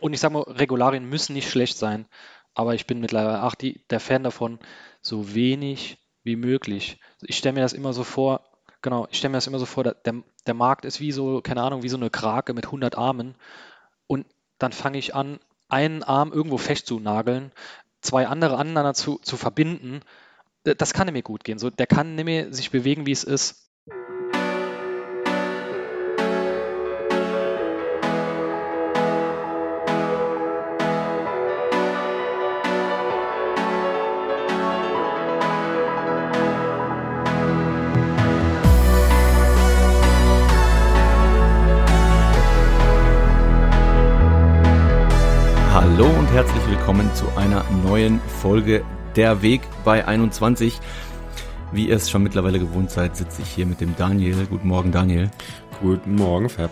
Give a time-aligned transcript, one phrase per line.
[0.00, 2.06] Und ich sage mal, Regularien müssen nicht schlecht sein,
[2.54, 4.58] aber ich bin mittlerweile auch die, der Fan davon,
[5.00, 7.00] so wenig wie möglich.
[7.22, 8.42] Ich stelle mir das immer so vor,
[8.82, 9.94] genau, ich stelle mir das immer so vor, der,
[10.46, 13.34] der Markt ist wie so, keine Ahnung, wie so eine Krake mit 100 Armen
[14.06, 14.26] und
[14.58, 15.38] dann fange ich an,
[15.68, 17.52] einen Arm irgendwo festzunageln,
[18.00, 20.00] zwei andere aneinander zu, zu verbinden.
[20.64, 21.58] Das kann mir gut gehen.
[21.58, 23.67] So, der kann nämlich sich bewegen, wie es ist.
[46.38, 48.84] Herzlich willkommen zu einer neuen Folge
[49.16, 50.78] Der Weg bei 21.
[51.72, 54.46] Wie ihr es schon mittlerweile gewohnt seid, sitze ich hier mit dem Daniel.
[54.48, 55.32] Guten Morgen, Daniel.
[55.80, 56.70] Guten Morgen, Fab.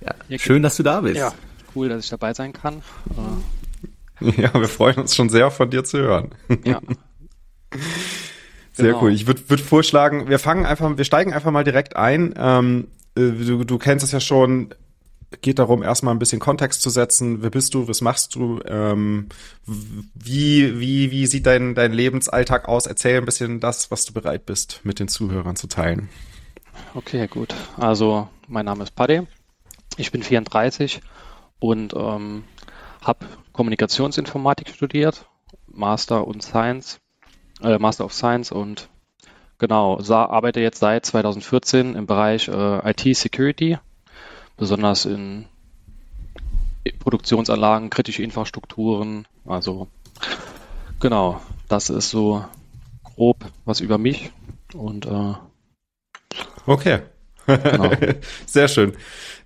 [0.00, 1.16] Ja, schön, dass du da bist.
[1.16, 1.32] Ja,
[1.74, 2.82] cool, dass ich dabei sein kann.
[4.20, 6.30] Ja, wir freuen uns schon sehr, von dir zu hören.
[6.64, 6.80] Ja,
[8.72, 9.02] Sehr genau.
[9.02, 9.12] cool.
[9.12, 12.34] Ich würde würd vorschlagen, wir fangen einfach, wir steigen einfach mal direkt ein.
[12.36, 14.74] Ähm, äh, du, du kennst es ja schon,
[15.40, 17.42] geht darum, erstmal ein bisschen Kontext zu setzen.
[17.42, 17.88] Wer bist du?
[17.88, 18.60] Was machst du?
[18.66, 19.28] Ähm,
[20.14, 22.86] wie, wie, wie sieht dein, dein Lebensalltag aus?
[22.86, 26.08] Erzähl ein bisschen das, was du bereit bist, mit den Zuhörern zu teilen.
[26.94, 27.54] Okay, gut.
[27.76, 29.22] Also, mein Name ist Paddy.
[29.98, 31.02] Ich bin 34
[31.58, 32.44] und ähm,
[33.02, 35.26] habe Kommunikationsinformatik studiert,
[35.66, 37.01] Master und Science
[37.62, 38.88] äh, Master of Science und
[39.58, 43.78] genau, arbeite jetzt seit 2014 im Bereich äh, IT-Security,
[44.56, 45.46] besonders in
[46.98, 49.26] Produktionsanlagen, kritische Infrastrukturen.
[49.46, 49.88] Also
[51.00, 52.44] genau, das ist so
[53.04, 54.32] grob was über mich
[54.74, 55.34] und äh,
[56.66, 57.00] okay.
[57.46, 57.90] Genau.
[58.46, 58.94] Sehr schön.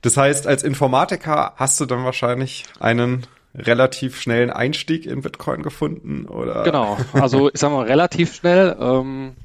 [0.02, 6.26] Das heißt, als Informatiker hast du dann wahrscheinlich einen relativ schnellen Einstieg in Bitcoin gefunden?
[6.26, 6.62] Oder?
[6.64, 8.76] Genau, also ich sag mal relativ schnell.
[8.78, 9.36] Ähm,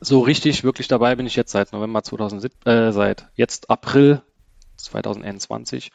[0.00, 4.22] so richtig wirklich dabei bin ich jetzt seit November 2007, äh, seit jetzt April
[4.76, 5.92] 2021.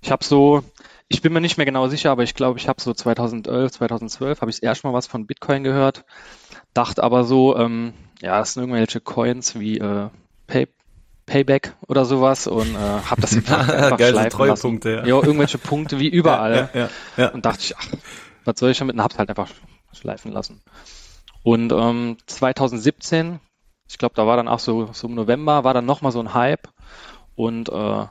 [0.00, 0.62] Ich habe so,
[1.08, 4.40] ich bin mir nicht mehr genau sicher, aber ich glaube, ich habe so 2011, 2012
[4.40, 6.04] habe ich erst mal was von Bitcoin gehört,
[6.72, 10.08] dachte aber so, ähm, ja, es sind irgendwelche Coins wie äh,
[10.46, 10.68] Pay,
[11.32, 14.80] Payback oder sowas und äh, habe das einfach, einfach Geil, schleifen so lassen.
[14.84, 15.06] Ja.
[15.06, 16.52] ja, irgendwelche Punkte wie überall.
[16.74, 17.88] Ja, ja, ja, Und dachte ich, ach,
[18.44, 18.96] was soll ich damit?
[18.96, 19.48] Und hab's halt einfach
[19.94, 20.60] schleifen lassen.
[21.42, 23.40] Und ähm, 2017,
[23.88, 26.34] ich glaube, da war dann auch so, so im November, war dann nochmal so ein
[26.34, 26.68] Hype
[27.34, 28.06] und äh,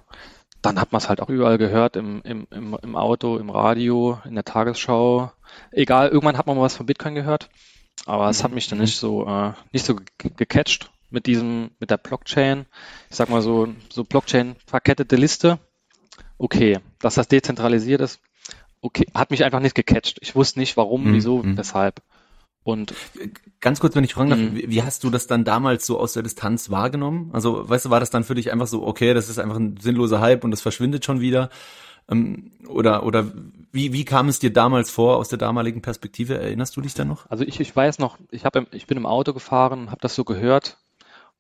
[0.64, 4.20] dann hat man es halt auch überall gehört, im, im, im, im Auto, im Radio,
[4.26, 5.32] in der Tagesschau.
[5.72, 7.50] Egal, irgendwann hat man mal was von Bitcoin gehört,
[8.08, 11.98] aber es hat mich dann nicht so, äh, nicht so gecatcht mit diesem, mit der
[11.98, 12.66] Blockchain.
[13.10, 15.60] Ich sag mal so, so Blockchain verkettete Liste.
[16.38, 18.20] Okay, dass das dezentralisiert ist,
[18.82, 20.18] okay, hat mich einfach nicht gecatcht.
[20.22, 21.14] Ich wusste nicht, warum, mhm.
[21.14, 21.58] wieso, mhm.
[21.58, 22.02] weshalb.
[22.64, 22.94] Und
[23.60, 24.56] ganz kurz, wenn ich fragen darf, mhm.
[24.56, 27.30] wie hast du das dann damals so aus der Distanz wahrgenommen?
[27.34, 29.78] Also, weißt du, war das dann für dich einfach so, okay, das ist einfach ein
[29.78, 31.50] sinnloser Hype und das verschwindet schon wieder?
[32.10, 33.32] Ähm, oder oder
[33.72, 36.38] wie, wie kam es dir damals vor aus der damaligen Perspektive?
[36.38, 37.30] Erinnerst du dich da noch?
[37.30, 40.24] Also ich, ich weiß noch, ich, hab, ich bin im Auto gefahren, habe das so
[40.24, 40.78] gehört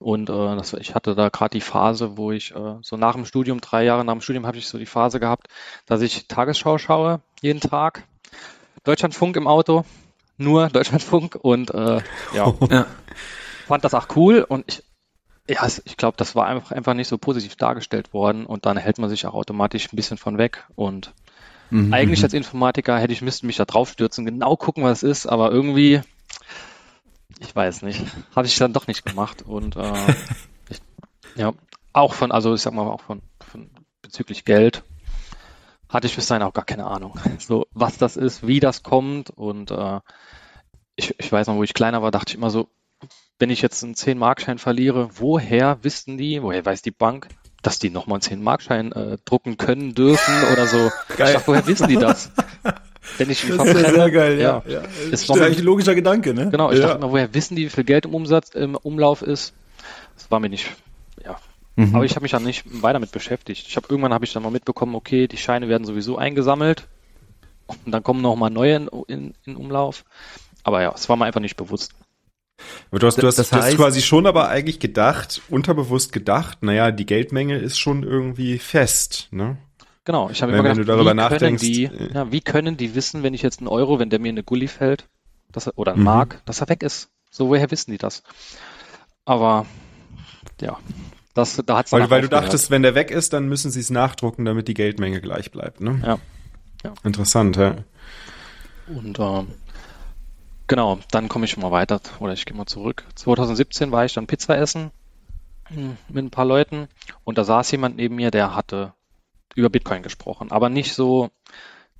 [0.01, 3.25] und äh, das, ich hatte da gerade die Phase, wo ich äh, so nach dem
[3.25, 5.47] Studium, drei Jahre nach dem Studium, habe ich so die Phase gehabt,
[5.85, 8.03] dass ich Tagesschau schaue, jeden Tag.
[8.83, 9.85] Deutschlandfunk im Auto,
[10.37, 12.01] nur Deutschlandfunk und äh,
[12.33, 12.85] ja, ja,
[13.67, 14.83] fand das auch cool und ich,
[15.47, 18.97] ja, ich glaube, das war einfach, einfach nicht so positiv dargestellt worden und dann hält
[18.97, 21.13] man sich auch automatisch ein bisschen von weg und
[21.69, 21.93] mhm.
[21.93, 22.25] eigentlich mhm.
[22.25, 26.01] als Informatiker hätte ich müsste mich da draufstürzen, genau gucken, was es ist, aber irgendwie
[27.41, 28.01] ich weiß nicht.
[28.35, 29.41] Habe ich dann doch nicht gemacht.
[29.41, 30.15] Und äh,
[30.69, 30.79] ich,
[31.35, 31.53] ja,
[31.91, 33.69] auch von, also ich sag mal auch von, von
[34.01, 34.83] bezüglich Geld
[35.89, 37.19] hatte ich bis dahin auch gar keine Ahnung.
[37.39, 39.31] So, was das ist, wie das kommt.
[39.31, 39.99] Und äh,
[40.95, 42.69] ich, ich weiß noch, wo ich kleiner war, dachte ich immer so,
[43.39, 47.27] wenn ich jetzt einen 10-Markschein verliere, woher wissen die, woher weiß die Bank,
[47.63, 50.91] dass die nochmal einen 10-Markschein äh, drucken können, dürfen oder so?
[51.17, 51.29] Geil.
[51.29, 52.31] Ich dachte, woher wissen die das?
[53.17, 54.63] Wenn ich das ist ja sehr geil, ja.
[54.67, 54.81] ja.
[55.09, 56.49] Das ist eigentlich ein logischer Gedanke, ne?
[56.49, 56.87] Genau, ich ja.
[56.87, 59.53] dachte immer, woher wissen die, wie viel Geld im Umsatz, im Umlauf ist?
[60.15, 60.67] Das war mir nicht,
[61.23, 61.37] ja,
[61.75, 61.95] Mhm.
[61.95, 63.67] Aber ich habe mich dann nicht weiter mit beschäftigt.
[63.67, 66.87] Ich habe irgendwann habe ich dann mal mitbekommen, okay, die Scheine werden sowieso eingesammelt
[67.67, 70.03] und dann kommen noch mal neue in, in, in Umlauf.
[70.63, 71.93] Aber ja, es war mir einfach nicht bewusst.
[72.91, 76.91] Aber du hast, du hast, das heißt, quasi schon aber eigentlich gedacht, unterbewusst gedacht, naja,
[76.91, 79.57] die Geldmenge ist schon irgendwie fest, ne?
[80.03, 82.75] Genau, ich habe immer gedacht, wenn du darüber wie nachdenkst, die, äh, ja, wie können
[82.75, 85.07] die wissen, wenn ich jetzt einen Euro, wenn der mir eine Gulli fällt,
[85.51, 86.05] dass er, oder ein mhm.
[86.05, 87.09] Mark, dass er weg ist?
[87.29, 88.23] So, woher wissen die das?
[89.25, 89.65] Aber
[90.59, 90.79] ja,
[91.33, 93.89] das, da hat's Weil, weil du dachtest, wenn der weg ist, dann müssen sie es
[93.89, 96.01] nachdrucken, damit die Geldmenge gleich bleibt, ne?
[96.03, 96.17] Ja.
[96.83, 96.93] ja.
[97.03, 97.75] Interessant, ja.
[98.87, 99.47] Und ähm,
[100.67, 103.05] genau, dann komme ich mal weiter oder ich gehe mal zurück.
[103.15, 104.91] 2017 war ich dann Pizza essen
[105.65, 106.87] hm, mit ein paar Leuten
[107.23, 108.93] und da saß jemand neben mir, der hatte
[109.55, 111.29] über Bitcoin gesprochen, aber nicht so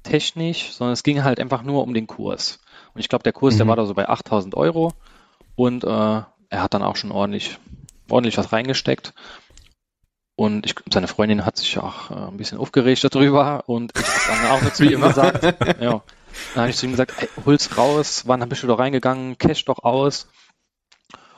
[0.04, 2.60] technisch, sondern es ging halt einfach nur um den Kurs.
[2.94, 3.60] Und ich glaube, der Kurs, mhm.
[3.60, 4.94] der war da so bei 8000 Euro
[5.56, 7.58] und äh, er hat dann auch schon ordentlich
[8.10, 9.14] ordentlich was reingesteckt.
[10.36, 14.42] Und ich, seine Freundin hat sich auch äh, ein bisschen aufgeregt darüber und ich habe
[14.42, 16.02] dann auch nur zu ihm gesagt, ja,
[16.54, 19.66] dann habe ich zu ihm gesagt, ey, hol's raus, wann bist du da reingegangen, cash
[19.66, 20.28] doch aus.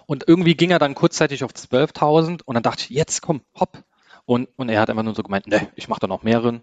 [0.06, 3.84] Und irgendwie ging er dann kurzzeitig auf 12.000 und dann dachte ich, jetzt komm, hopp.
[4.26, 6.62] Und, und er hat einfach nur so gemeint, ne, ich mache da noch mehreren.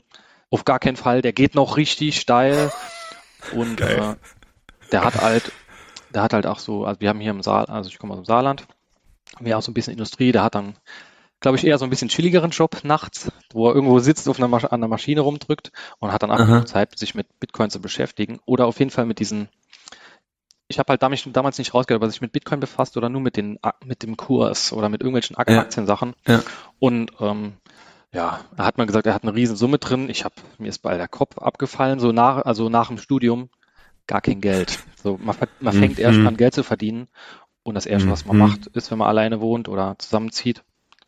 [0.50, 2.72] Auf gar keinen Fall, der geht noch richtig steil.
[3.52, 4.16] Und äh,
[4.92, 5.52] der hat halt,
[6.14, 8.20] der hat halt auch so, also wir haben hier im Saal, also ich komme aus
[8.20, 8.66] dem Saarland,
[9.38, 10.76] mehr auch so ein bisschen Industrie, der hat dann,
[11.40, 14.72] glaube ich, eher so ein bisschen chilligeren Job nachts, wo er irgendwo sitzt, auf einer,
[14.72, 18.66] an der Maschine rumdrückt und hat dann auch Zeit, sich mit Bitcoin zu beschäftigen oder
[18.66, 19.48] auf jeden Fall mit diesen
[20.70, 23.36] ich habe halt damals, damals nicht rausgehört, was sich mit Bitcoin befasst oder nur mit,
[23.36, 26.14] den, mit dem Kurs oder mit irgendwelchen Aktiensachen.
[26.28, 26.34] Ja.
[26.34, 26.42] ja.
[26.78, 27.54] Und ähm,
[28.12, 30.08] ja, da hat man gesagt, er hat eine riesen Summe drin.
[30.08, 33.50] Ich habe mir ist bald der Kopf abgefallen, so nach, also nach dem Studium
[34.06, 34.78] gar kein Geld.
[35.02, 36.04] So man, man fängt mhm.
[36.04, 37.08] erst an Geld zu verdienen
[37.64, 38.42] und das Erste, was man mhm.
[38.42, 40.62] macht, ist, wenn man alleine wohnt oder zusammenzieht,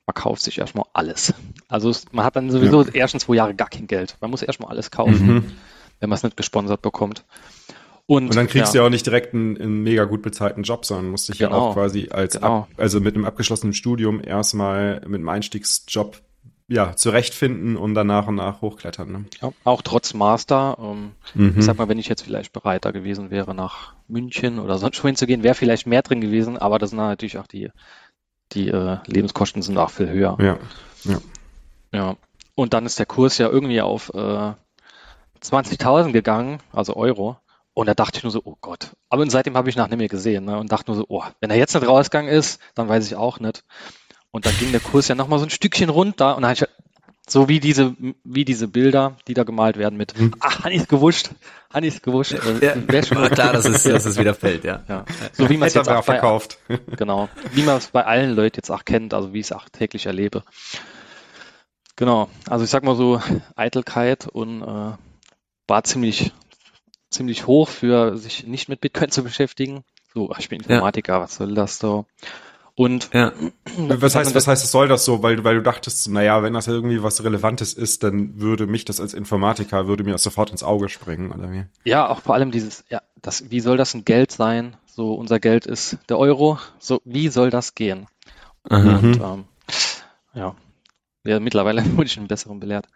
[0.06, 1.35] man kauft sich erstmal alles.
[1.69, 2.94] Also es, man hat dann sowieso ja.
[2.94, 4.17] ersten zwei Jahre gar kein Geld.
[4.20, 5.53] Man muss erstmal alles kaufen, mhm.
[6.00, 7.25] wenn man es nicht gesponsert bekommt.
[8.06, 8.72] Und, und dann kriegst ja.
[8.72, 11.50] du ja auch nicht direkt einen, einen, mega gut bezahlten Job, sondern musst dich genau.
[11.50, 12.62] ja auch quasi als genau.
[12.62, 16.20] ab, also mit einem abgeschlossenen Studium erstmal mit einem Einstiegsjob
[16.69, 19.12] ja, zurechtfinden und dann nach und nach hochklettern.
[19.12, 19.25] Ne?
[19.40, 20.78] Ja, auch trotz Master.
[20.81, 21.54] Ähm, mhm.
[21.58, 25.16] Ich sag mal, wenn ich jetzt vielleicht bereiter gewesen wäre, nach München oder sonst wohin
[25.16, 27.70] zu gehen, wäre vielleicht mehr drin gewesen, aber das sind natürlich auch die,
[28.52, 30.37] die äh, Lebenskosten sind auch viel höher.
[30.40, 30.58] Ja,
[31.04, 31.20] ja.
[31.93, 32.16] Ja.
[32.54, 34.52] Und dann ist der Kurs ja irgendwie auf äh,
[35.43, 37.37] 20.000 gegangen, also Euro.
[37.75, 38.91] Und da dachte ich nur so, oh Gott.
[39.09, 40.59] Aber seitdem habe ich nach nicht mehr gesehen ne?
[40.59, 43.41] und dachte nur so, oh, wenn er jetzt nicht rausgegangen ist, dann weiß ich auch
[43.41, 43.65] nicht.
[44.31, 46.65] Und dann ging der Kurs ja nochmal so ein Stückchen runter und dann ich,
[47.29, 50.35] so wie diese, wie diese Bilder, die da gemalt werden mit, hm.
[50.41, 51.31] ach, Hanni ist gewuscht,
[51.73, 52.33] Hanni ist gewuscht.
[52.33, 54.83] Äh, ja, schon klar, dass es, dass es wieder fällt, ja.
[54.89, 55.05] ja.
[55.33, 56.59] So wie man es jetzt auch verkauft.
[56.69, 57.29] Bei, genau.
[57.53, 60.07] Wie man es bei allen Leuten jetzt auch kennt, also wie ich es auch täglich
[60.07, 60.43] erlebe.
[61.97, 62.29] Genau.
[62.49, 63.21] Also ich sag mal so,
[63.55, 64.93] Eitelkeit und äh,
[65.69, 66.33] war ziemlich,
[67.12, 69.85] ziemlich hoch für sich nicht mit Bitcoin zu beschäftigen.
[70.14, 71.20] So, ich bin Informatiker, ja.
[71.20, 72.06] was soll das so?
[72.75, 73.32] Und ja.
[73.76, 75.23] was heißt, was heißt, es soll das so?
[75.23, 78.85] Weil, du, weil du dachtest, naja, wenn das irgendwie was Relevantes ist, dann würde mich
[78.85, 81.64] das als Informatiker, würde mir das sofort ins Auge springen, oder wie?
[81.85, 84.76] Ja, auch vor allem dieses, ja, das, wie soll das ein Geld sein?
[84.87, 86.59] So, unser Geld ist der Euro.
[86.79, 88.06] So, wie soll das gehen?
[88.69, 88.88] Mhm.
[88.88, 89.44] Und, ähm,
[90.35, 90.55] ja.
[91.25, 92.87] ja, mittlerweile wurde ich einen besseren belehrt.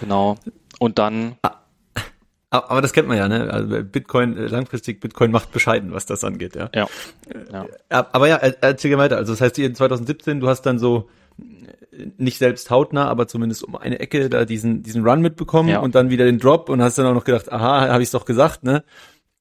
[0.00, 0.36] Genau.
[0.78, 1.63] Und dann ah.
[2.58, 3.50] Aber das kennt man ja, ne?
[3.50, 6.70] Also Bitcoin, äh, langfristig Bitcoin macht bescheiden, was das angeht, ja.
[6.74, 6.86] Ja.
[7.52, 7.66] ja.
[8.12, 9.16] Aber ja, erzähl weiter.
[9.16, 11.08] Also das heißt, in 2017, du hast dann so
[12.16, 15.80] nicht selbst hautnah, aber zumindest um eine Ecke da diesen diesen Run mitbekommen ja.
[15.80, 18.24] und dann wieder den Drop und hast dann auch noch gedacht, aha, habe ich doch
[18.24, 18.84] gesagt, ne?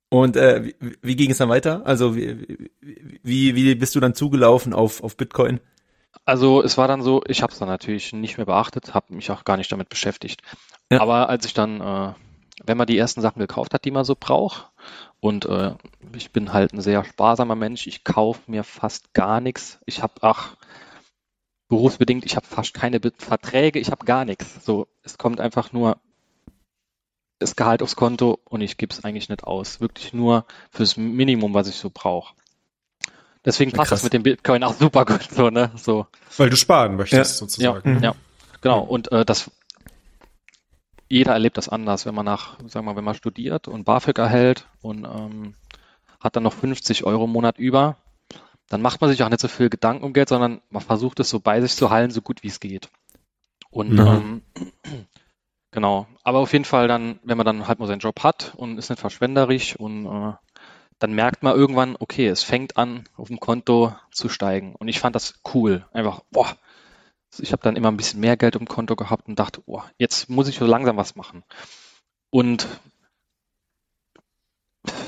[0.09, 1.81] Und äh, wie, wie ging es dann weiter?
[1.85, 5.59] Also wie, wie wie bist du dann zugelaufen auf auf Bitcoin?
[6.25, 9.31] Also es war dann so, ich habe es dann natürlich nicht mehr beachtet, habe mich
[9.31, 10.41] auch gar nicht damit beschäftigt.
[10.91, 11.01] Ja.
[11.01, 12.13] Aber als ich dann äh,
[12.63, 14.69] wenn man die ersten Sachen gekauft hat, die man so braucht.
[15.19, 15.73] Und äh,
[16.15, 17.87] ich bin halt ein sehr sparsamer Mensch.
[17.87, 19.79] Ich kaufe mir fast gar nichts.
[19.85, 20.55] Ich habe, ach,
[21.69, 24.63] berufsbedingt, ich habe fast keine Verträge, ich habe gar nichts.
[24.65, 25.97] So, es kommt einfach nur
[27.39, 29.81] das Gehalt aufs Konto und ich gebe es eigentlich nicht aus.
[29.81, 32.35] Wirklich nur fürs Minimum, was ich so brauche.
[33.45, 33.99] Deswegen passt Krass.
[33.99, 35.71] das mit dem Bitcoin auch super gut so, ne?
[35.75, 36.07] So.
[36.37, 37.37] Weil du sparen möchtest, ja.
[37.37, 37.95] sozusagen.
[37.95, 38.15] Ja, ja.
[38.61, 38.81] genau.
[38.81, 39.51] Und äh, das
[41.09, 44.17] jeder erlebt das anders, wenn man nach, sagen wir mal, wenn man studiert und BAföG
[44.17, 45.55] erhält und ähm,
[46.19, 47.97] hat dann noch 50 Euro im Monat über,
[48.69, 51.29] dann macht man sich auch nicht so viel Gedanken um Geld, sondern man versucht es
[51.29, 52.89] so bei sich zu halten, so gut wie es geht.
[53.69, 53.99] Und mhm.
[53.99, 54.41] ähm,
[55.71, 58.77] genau, aber auf jeden Fall dann, wenn man dann halt mal seinen Job hat und
[58.77, 60.33] ist nicht verschwenderisch und äh,
[60.99, 64.73] dann merkt man irgendwann, okay, es fängt an, auf dem Konto zu steigen.
[64.75, 65.85] Und ich fand das cool.
[65.91, 66.55] Einfach, boah,
[67.39, 70.29] ich habe dann immer ein bisschen mehr Geld im Konto gehabt und dachte, oh, jetzt
[70.29, 71.43] muss ich so langsam was machen.
[72.29, 72.67] Und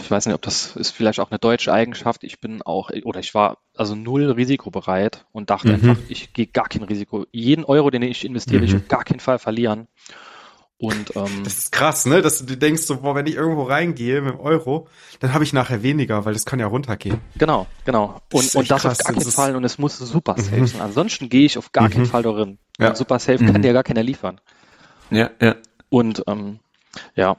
[0.01, 2.23] ich weiß nicht, ob das ist vielleicht auch eine deutsche Eigenschaft.
[2.23, 5.73] Ich bin auch, oder ich war also null risikobereit und dachte mhm.
[5.73, 7.25] einfach, ich gehe gar kein Risiko.
[7.31, 8.65] Jeden Euro, den ich investiere, mhm.
[8.67, 9.87] ich auf gar keinen Fall verlieren.
[10.77, 12.21] Und, ähm, das ist krass, ne?
[12.21, 14.87] Dass du denkst, so, boah, wenn ich irgendwo reingehe mit dem Euro,
[15.21, 17.21] dann habe ich nachher weniger, weil das kann ja runtergehen.
[17.37, 18.21] Genau, genau.
[18.33, 18.99] Und das, und das krass.
[18.99, 20.67] auf gar keinen Fall und es muss super safe mhm.
[20.67, 20.81] sein.
[20.81, 21.91] Ansonsten gehe ich auf gar mhm.
[21.91, 22.57] keinen Fall darin.
[22.77, 22.89] Ja.
[22.89, 23.61] Und super safe kann mhm.
[23.61, 24.41] dir gar keiner liefern.
[25.11, 25.55] Ja, ja.
[25.89, 26.59] Und ähm,
[27.15, 27.37] ja,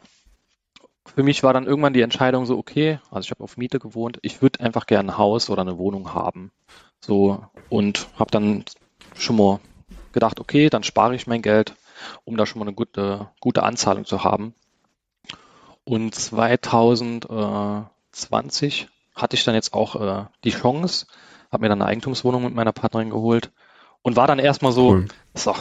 [1.14, 4.18] für mich war dann irgendwann die Entscheidung so, okay, also ich habe auf Miete gewohnt,
[4.22, 6.52] ich würde einfach gerne ein Haus oder eine Wohnung haben.
[7.00, 8.64] So, und habe dann
[9.14, 9.60] schon mal
[10.12, 11.74] gedacht, okay, dann spare ich mein Geld
[12.24, 14.54] um da schon mal eine gute, gute Anzahlung zu haben.
[15.84, 21.06] Und 2020 hatte ich dann jetzt auch äh, die Chance,
[21.50, 23.52] habe mir dann eine Eigentumswohnung mit meiner Partnerin geholt
[24.02, 25.08] und war dann erstmal so, cool.
[25.34, 25.54] so,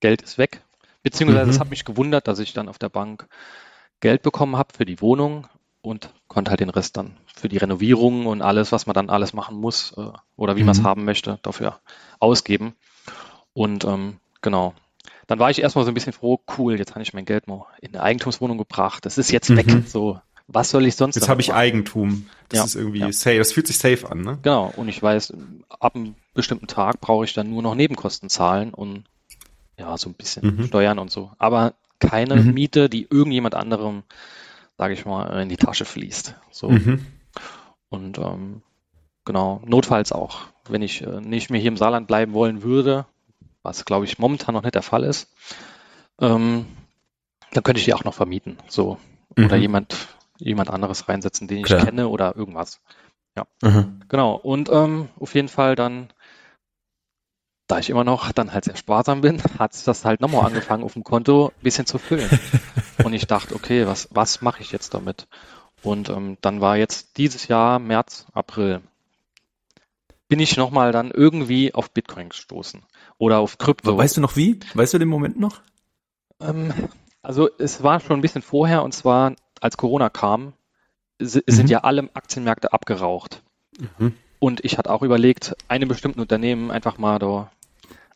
[0.00, 0.62] Geld ist weg.
[1.02, 1.60] Beziehungsweise es mhm.
[1.60, 3.26] hat mich gewundert, dass ich dann auf der Bank
[4.00, 5.48] Geld bekommen habe für die Wohnung
[5.80, 9.32] und konnte halt den Rest dann für die Renovierung und alles, was man dann alles
[9.32, 10.66] machen muss äh, oder wie mhm.
[10.66, 11.80] man es haben möchte, dafür
[12.20, 12.74] ausgeben.
[13.52, 14.74] Und ähm, genau,
[15.32, 17.64] dann war ich erstmal so ein bisschen froh, cool, jetzt habe ich mein Geld mal
[17.80, 19.06] in eine Eigentumswohnung gebracht.
[19.06, 19.56] Das ist jetzt mhm.
[19.56, 19.66] weg.
[19.86, 21.14] So, was soll ich sonst?
[21.14, 22.26] Jetzt habe ich Eigentum.
[22.50, 23.10] Das ja, ist irgendwie ja.
[23.12, 23.38] safe.
[23.38, 24.38] Das fühlt sich safe an, ne?
[24.42, 24.70] Genau.
[24.76, 25.32] Und ich weiß,
[25.70, 29.04] ab einem bestimmten Tag brauche ich dann nur noch Nebenkosten zahlen und
[29.78, 30.66] ja, so ein bisschen mhm.
[30.66, 31.30] Steuern und so.
[31.38, 32.52] Aber keine mhm.
[32.52, 34.02] Miete, die irgendjemand anderem,
[34.76, 36.34] sage ich mal, in die Tasche fließt.
[36.50, 36.68] So.
[36.68, 37.06] Mhm.
[37.88, 38.60] Und ähm,
[39.24, 43.06] genau, notfalls auch, wenn ich äh, nicht mehr hier im Saarland bleiben wollen würde,
[43.62, 45.32] was glaube ich momentan noch nicht der Fall ist,
[46.20, 46.66] ähm,
[47.52, 48.58] dann könnte ich die auch noch vermieten.
[48.68, 48.98] So.
[49.36, 49.62] Oder mhm.
[49.62, 51.84] jemand, jemand anderes reinsetzen, den ich Klar.
[51.84, 52.80] kenne oder irgendwas.
[53.36, 53.46] Ja.
[53.62, 54.00] Mhm.
[54.08, 54.34] Genau.
[54.34, 56.08] Und ähm, auf jeden Fall dann,
[57.66, 60.84] da ich immer noch dann halt sehr sparsam bin, hat es das halt nochmal angefangen,
[60.84, 62.28] auf dem Konto ein bisschen zu füllen.
[63.04, 65.26] Und ich dachte, okay, was, was mache ich jetzt damit?
[65.82, 68.82] Und ähm, dann war jetzt dieses Jahr, März, April,
[70.28, 72.82] bin ich nochmal dann irgendwie auf Bitcoin gestoßen
[73.22, 73.96] oder auf Krypto.
[73.96, 74.58] Weißt du noch wie?
[74.74, 75.60] Weißt du den Moment noch?
[76.40, 76.74] Ähm,
[77.22, 80.54] also es war schon ein bisschen vorher und zwar als Corona kam,
[81.20, 81.66] sind mhm.
[81.68, 83.44] ja alle Aktienmärkte abgeraucht.
[83.78, 84.16] Mhm.
[84.40, 87.52] Und ich hatte auch überlegt, einem bestimmten Unternehmen einfach mal da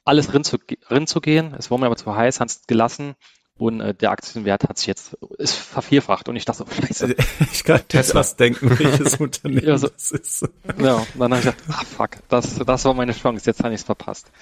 [0.04, 0.58] alles rin zu,
[0.90, 1.54] rin zu gehen.
[1.56, 3.14] Es war mir aber zu heiß, hat es gelassen
[3.58, 7.14] und äh, der Aktienwert hat sich jetzt ist vervierfacht und ich dachte so, scheiße.
[7.52, 10.48] Ich kann Teslas denken, welches Unternehmen ja, so, das ist.
[10.78, 13.72] Ja, und dann habe ich gedacht, ah fuck, das, das war meine Chance, jetzt habe
[13.72, 14.32] ich es verpasst.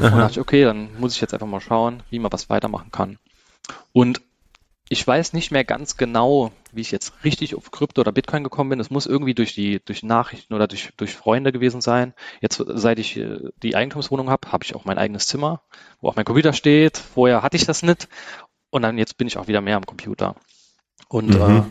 [0.00, 2.90] Und dachte ich, okay, dann muss ich jetzt einfach mal schauen, wie man was weitermachen
[2.90, 3.18] kann.
[3.92, 4.20] Und
[4.92, 8.70] ich weiß nicht mehr ganz genau, wie ich jetzt richtig auf Krypto oder Bitcoin gekommen
[8.70, 8.80] bin.
[8.80, 12.12] Es muss irgendwie durch die durch Nachrichten oder durch, durch Freunde gewesen sein.
[12.40, 15.62] Jetzt, seit ich äh, die Eigentumswohnung habe, habe ich auch mein eigenes Zimmer,
[16.00, 16.98] wo auch mein Computer steht.
[16.98, 18.08] Vorher hatte ich das nicht.
[18.70, 20.34] Und dann jetzt bin ich auch wieder mehr am Computer.
[21.08, 21.56] Und mhm.
[21.58, 21.62] äh,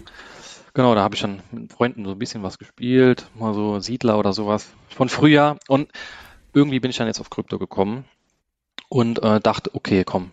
[0.73, 4.17] genau, da habe ich dann mit Freunden so ein bisschen was gespielt, mal so Siedler
[4.17, 5.57] oder sowas von früher.
[5.67, 5.89] Und
[6.53, 8.05] irgendwie bin ich dann jetzt auf Krypto gekommen
[8.89, 10.31] und äh, dachte, okay, komm,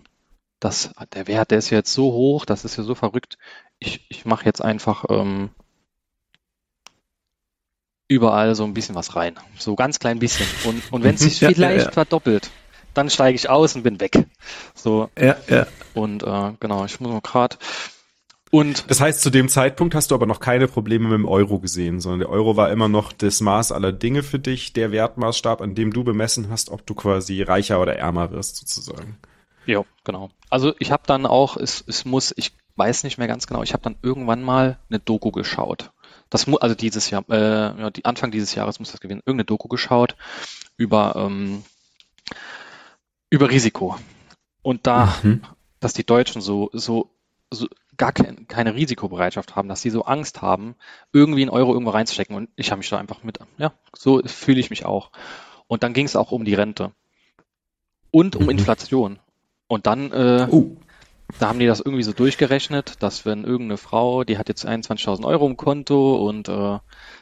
[0.59, 3.39] das, der Wert, der ist jetzt so hoch, das ist ja so verrückt.
[3.79, 5.51] Ich, ich mache jetzt einfach ähm,
[8.09, 9.39] überall so ein bisschen was rein.
[9.59, 10.47] So ganz klein bisschen.
[10.65, 11.93] Und, und wenn es sich ja, vielleicht ja, ja.
[11.93, 12.51] verdoppelt,
[12.95, 14.27] dann steige ich aus und bin weg.
[14.75, 15.11] So.
[15.19, 15.67] Ja, ja.
[15.95, 17.57] Und äh, genau, ich muss mal gerade
[18.57, 21.59] und das heißt, zu dem Zeitpunkt hast du aber noch keine Probleme mit dem Euro
[21.59, 25.61] gesehen, sondern der Euro war immer noch das Maß aller Dinge für dich, der Wertmaßstab,
[25.61, 29.19] an dem du bemessen hast, ob du quasi reicher oder ärmer wirst, sozusagen.
[29.67, 30.31] Ja, genau.
[30.49, 33.75] Also ich habe dann auch, es, es muss, ich weiß nicht mehr ganz genau, ich
[33.75, 35.91] habe dann irgendwann mal eine Doku geschaut.
[36.31, 39.45] Das muss, also dieses Jahr, äh, ja, die Anfang dieses Jahres muss das gewesen, irgendeine
[39.45, 40.17] Doku geschaut
[40.79, 41.63] über, ähm,
[43.29, 43.99] über Risiko.
[44.63, 45.43] Und da, mhm.
[45.79, 47.11] dass die Deutschen so, so,
[47.51, 50.75] so gar kein, keine Risikobereitschaft haben, dass sie so Angst haben,
[51.13, 52.37] irgendwie einen Euro irgendwo reinzustecken.
[52.37, 55.11] Und ich habe mich da einfach mit, ja, so fühle ich mich auch.
[55.67, 56.93] Und dann ging es auch um die Rente
[58.11, 58.51] und um mhm.
[58.51, 59.19] Inflation.
[59.69, 60.77] Und dann, äh, uh.
[61.39, 65.25] Da haben die das irgendwie so durchgerechnet, dass wenn irgendeine Frau, die hat jetzt 21.000
[65.25, 66.79] Euro im Konto und äh,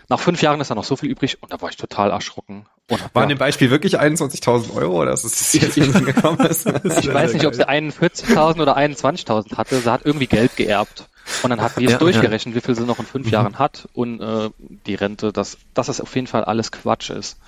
[0.09, 2.67] nach fünf Jahren ist da noch so viel übrig und da war ich total erschrocken.
[2.91, 6.67] Und, War in dem Beispiel wirklich 21.000 Euro oder ist es jetzt ich, gekommen ist?
[6.67, 9.81] ich weiß nicht, ob sie 41.000 oder 21.000 hatte.
[9.81, 11.09] Sie hat irgendwie Geld geerbt.
[11.43, 12.61] Und dann hat die es ja, durchgerechnet, ja.
[12.61, 13.33] wie viel sie noch in fünf mhm.
[13.33, 17.39] Jahren hat und äh, die Rente, dass, dass das auf jeden Fall alles Quatsch ist.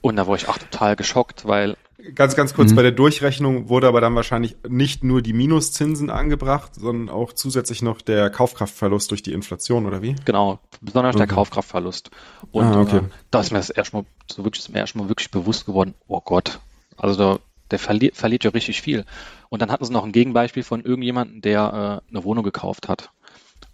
[0.00, 1.76] Und da war ich auch total geschockt, weil
[2.14, 2.76] Ganz, ganz kurz, mhm.
[2.76, 7.82] bei der Durchrechnung wurde aber dann wahrscheinlich nicht nur die Minuszinsen angebracht, sondern auch zusätzlich
[7.82, 10.14] noch der Kaufkraftverlust durch die Inflation, oder wie?
[10.24, 11.26] Genau, besonders okay.
[11.26, 12.10] der Kaufkraftverlust.
[12.52, 12.98] Und ah, okay.
[12.98, 13.02] äh,
[13.32, 16.60] da ist mir das erstmal so wirklich, ist mir erstmal wirklich bewusst geworden, oh Gott,
[16.96, 17.40] also da,
[17.72, 19.04] der verliert, verliert ja richtig viel.
[19.48, 23.10] Und dann hatten sie noch ein Gegenbeispiel von irgendjemandem, der äh, eine Wohnung gekauft hat.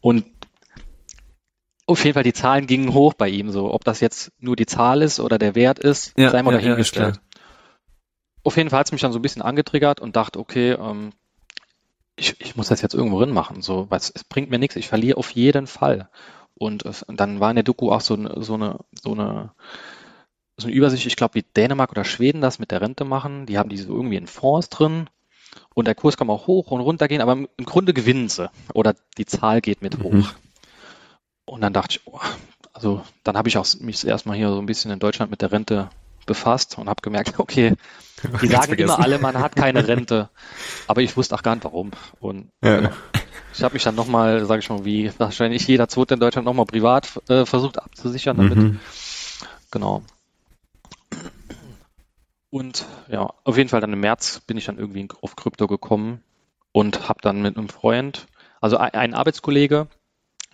[0.00, 0.24] Und
[1.86, 3.72] auf jeden Fall, die Zahlen gingen hoch bei ihm, so.
[3.74, 6.60] Ob das jetzt nur die Zahl ist oder der Wert ist, ja, sei mal ja,
[6.60, 7.16] dahingestellt.
[7.16, 7.33] Ja,
[8.44, 11.12] auf jeden Fall hat es mich dann so ein bisschen angetriggert und dachte, okay, ähm,
[12.16, 14.88] ich, ich muss das jetzt irgendwo drin machen, so, weil es, bringt mir nichts, ich
[14.88, 16.08] verliere auf jeden Fall.
[16.54, 19.50] Und, es, und dann war in der Doku auch so, so eine, so eine,
[20.56, 23.46] so eine Übersicht, ich glaube, wie Dänemark oder Schweden das mit der Rente machen.
[23.46, 25.08] Die haben die so irgendwie in Fonds drin
[25.74, 28.94] und der Kurs kann auch hoch und runter gehen, aber im Grunde gewinnen sie oder
[29.18, 30.12] die Zahl geht mit hoch.
[30.12, 30.28] Mhm.
[31.46, 32.20] Und dann dachte ich, oh,
[32.72, 35.50] also dann habe ich auch mich erstmal hier so ein bisschen in Deutschland mit der
[35.50, 35.90] Rente
[36.26, 37.74] befasst und habe gemerkt, okay,
[38.42, 40.30] die sagen immer alle, man hat keine Rente,
[40.86, 41.90] aber ich wusste auch gar nicht warum.
[42.20, 42.76] Und ja.
[42.76, 42.90] genau,
[43.52, 46.66] ich habe mich dann nochmal, sage ich mal, wie wahrscheinlich jeder Zweite in Deutschland nochmal
[46.66, 48.56] privat äh, versucht abzusichern damit.
[48.56, 48.80] Mhm.
[49.70, 50.02] Genau.
[52.50, 56.22] Und ja, auf jeden Fall dann im März bin ich dann irgendwie auf Krypto gekommen
[56.70, 58.26] und habe dann mit einem Freund,
[58.60, 59.88] also ein Arbeitskollege,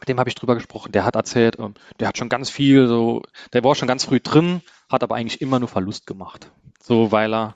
[0.00, 2.88] mit dem habe ich drüber gesprochen, der hat erzählt, ähm, der hat schon ganz viel,
[2.88, 3.22] so,
[3.52, 6.50] der war schon ganz früh drin, hat aber eigentlich immer nur Verlust gemacht.
[6.82, 7.54] So, weil er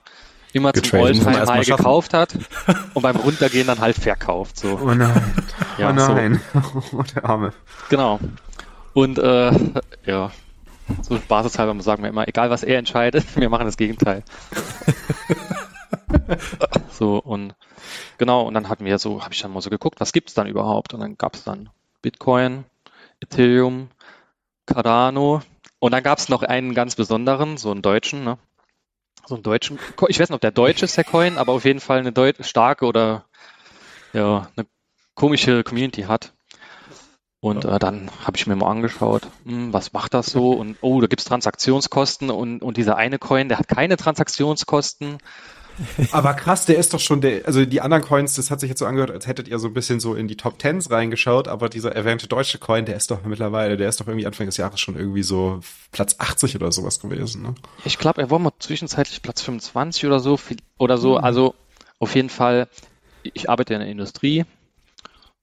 [0.53, 2.35] immer Getradet, zum Alltime High gekauft hat
[2.93, 4.57] und beim Runtergehen dann halt verkauft.
[4.57, 4.79] So.
[4.81, 5.21] Oh nein.
[5.77, 6.39] Ja, oh nein.
[6.53, 6.83] So.
[6.97, 7.51] Oh, der Arme.
[7.89, 8.19] Genau.
[8.93, 9.51] Und äh,
[10.05, 10.31] ja,
[11.01, 14.23] so basishalber sagen wir immer, egal was er entscheidet, wir machen das Gegenteil.
[16.91, 17.55] so, und
[18.17, 20.47] genau, und dann hatten wir so, habe ich dann mal so geguckt, was gibt's dann
[20.47, 20.93] überhaupt?
[20.93, 21.69] Und dann gab's dann
[22.01, 22.63] Bitcoin,
[23.19, 23.89] Ethereum,
[24.65, 25.41] Cardano
[25.85, 28.39] und dann gab's noch einen ganz besonderen, so einen deutschen, ne?
[29.27, 29.77] So einen deutschen,
[30.07, 32.43] ich weiß nicht, ob der deutsche ist der Coin, aber auf jeden Fall eine deut
[32.43, 33.25] starke oder
[34.11, 34.65] ja, eine
[35.13, 36.33] komische Community hat.
[37.39, 40.53] Und äh, dann habe ich mir mal angeschaut, hm, was macht das so?
[40.53, 45.19] Und oh, da gibt's Transaktionskosten und, und dieser eine Coin, der hat keine Transaktionskosten.
[46.11, 48.79] Aber krass, der ist doch schon der, also die anderen Coins, das hat sich jetzt
[48.79, 51.69] so angehört, als hättet ihr so ein bisschen so in die Top Tens reingeschaut, aber
[51.69, 54.79] dieser erwähnte deutsche Coin, der ist doch mittlerweile, der ist doch irgendwie Anfang des Jahres
[54.79, 55.59] schon irgendwie so
[55.91, 57.55] Platz 80 oder sowas gewesen, ne?
[57.83, 60.39] Ich glaube, er war mal zwischenzeitlich Platz 25 oder so,
[60.77, 61.23] oder so, hm.
[61.23, 61.55] also
[61.99, 62.67] auf jeden Fall,
[63.23, 64.45] ich arbeite in der Industrie,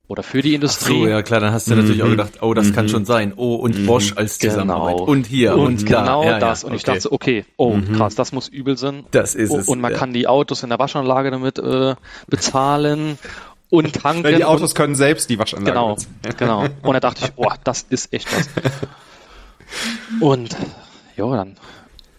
[0.08, 0.92] oder für die Industrie.
[0.94, 1.80] Ach so, ja klar, dann hast du mhm.
[1.80, 2.12] natürlich auch mhm.
[2.12, 2.72] gedacht, oh, das mhm.
[2.74, 3.32] kann schon sein.
[3.36, 3.86] Oh, und mhm.
[3.86, 4.96] Bosch als Zusammenarbeit.
[4.96, 5.10] Genau.
[5.10, 6.02] Und hier und, und klar.
[6.02, 6.62] Genau ja, das.
[6.62, 6.66] Ja.
[6.66, 6.76] Und okay.
[6.76, 7.96] ich dachte so, okay, oh, mhm.
[7.96, 9.04] krass, das muss übel sein.
[9.10, 9.68] Das ist oh, es.
[9.68, 9.98] Und man ja.
[9.98, 11.94] kann die Autos in der Waschanlage damit äh,
[12.26, 13.18] bezahlen
[13.70, 14.24] und tanken.
[14.24, 15.96] Weil die Autos und, können selbst die Waschanlage Genau,
[16.36, 16.66] genau.
[16.82, 18.48] Und da dachte ich, oh, das ist echt was.
[20.20, 20.54] Und
[21.16, 21.56] ja, dann,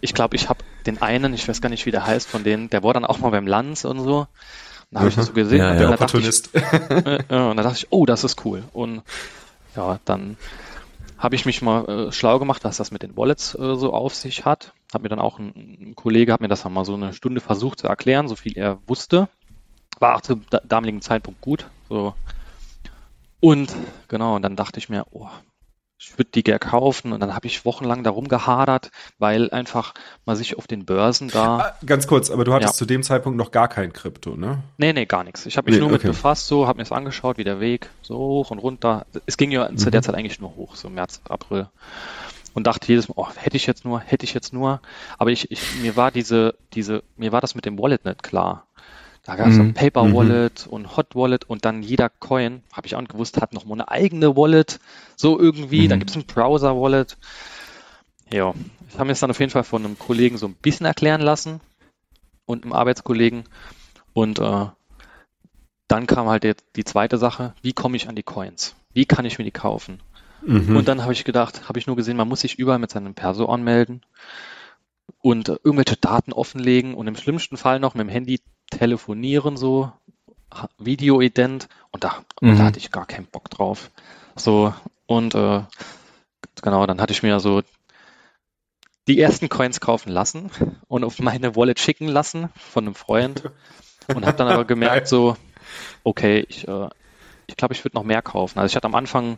[0.00, 2.70] ich glaube, ich habe den einen, ich weiß gar nicht, wie der heißt, von denen,
[2.70, 4.26] der war dann auch mal beim Lanz und so.
[4.94, 5.58] Dann habe ich das so gesehen.
[5.58, 5.90] Ja, ja.
[5.90, 8.62] Und, dann ich, äh, und dann dachte ich, oh, das ist cool.
[8.72, 9.02] Und
[9.74, 10.36] ja, dann
[11.18, 14.14] habe ich mich mal äh, schlau gemacht, was das mit den Wallets äh, so auf
[14.14, 14.72] sich hat.
[14.92, 17.80] Hat mir dann auch ein, ein Kollege, hat mir das mal so eine Stunde versucht
[17.80, 19.28] zu erklären, so viel er wusste.
[19.98, 21.66] War auch zum damaligen Zeitpunkt gut.
[21.88, 22.14] So.
[23.40, 23.74] Und
[24.06, 25.28] genau, und dann dachte ich mir, oh,
[25.98, 30.36] ich würde die gerne kaufen und dann habe ich wochenlang darum gehadert, weil einfach man
[30.36, 31.58] sich auf den Börsen da.
[31.58, 32.78] Ah, ganz kurz, aber du hattest ja.
[32.78, 34.62] zu dem Zeitpunkt noch gar kein Krypto, ne?
[34.76, 35.46] Nee, nee, gar nichts.
[35.46, 36.06] Ich habe mich nee, nur okay.
[36.06, 39.06] mit befasst, so, habe mir es angeschaut, wie der Weg, so hoch und runter.
[39.26, 39.78] Es ging ja mhm.
[39.78, 41.68] zu der Zeit eigentlich nur hoch, so März, April.
[42.54, 44.80] Und dachte jedes Mal, oh, hätte ich jetzt nur, hätte ich jetzt nur.
[45.18, 48.66] Aber ich, ich, mir war diese, diese, mir war das mit dem Wallet nicht klar.
[49.24, 49.72] Da gab es mhm.
[49.72, 50.14] Paper mhm.
[50.14, 50.72] Wallet mhm.
[50.72, 53.74] und Hot Wallet und dann jeder Coin, habe ich auch nicht gewusst, hat noch mal
[53.74, 54.80] eine eigene Wallet.
[55.16, 55.84] So irgendwie.
[55.84, 55.88] Mhm.
[55.88, 57.16] Dann gibt es ein Browser Wallet.
[58.30, 58.52] Ja,
[58.88, 61.20] ich habe mir das dann auf jeden Fall von einem Kollegen so ein bisschen erklären
[61.20, 61.60] lassen
[62.46, 63.44] und einem Arbeitskollegen.
[64.12, 64.66] Und äh,
[65.88, 68.74] dann kam halt die, die zweite Sache, wie komme ich an die Coins?
[68.92, 70.00] Wie kann ich mir die kaufen?
[70.46, 70.76] Mhm.
[70.76, 73.14] Und dann habe ich gedacht, habe ich nur gesehen, man muss sich überall mit seinem
[73.14, 74.02] Perso anmelden
[75.22, 79.92] und äh, irgendwelche Daten offenlegen und im schlimmsten Fall noch mit dem Handy telefonieren, so
[80.78, 82.58] Video-Ident und da, mhm.
[82.58, 83.90] da hatte ich gar keinen Bock drauf.
[84.36, 84.74] So,
[85.06, 85.62] und äh,
[86.62, 87.62] genau, dann hatte ich mir so
[89.06, 90.50] die ersten Coins kaufen lassen
[90.88, 93.50] und auf meine Wallet schicken lassen von einem Freund
[94.08, 95.36] und habe dann aber gemerkt, so,
[96.04, 96.88] okay, ich, äh,
[97.46, 98.58] ich glaube, ich würde noch mehr kaufen.
[98.58, 99.36] Also ich hatte am Anfang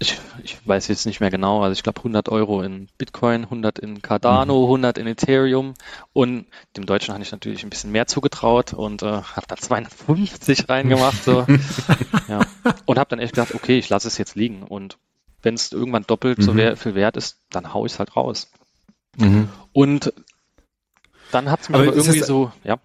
[0.00, 3.78] ich, ich weiß jetzt nicht mehr genau, also ich glaube 100 Euro in Bitcoin, 100
[3.80, 5.02] in Cardano, 100 mhm.
[5.02, 5.74] in Ethereum
[6.12, 10.68] und dem Deutschen habe ich natürlich ein bisschen mehr zugetraut und äh, habe da 250
[10.68, 11.44] reingemacht so.
[12.28, 12.40] ja.
[12.86, 14.98] und habe dann echt gedacht, okay, ich lasse es jetzt liegen und
[15.42, 16.42] wenn es irgendwann doppelt mhm.
[16.42, 18.50] so viel wert ist, dann hau ich es halt raus.
[19.16, 19.48] Mhm.
[19.72, 20.12] Und
[21.32, 22.78] dann hat es mir aber, aber irgendwie so, ja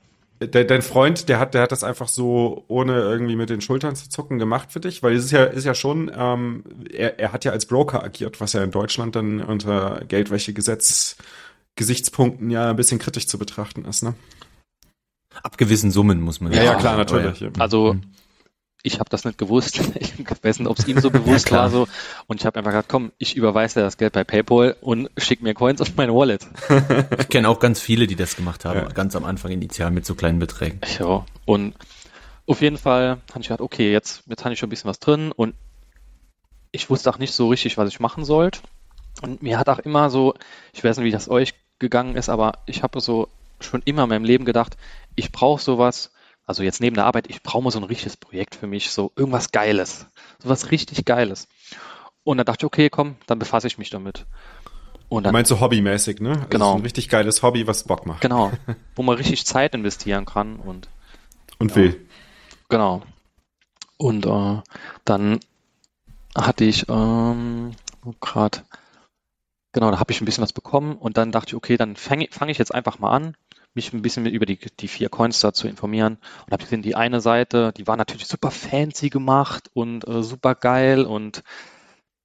[0.47, 3.95] de, dein Freund, der hat, der hat das einfach so, ohne irgendwie mit den Schultern
[3.95, 7.33] zu zucken, gemacht für dich, weil es ist ja, ist ja schon, ähm, er, er
[7.33, 11.17] hat ja als Broker agiert, was ja in Deutschland dann unter Geldwäschegesetz
[11.75, 14.13] Gesichtspunkten ja ein bisschen kritisch zu betrachten ist, ne?
[15.41, 16.59] Ab gewissen Summen muss man ja.
[16.59, 17.39] Ja, ja klar, natürlich.
[17.39, 17.49] Ja.
[17.57, 18.03] Also mhm
[18.83, 19.79] ich habe das nicht gewusst.
[20.03, 21.87] Ich weiß nicht, ob es ihm so bewusst war so.
[22.27, 25.53] Und ich habe einfach gesagt, komm, ich überweise das Geld bei PayPal und schick mir
[25.53, 26.45] Coins auf mein Wallet.
[27.19, 28.87] ich kenne auch ganz viele, die das gemacht haben, ja.
[28.89, 30.81] ganz am Anfang initial mit so kleinen Beträgen.
[30.99, 31.73] Ja, und
[32.45, 34.99] auf jeden Fall habe ich gedacht, okay, jetzt, jetzt habe ich schon ein bisschen was
[34.99, 35.55] drin und
[36.71, 38.59] ich wusste auch nicht so richtig, was ich machen sollte.
[39.21, 40.33] Und mir hat auch immer so,
[40.73, 43.29] ich weiß nicht, wie das euch gegangen ist, aber ich habe so
[43.61, 44.75] schon immer in meinem Leben gedacht,
[45.15, 46.11] ich brauche sowas,
[46.45, 49.11] also jetzt neben der Arbeit, ich brauche mal so ein richtiges Projekt für mich, so
[49.15, 50.07] irgendwas Geiles,
[50.39, 51.47] so was richtig Geiles.
[52.23, 54.25] Und dann dachte ich, okay, komm, dann befasse ich mich damit.
[55.09, 56.31] Und dann, Meinst du hobbymäßig, ne?
[56.31, 56.75] Also genau.
[56.75, 58.21] ein richtig geiles Hobby, was Bock macht.
[58.21, 58.51] Genau,
[58.95, 60.89] wo man richtig Zeit investieren kann und
[61.59, 62.07] und ja, will.
[62.69, 63.03] Genau.
[63.97, 64.61] Und äh,
[65.05, 65.39] dann
[66.35, 67.71] hatte ich ähm,
[68.19, 68.63] gerade
[69.71, 72.27] genau, da habe ich ein bisschen was bekommen und dann dachte ich, okay, dann fange
[72.31, 73.35] fang ich jetzt einfach mal an
[73.75, 76.95] mich ein bisschen über die, die vier Coins da zu informieren und habe gesehen, die
[76.95, 81.43] eine Seite, die war natürlich super fancy gemacht und äh, super geil und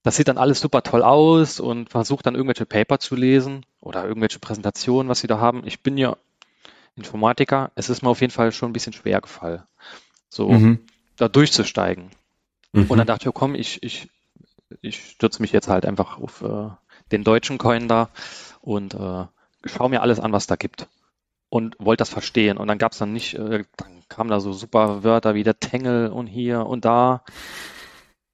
[0.02, 4.04] das sieht dann alles super toll aus und versucht dann irgendwelche Paper zu lesen oder
[4.06, 5.66] irgendwelche Präsentationen, was sie da haben.
[5.66, 6.16] Ich bin ja
[6.96, 9.62] Informatiker, es ist mir auf jeden Fall schon ein bisschen schwer gefallen,
[10.28, 10.80] so mhm.
[11.16, 12.10] da durchzusteigen.
[12.72, 12.86] Mhm.
[12.86, 14.08] Und dann dachte ich, oh, komm, ich, ich,
[14.82, 16.70] ich stürze mich jetzt halt einfach auf äh,
[17.10, 18.10] den deutschen Coin da
[18.60, 19.26] und äh,
[19.64, 20.88] schaue mir alles an, was da gibt
[21.50, 22.58] und wollte das verstehen.
[22.58, 25.58] Und dann gab es dann nicht, äh, dann kamen da so super Wörter wie der
[25.58, 27.22] Tengel und hier und da.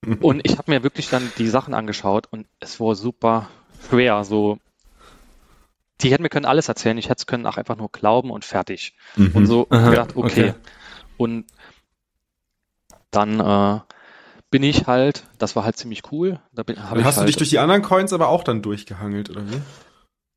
[0.21, 3.49] Und ich habe mir wirklich dann die Sachen angeschaut und es war super
[3.89, 4.23] schwer.
[4.25, 4.59] So,
[6.03, 8.45] die hätten mir können alles erzählen, ich hätte es können auch einfach nur glauben und
[8.45, 8.95] fertig.
[9.17, 9.31] Mhm.
[9.33, 10.51] Und so Aha, gedacht, okay.
[10.51, 10.55] okay.
[11.17, 11.47] Und
[13.11, 13.81] dann äh,
[14.51, 16.41] bin ich halt, das war halt ziemlich cool.
[16.53, 19.49] Da bin, hast du halt, dich durch die anderen Coins aber auch dann durchgehangelt, oder
[19.49, 19.61] wie?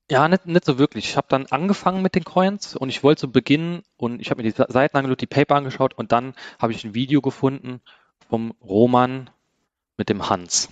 [0.10, 1.10] Ja, nicht, nicht so wirklich.
[1.10, 4.42] Ich habe dann angefangen mit den Coins und ich wollte so beginnen und ich habe
[4.42, 7.82] mir die Seiten angeschaut, die Paper angeschaut und dann habe ich ein Video gefunden
[8.30, 9.30] vom Roman
[9.98, 10.70] mit dem Hans.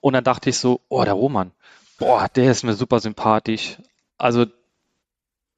[0.00, 1.52] Und dann dachte ich so, oh, der Roman,
[1.98, 3.78] boah, der ist mir super sympathisch.
[4.18, 4.46] Also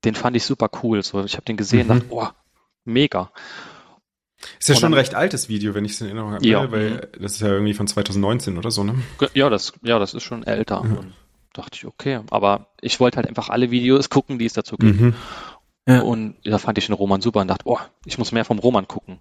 [0.04, 1.02] den fand ich super cool.
[1.02, 2.00] So, ich habe den gesehen, mhm.
[2.00, 2.28] dachte, oh,
[2.84, 3.30] mega.
[4.58, 6.46] Ist ja und schon dann, ein recht altes Video, wenn ich es in Erinnerung habe,
[6.46, 6.70] ja.
[6.70, 7.22] weil mhm.
[7.22, 8.96] das ist ja irgendwie von 2019 oder so, ne?
[9.32, 10.82] Ja, das, ja, das ist schon älter.
[10.82, 11.14] Mhm
[11.52, 12.20] dachte ich, okay.
[12.30, 15.00] Aber ich wollte halt einfach alle Videos gucken, die es dazu gibt.
[15.00, 15.14] Mhm.
[15.86, 16.00] Ja.
[16.00, 18.86] Und da fand ich den Roman super und dachte, oh, ich muss mehr vom Roman
[18.86, 19.20] gucken.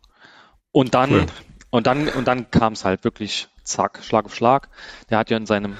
[0.72, 1.26] Und dann, cool.
[1.72, 4.70] und dann, und dann kam es halt wirklich zack, Schlag auf Schlag.
[5.10, 5.76] Der hat ja in seinem,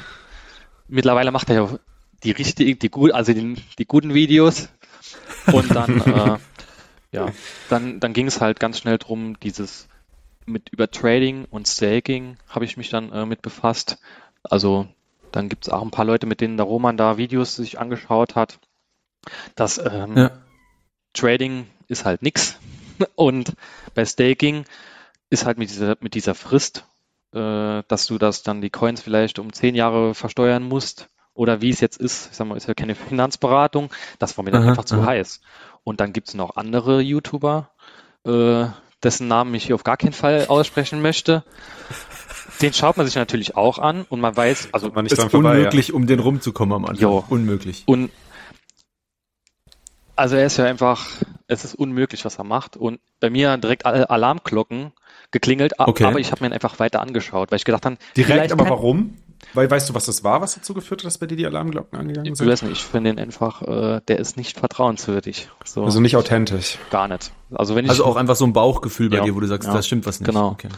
[0.88, 1.80] mittlerweile macht er ja
[2.24, 4.70] die richtigen, die gut, also die, die guten Videos.
[5.52, 6.38] Und dann, äh,
[7.12, 7.28] ja,
[7.70, 9.88] dann, dann ging es halt ganz schnell drum, dieses
[10.46, 14.00] mit über Trading und Staking habe ich mich dann äh, mit befasst.
[14.44, 14.88] Also
[15.32, 18.36] dann gibt es auch ein paar Leute, mit denen der Roman da Videos sich angeschaut
[18.36, 18.60] hat.
[19.56, 20.32] Das ähm, ja.
[21.14, 22.58] Trading ist halt nix.
[23.16, 23.54] Und
[23.94, 24.66] bei Staking
[25.30, 26.86] ist halt mit dieser, mit dieser Frist,
[27.34, 31.08] äh, dass du das dann die Coins vielleicht um zehn Jahre versteuern musst.
[31.34, 33.90] Oder wie es jetzt ist, ich sag mal, ist ja keine Finanzberatung,
[34.20, 35.08] das war mir dann aha, einfach zu aha.
[35.08, 35.40] heiß.
[35.84, 37.70] Und dann gibt es noch andere YouTuber,
[38.26, 38.66] äh,
[39.02, 41.44] dessen Namen ich hier auf gar keinen Fall aussprechen möchte.
[42.62, 45.58] Den schaut man sich natürlich auch an und man weiß, also man nicht ist vorbei,
[45.58, 45.96] unmöglich, ja.
[45.96, 47.02] um den rumzukommen am Anfang.
[47.02, 47.24] Jo.
[47.30, 47.84] Unmöglich.
[47.86, 48.12] Und
[50.16, 51.08] also er ist ja einfach,
[51.48, 52.78] es ist unmöglich, was er macht.
[52.78, 54.92] Und bei mir direkt alle Alarmglocken
[55.32, 56.04] geklingelt, okay.
[56.04, 59.18] aber ich habe mir einfach weiter angeschaut, weil ich gedacht habe, direkt, aber warum?
[59.54, 61.98] Weil weißt du, was das war, was dazu geführt hat, dass bei dir die Alarmglocken
[61.98, 62.46] angegangen sind?
[62.46, 65.50] Ich weiß nicht, ich finde den einfach, äh, der ist nicht vertrauenswürdig.
[65.66, 65.84] So.
[65.84, 66.78] Also nicht authentisch.
[66.92, 67.32] Gar nicht.
[67.52, 69.68] Also wenn ich also auch einfach so ein Bauchgefühl bei ja, dir, wo du sagst,
[69.68, 70.28] ja, das stimmt was nicht.
[70.28, 70.50] Genau.
[70.50, 70.70] Okay.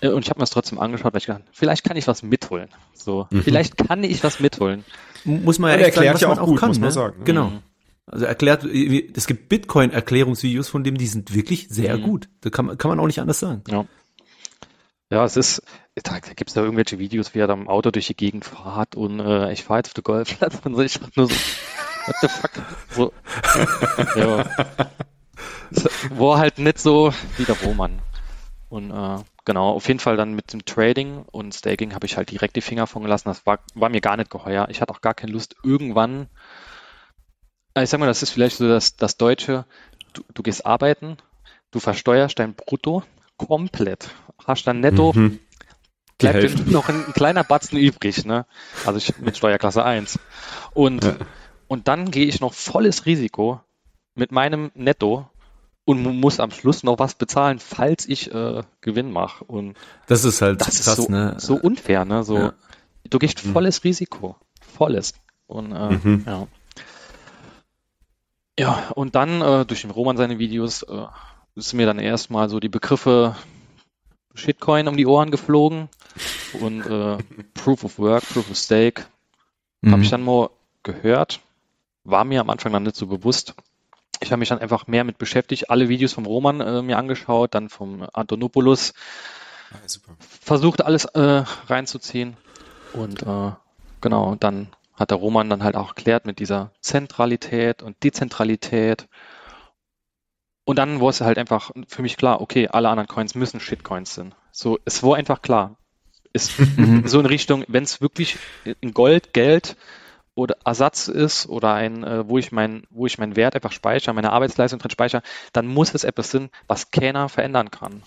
[0.00, 2.22] Äh, und ich habe mir das trotzdem angeschaut, weil ich gedacht, vielleicht kann ich was
[2.22, 2.68] mitholen.
[2.94, 3.42] So, mhm.
[3.42, 4.84] vielleicht kann ich was mitholen.
[5.24, 6.92] Muss man ja, ja erklärt sagen, ja auch, gut, kann, muss man ne?
[6.92, 7.24] sagen.
[7.24, 7.50] Genau.
[7.50, 7.62] Mhm.
[8.06, 12.02] Also erklärt, es gibt Bitcoin-Erklärungsvideos von dem, die sind wirklich sehr mhm.
[12.02, 12.28] gut.
[12.40, 13.62] Da kann, kann man auch nicht anders sagen.
[13.68, 13.84] Ja.
[15.10, 15.62] Ja, es ist,
[15.94, 18.94] da gibt es da irgendwelche Videos, wie er da im Auto durch die Gegend fährt
[18.94, 21.34] und äh, ich fahre jetzt auf den Golfplatz und so, ich dachte nur so,
[22.06, 22.50] what the fuck?
[22.90, 23.12] So,
[24.20, 24.44] ja.
[26.10, 28.00] War halt nicht so wie der Roman.
[28.68, 32.30] Und äh, genau, auf jeden Fall dann mit dem Trading und Staking habe ich halt
[32.30, 33.28] direkt die Finger von gelassen.
[33.28, 34.68] Das war, war mir gar nicht geheuer.
[34.70, 36.28] Ich hatte auch gar keine Lust, irgendwann,
[37.74, 39.64] äh, ich sag mal, das ist vielleicht so das, das Deutsche,
[40.12, 41.16] du, du gehst arbeiten,
[41.70, 43.02] du versteuerst dein Brutto
[43.38, 44.10] komplett,
[44.46, 45.38] hast dann netto, mhm.
[46.18, 48.44] bleibt dir noch ein, ein, kleiner Batzen übrig, ne?
[48.84, 50.18] Also ich mit Steuerklasse 1.
[50.74, 51.16] Und, ja.
[51.68, 53.60] und dann gehe ich noch volles Risiko
[54.14, 55.30] mit meinem Netto
[55.88, 59.42] und muss am Schluss noch was bezahlen, falls ich äh, Gewinn mache.
[59.44, 59.74] Und
[60.06, 61.36] das ist halt das krass, ist so, ne?
[61.38, 62.24] so unfair, ne?
[62.24, 62.52] So, ja.
[63.08, 63.52] du gehst mhm.
[63.54, 63.88] volles mhm.
[63.88, 65.14] Risiko, volles.
[65.46, 66.24] Und äh, mhm.
[66.26, 66.46] ja.
[68.58, 71.06] Ja, und dann äh, durch den Roman seine Videos äh,
[71.54, 73.34] ist mir dann erstmal so die Begriffe
[74.34, 75.88] Shitcoin um die Ohren geflogen
[76.60, 77.16] und äh,
[77.54, 79.04] Proof of Work, Proof of Stake
[79.80, 79.92] mhm.
[79.92, 80.50] habe ich dann mal
[80.82, 81.40] gehört,
[82.04, 83.54] war mir am Anfang dann nicht so bewusst.
[84.20, 87.54] Ich habe mich dann einfach mehr mit beschäftigt, alle Videos vom Roman äh, mir angeschaut,
[87.54, 88.94] dann vom Antonopoulos,
[89.72, 89.76] ah,
[90.40, 92.36] versucht alles äh, reinzuziehen
[92.92, 93.52] und äh,
[94.00, 99.08] genau, dann hat der Roman dann halt auch erklärt mit dieser Zentralität und Dezentralität.
[100.64, 104.14] Und dann war es halt einfach für mich klar, okay, alle anderen Coins müssen Shitcoins
[104.14, 104.34] sein.
[104.50, 105.76] So, es war einfach klar.
[106.34, 106.52] Ist
[107.04, 108.36] so in Richtung, wenn es wirklich
[108.82, 109.76] in Gold, Geld
[110.38, 114.14] oder Ersatz ist oder ein, äh, wo ich mein, wo ich meinen Wert einfach speichere,
[114.14, 115.22] meine Arbeitsleistung drin speichere,
[115.52, 118.02] dann muss es etwas sein, was keiner verändern kann.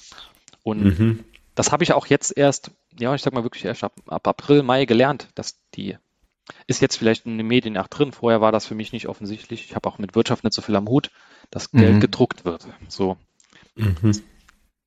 [0.64, 1.24] Und mhm.
[1.56, 4.64] das habe ich auch jetzt erst, ja, ich sag mal wirklich erst ab, ab April,
[4.64, 5.98] Mai gelernt, dass die
[6.68, 8.14] ist jetzt vielleicht in den Medien auch drin.
[8.14, 9.66] Vorher war das für mich nicht offensichtlich.
[9.66, 11.12] Ich habe auch mit Wirtschaft nicht so viel am Hut,
[11.50, 12.00] dass Geld mhm.
[12.00, 12.66] gedruckt wird.
[12.88, 13.18] So.
[13.76, 14.22] Mhm.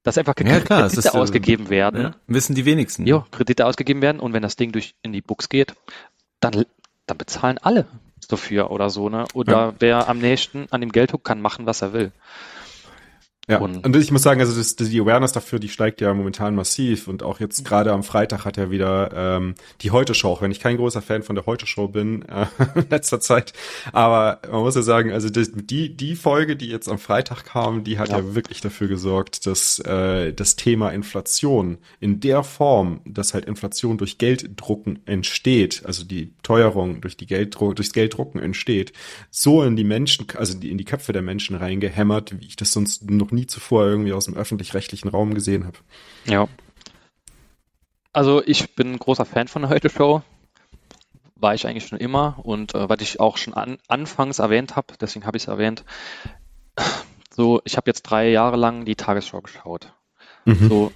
[0.02, 2.02] Dass einfach ja, klar, Kredite ist, äh, ausgegeben werden.
[2.02, 3.06] Ja, wissen die wenigsten.
[3.06, 5.74] Ja, Kredite ausgegeben werden und wenn das Ding durch in die Books geht,
[6.40, 6.66] dann,
[7.06, 7.86] dann bezahlen alle
[8.28, 9.26] dafür oder so, ne?
[9.34, 9.74] Oder ja.
[9.78, 12.12] wer am nächsten an dem Geld huckt, kann machen, was er will.
[13.48, 16.54] Ja, und, und ich muss sagen, also das, die Awareness dafür, die steigt ja momentan
[16.54, 17.08] massiv.
[17.08, 20.60] Und auch jetzt gerade am Freitag hat er wieder ähm, die Heute-Show, auch wenn ich
[20.60, 23.52] kein großer Fan von der Heute-Show bin äh, in letzter Zeit,
[23.92, 27.98] aber man muss ja sagen, also die, die Folge, die jetzt am Freitag kam, die
[27.98, 33.34] hat ja, ja wirklich dafür gesorgt, dass äh, das Thema Inflation in der Form, dass
[33.34, 38.92] halt Inflation durch Gelddrucken entsteht, also die Teuerung durch die Gelddruck, durchs Gelddrucken entsteht,
[39.30, 43.10] so in die Menschen, also in die Köpfe der Menschen reingehämmert, wie ich das sonst
[43.10, 45.78] noch nie zuvor irgendwie aus dem öffentlich-rechtlichen Raum gesehen habe.
[46.26, 46.48] Ja.
[48.12, 50.22] Also ich bin ein großer Fan von der Heute-Show.
[51.36, 54.94] War ich eigentlich schon immer und äh, was ich auch schon an, anfangs erwähnt habe,
[55.00, 55.84] deswegen habe ich es erwähnt,
[57.30, 59.92] so, ich habe jetzt drei Jahre lang die Tagesschau geschaut.
[60.44, 60.68] Mhm.
[60.68, 60.92] So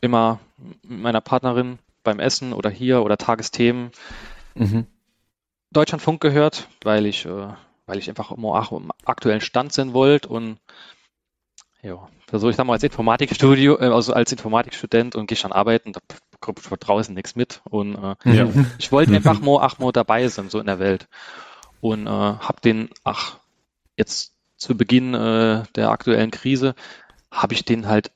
[0.00, 0.40] immer
[0.82, 3.90] mit meiner Partnerin beim Essen oder hier oder Tagesthemen.
[4.54, 4.86] Mhm.
[5.70, 7.48] Deutschlandfunk gehört, weil ich, äh,
[7.86, 10.58] weil ich einfach immer auch im aktuellen Stand sein wollte und
[11.84, 15.92] ja, also ich sag mal als Informatikstudio, äh, also als Informatikstudent und gehe schon arbeiten,
[15.92, 17.60] da ich von draußen nichts mit.
[17.68, 18.48] Und äh, ja.
[18.78, 21.08] ich wollte einfach mal ach mal dabei sein, so in der Welt.
[21.80, 23.38] Und äh, habe den, ach,
[23.96, 26.74] jetzt zu Beginn äh, der aktuellen Krise,
[27.30, 28.10] habe ich den halt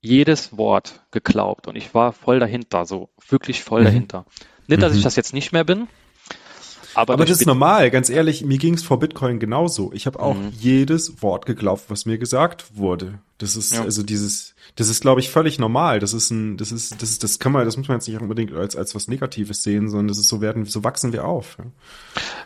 [0.00, 3.86] jedes Wort geglaubt und ich war voll dahinter, so wirklich voll mhm.
[3.86, 4.26] dahinter.
[4.66, 5.04] Nicht, dass ich mhm.
[5.04, 5.88] das jetzt nicht mehr bin,
[6.98, 9.92] aber, aber das ist normal, ganz ehrlich, mir ging es vor Bitcoin genauso.
[9.92, 10.52] Ich habe auch mhm.
[10.58, 13.20] jedes Wort geglaubt, was mir gesagt wurde.
[13.38, 13.84] Das ist ja.
[13.84, 16.00] also dieses, das ist, glaube ich, völlig normal.
[16.00, 18.20] Das ist ein, das ist, das ist, das kann man, das muss man jetzt nicht
[18.20, 21.56] unbedingt als als was Negatives sehen, sondern das ist so werden, so wachsen wir auf.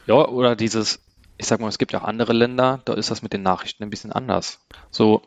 [0.07, 1.01] Ja, ja oder dieses,
[1.39, 3.83] ich sag mal, es gibt ja auch andere Länder, da ist das mit den Nachrichten
[3.83, 4.61] ein bisschen anders.
[4.91, 5.23] So,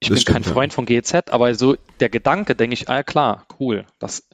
[0.00, 0.76] ich das bin stimmt, kein Freund ja.
[0.76, 4.26] von GZ, aber so der Gedanke, denke ich, ah klar, cool, das,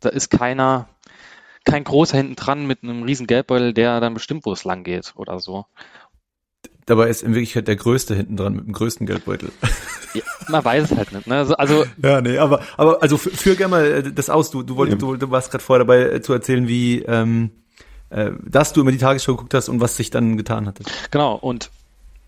[0.00, 0.88] da ist keiner,
[1.64, 5.12] kein großer hinten dran mit einem riesen Geldbeutel, der dann bestimmt, wo es lang geht
[5.16, 5.66] oder so.
[6.86, 9.50] Dabei ist in Wirklichkeit der größte hinten dran mit dem größten Geldbeutel.
[10.12, 11.26] Ja, man weiß es halt nicht.
[11.26, 11.36] Ne?
[11.36, 14.50] Also, also ja, nee, aber aber also führ gerne mal äh, das aus.
[14.50, 15.08] Du du wolltest ja.
[15.08, 17.50] du, du warst gerade vorher dabei äh, zu erzählen, wie ähm,
[18.10, 20.84] äh, dass du immer die Tagesschau geguckt hast und was sich dann getan hatte.
[21.10, 21.34] Genau.
[21.34, 21.70] Und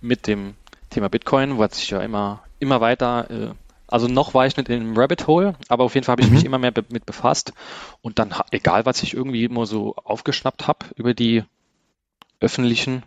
[0.01, 0.55] mit dem
[0.91, 3.51] Thema Bitcoin, wo sich ja immer immer weiter äh,
[3.89, 6.29] also noch war ich nicht in einem Rabbit Hole, aber auf jeden Fall habe ich
[6.29, 6.35] mhm.
[6.35, 7.53] mich immer mehr be mit befasst.
[8.03, 11.45] Und dann, egal was ich irgendwie immer so aufgeschnappt habe über die
[12.41, 13.05] öffentlichen,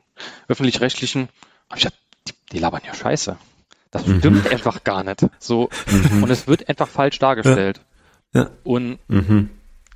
[0.47, 1.29] öffentlich-rechtlichen,
[1.69, 3.37] habe ich gedacht, die, die, labern ja scheiße.
[3.91, 4.19] Das mhm.
[4.19, 5.25] stimmt einfach gar nicht.
[5.39, 6.23] So, mhm.
[6.23, 7.81] und es wird einfach falsch dargestellt.
[8.33, 8.43] Ja.
[8.43, 8.49] ja.
[8.63, 9.49] Und mhm.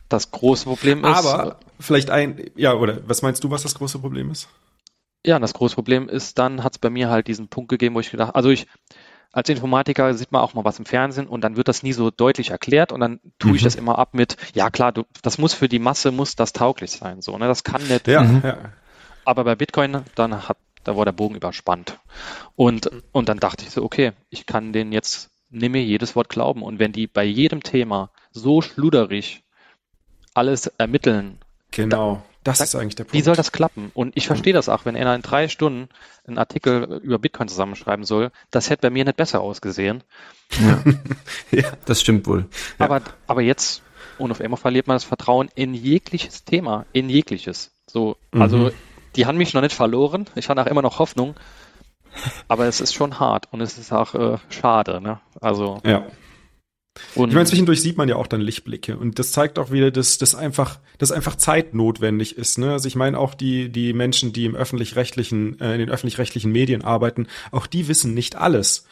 [0.10, 1.18] das große Problem ist.
[1.18, 4.50] Aber vielleicht ein, ja, oder was meinst du, was das große Problem ist?
[5.26, 8.02] Ja, das große Problem ist, dann hat es bei mir halt diesen Punkt gegeben, wo
[8.02, 8.68] ich gedacht, also ich,
[9.34, 12.12] als Informatiker sieht man auch mal was im Fernsehen und dann wird das nie so
[12.12, 13.56] deutlich erklärt und dann tue mhm.
[13.58, 16.54] ich das immer ab mit, ja klar, du, das muss für die Masse, muss das
[16.54, 18.08] tauglich sein, so, ne, das kann nicht.
[18.08, 18.42] Ja, mhm.
[18.44, 18.58] ja.
[19.26, 22.00] Aber bei Bitcoin, dann hat, da war der Bogen überspannt.
[22.56, 26.30] Und, und dann dachte ich so, okay, ich kann den jetzt, nimm mir jedes Wort
[26.30, 29.44] glauben und wenn die bei jedem Thema so schluderig
[30.34, 31.40] alles ermitteln,
[31.74, 32.24] Genau.
[32.44, 33.14] Das ist eigentlich der Punkt.
[33.14, 33.92] Wie soll das klappen?
[33.94, 35.90] Und ich verstehe das auch, wenn einer in drei Stunden
[36.28, 40.04] einen Artikel über Bitcoin zusammenschreiben soll, das hätte bei mir nicht besser ausgesehen.
[40.60, 40.84] Ja,
[41.52, 42.46] ja das stimmt wohl.
[42.80, 42.86] Ja.
[42.86, 43.82] Aber, aber jetzt,
[44.18, 47.72] und auf einmal verliert man das Vertrauen in jegliches Thema, in jegliches.
[47.88, 48.72] So, also mhm.
[49.16, 50.26] die haben mich noch nicht verloren.
[50.36, 51.36] Ich habe auch immer noch Hoffnung.
[52.48, 55.02] Aber es ist schon hart und es ist auch äh, schade.
[55.02, 55.20] Ne?
[55.42, 56.06] Also ja.
[57.16, 59.90] Und ich meine, zwischendurch sieht man ja auch dann Lichtblicke und das zeigt auch wieder,
[59.90, 62.60] dass das einfach, dass einfach Zeit notwendig ist.
[62.60, 62.72] Ne?
[62.72, 66.84] Also ich meine auch die die Menschen, die im öffentlich-rechtlichen, äh, in den öffentlich-rechtlichen Medien
[66.84, 68.86] arbeiten, auch die wissen nicht alles.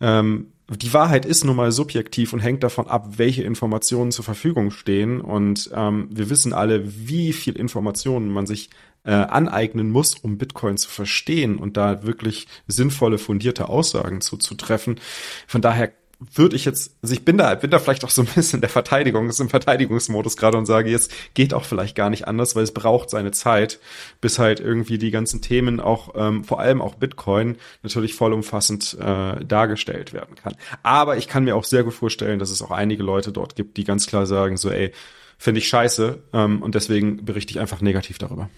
[0.00, 4.70] Ähm, die Wahrheit ist nun mal subjektiv und hängt davon ab, welche Informationen zur Verfügung
[4.70, 5.20] stehen.
[5.20, 8.70] Und ähm, wir wissen alle, wie viel Informationen man sich
[9.04, 14.54] äh, aneignen muss, um Bitcoin zu verstehen und da wirklich sinnvolle, fundierte Aussagen zu, zu
[14.54, 15.00] treffen.
[15.48, 18.28] Von daher würde ich jetzt, also ich bin da, bin da vielleicht auch so ein
[18.34, 22.28] bisschen der Verteidigung, ist im Verteidigungsmodus gerade und sage, jetzt geht auch vielleicht gar nicht
[22.28, 23.80] anders, weil es braucht seine Zeit,
[24.20, 29.44] bis halt irgendwie die ganzen Themen auch, ähm, vor allem auch Bitcoin, natürlich vollumfassend äh,
[29.44, 30.56] dargestellt werden kann.
[30.82, 33.78] Aber ich kann mir auch sehr gut vorstellen, dass es auch einige Leute dort gibt,
[33.78, 34.92] die ganz klar sagen, so, ey,
[35.38, 38.50] finde ich scheiße ähm, und deswegen berichte ich einfach negativ darüber.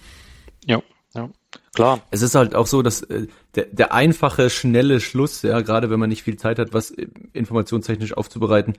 [0.66, 0.83] Ja,
[1.14, 1.31] ja.
[1.74, 2.00] Klar.
[2.10, 6.00] Es ist halt auch so, dass äh, der, der einfache, schnelle Schluss, ja, gerade wenn
[6.00, 8.74] man nicht viel Zeit hat, was äh, informationstechnisch aufzubereiten,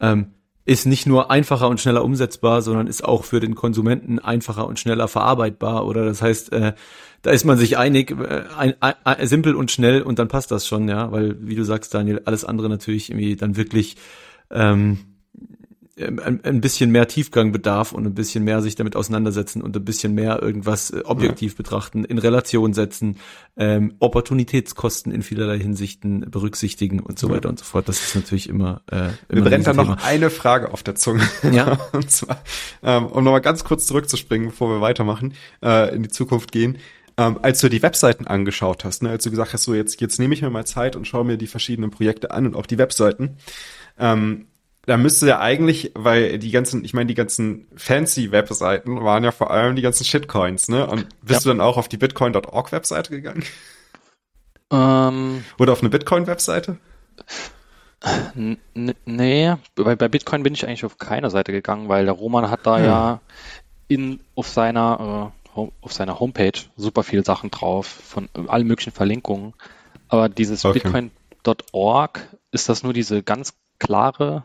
[0.00, 0.32] ähm,
[0.64, 4.78] ist nicht nur einfacher und schneller umsetzbar, sondern ist auch für den Konsumenten einfacher und
[4.78, 5.86] schneller verarbeitbar.
[5.86, 6.74] Oder das heißt, äh,
[7.22, 10.66] da ist man sich einig, äh, ein, ein, simpel und schnell und dann passt das
[10.66, 13.96] schon, ja, weil wie du sagst, Daniel, alles andere natürlich irgendwie dann wirklich
[14.50, 15.09] ähm,
[16.00, 19.84] ein, ein bisschen mehr Tiefgang bedarf und ein bisschen mehr sich damit auseinandersetzen und ein
[19.84, 21.56] bisschen mehr irgendwas äh, objektiv ja.
[21.58, 23.18] betrachten, in Relation setzen,
[23.56, 27.34] ähm, Opportunitätskosten in vielerlei Hinsichten berücksichtigen und so ja.
[27.34, 27.88] weiter und so fort.
[27.88, 28.82] Das ist natürlich immer.
[28.90, 28.96] Äh,
[29.28, 31.28] immer Mir brennt da noch eine Frage auf der Zunge.
[31.50, 31.78] Ja.
[31.92, 32.42] und zwar,
[32.82, 36.78] ähm, um nochmal ganz kurz zurückzuspringen, bevor wir weitermachen, äh, in die Zukunft gehen.
[37.16, 40.18] Ähm, als du die Webseiten angeschaut hast, ne, als du gesagt hast, so jetzt, jetzt
[40.18, 42.78] nehme ich mir mal Zeit und schaue mir die verschiedenen Projekte an und auch die
[42.78, 43.36] Webseiten.
[43.98, 44.46] Ähm,
[44.90, 49.30] da müsste ja eigentlich, weil die ganzen, ich meine, die ganzen fancy Webseiten waren ja
[49.30, 50.84] vor allem die ganzen Shitcoins, ne?
[50.84, 51.52] Und bist ja.
[51.52, 53.44] du dann auch auf die bitcoin.org Webseite gegangen?
[54.72, 56.78] Ähm, Oder auf eine Bitcoin-Webseite?
[59.04, 62.66] Nee, bei, bei Bitcoin bin ich eigentlich auf keiner Seite gegangen, weil der Roman hat
[62.66, 62.84] da hm.
[62.84, 63.20] ja
[63.86, 69.54] in, auf seiner, äh, auf seiner Homepage super viele Sachen drauf, von allen möglichen Verlinkungen.
[70.08, 70.80] Aber dieses okay.
[70.80, 74.42] bitcoin.org, ist das nur diese ganz klare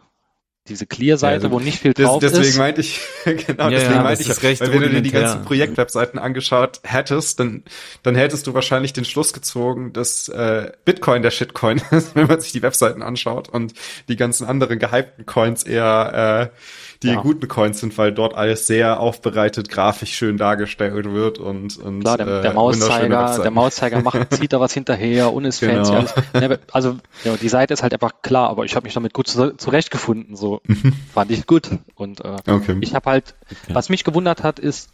[0.68, 2.58] diese Clear-Seite, ja, also wo nicht viel drauf das, deswegen ist.
[2.58, 5.44] Meinte ich, genau, ja, deswegen ja, meinte ich, recht weil wenn du dir die ganzen
[5.44, 7.64] Projektwebseiten angeschaut hättest, dann,
[8.02, 12.42] dann hättest du wahrscheinlich den Schluss gezogen, dass äh, Bitcoin der Shitcoin ist, wenn man
[12.42, 13.74] sich die Webseiten anschaut und
[14.08, 16.58] die ganzen anderen gehypten Coins eher äh,
[17.04, 17.22] die ja.
[17.22, 22.18] guten Coins sind, weil dort alles sehr aufbereitet, grafisch schön dargestellt wird und, und Klar,
[22.18, 25.84] der, der äh, Mauszeiger, der Mauszeiger macht, zieht da was hinterher und ist genau.
[25.86, 26.14] fancy.
[26.34, 26.60] Alles.
[26.72, 30.36] Also ja, die Seite ist halt einfach klar, aber ich habe mich damit gut zurechtgefunden.
[30.36, 30.62] So
[31.14, 31.70] fand ich gut.
[31.96, 32.78] Und äh, okay.
[32.82, 33.36] ich habe halt,
[33.70, 34.90] was mich gewundert hat, ist,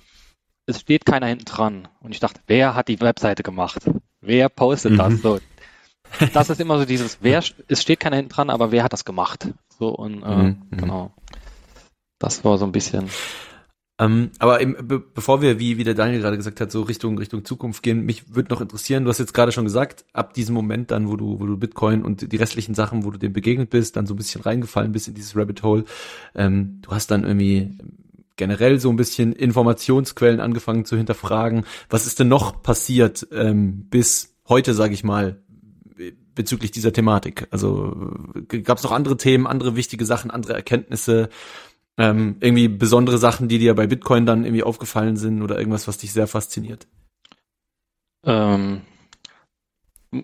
[0.66, 1.88] es steht keiner hinten dran.
[2.02, 3.90] Und ich dachte, wer hat die Webseite gemacht?
[4.22, 4.98] Wer postet mhm.
[4.98, 5.22] das?
[5.22, 5.40] So,
[6.34, 9.06] das ist immer so dieses, wer, es steht keiner hinten dran, aber wer hat das
[9.06, 9.48] gemacht?
[9.80, 10.62] So und äh, mhm.
[10.72, 11.12] genau.
[12.22, 13.10] Das war so ein bisschen.
[14.00, 17.18] Ähm, aber im, be bevor wir, wie, wie der Daniel gerade gesagt hat, so Richtung,
[17.18, 20.56] Richtung Zukunft gehen, mich würde noch interessieren, du hast jetzt gerade schon gesagt, ab diesem
[20.56, 23.70] Moment dann, wo du, wo du Bitcoin und die restlichen Sachen, wo du dem begegnet
[23.70, 25.86] bist, dann so ein bisschen reingefallen bist in dieses Rabbit Hole,
[26.36, 27.78] ähm, du hast dann irgendwie
[28.38, 31.66] generell so ein bisschen Informationsquellen angefangen zu hinterfragen.
[31.90, 35.42] Was ist denn noch passiert ähm, bis heute, sage ich mal,
[36.34, 37.48] bezüglich dieser Thematik?
[37.52, 38.16] Also
[38.64, 41.30] gab es noch andere Themen, andere wichtige Sachen, andere Erkenntnisse?
[42.02, 46.00] Ähm, irgendwie besondere Sachen, die dir bei Bitcoin dann irgendwie aufgefallen sind oder irgendwas, was
[46.00, 46.88] dich sehr fasziniert?
[48.24, 48.82] Ähm,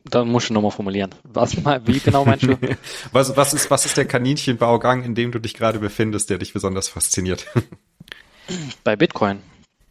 [0.06, 1.14] dann musst du nochmal formulieren.
[1.24, 2.58] Was, wie genau meinst du?
[3.12, 6.52] was, was, ist, was ist der Kaninchenbaugang, in dem du dich gerade befindest, der dich
[6.52, 7.46] besonders fasziniert?
[8.84, 9.44] Bei Bitcoin.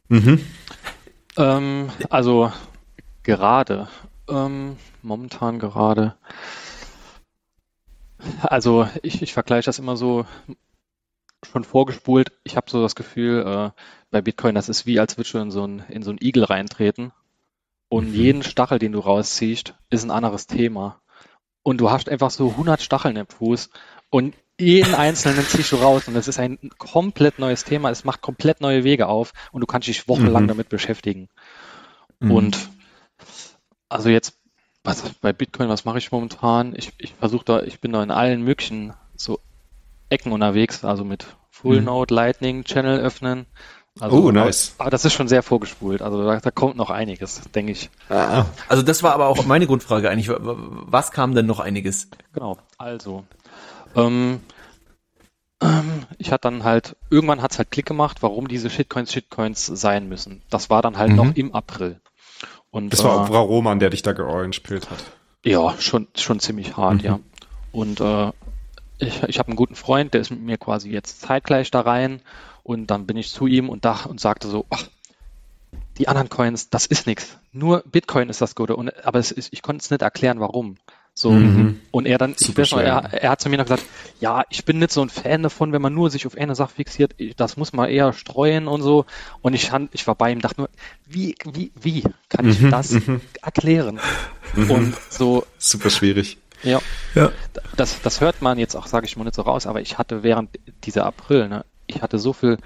[0.09, 0.45] Mhm.
[1.37, 2.53] Ähm, also
[3.23, 3.87] gerade,
[4.29, 6.17] ähm, momentan gerade.
[8.43, 10.27] Also ich, ich vergleiche das immer so
[11.45, 12.33] schon vorgespult.
[12.45, 15.51] Ich habe so das Gefühl, äh, bei Bitcoin, das ist wie, als würdest du in
[15.51, 17.13] so ein, in so Igel reintreten.
[17.89, 18.15] Und mhm.
[18.15, 21.01] jeden Stachel, den du rausziehst, ist ein anderes Thema.
[21.63, 23.71] Und du hast einfach so 100 Stacheln im Fuß
[24.11, 27.91] und jeden einzelnen ziehst du raus und es ist ein komplett neues Thema.
[27.91, 30.49] Es macht komplett neue Wege auf und du kannst dich wochenlang mhm.
[30.49, 31.29] damit beschäftigen.
[32.21, 32.31] Mhm.
[32.31, 32.69] Und
[33.89, 34.39] also jetzt
[34.83, 36.75] was, bei Bitcoin, was mache ich momentan?
[36.77, 38.95] Ich, ich versuche da, ich bin da in allen möglichen
[40.09, 41.87] Ecken unterwegs, also mit Full mhm.
[41.87, 43.47] Node, Lightning, Channel öffnen.
[43.99, 44.75] Also, oh, nice.
[44.77, 46.03] Aber das ist schon sehr vorgespult.
[46.03, 47.89] Also da, da kommt noch einiges, denke ich.
[48.11, 48.45] Ah.
[48.69, 50.29] Also das war aber auch meine Grundfrage eigentlich.
[50.29, 52.11] Was kam denn noch einiges?
[52.35, 52.59] Genau.
[52.77, 53.25] Also
[53.95, 54.41] ähm,
[55.63, 59.65] ähm, ich hatte dann halt irgendwann hat es halt Klick gemacht, warum diese Shitcoins Shitcoins
[59.67, 60.43] sein müssen.
[60.51, 61.17] Das war dann halt mhm.
[61.17, 62.01] noch im April.
[62.71, 64.57] Und das war äh, Frau Roman, der dich da georange
[64.91, 65.05] hat.
[65.45, 67.05] Ja, schon schon ziemlich hart, mhm.
[67.05, 67.19] ja.
[67.73, 68.33] Und äh,
[68.99, 72.21] ich, ich habe einen guten Freund, der ist mit mir quasi jetzt zeitgleich da rein
[72.63, 74.89] und dann bin ich zu ihm und da und sagte so, ach,
[75.99, 77.39] die anderen Coins, das ist nichts.
[77.53, 78.77] Nur Bitcoin ist das Gute.
[78.77, 80.77] Und, aber es ist, ich konnte es nicht erklären, warum.
[81.15, 81.31] So.
[81.31, 81.81] Mhm.
[81.91, 83.85] Und er dann, ich weiß noch, er, er hat zu mir noch gesagt,
[84.21, 86.75] ja, ich bin nicht so ein Fan davon, wenn man nur sich auf eine Sache
[86.75, 89.07] fixiert, das muss man eher streuen und so.
[89.41, 90.71] Und ich, ich war bei ihm, dachte nur,
[91.07, 92.71] wie, wie, wie kann ich mhm.
[92.71, 93.23] das mhm.
[93.41, 93.99] erklären?
[94.55, 94.71] Mhm.
[94.71, 95.47] Und so.
[95.57, 96.37] Super schwierig.
[96.63, 96.81] Ja.
[97.15, 97.33] ja.
[97.77, 100.23] Das, das hört man jetzt auch, sage ich mal, nicht so raus, aber ich hatte
[100.23, 100.51] während
[100.85, 102.59] dieser April, ne, ich hatte so viel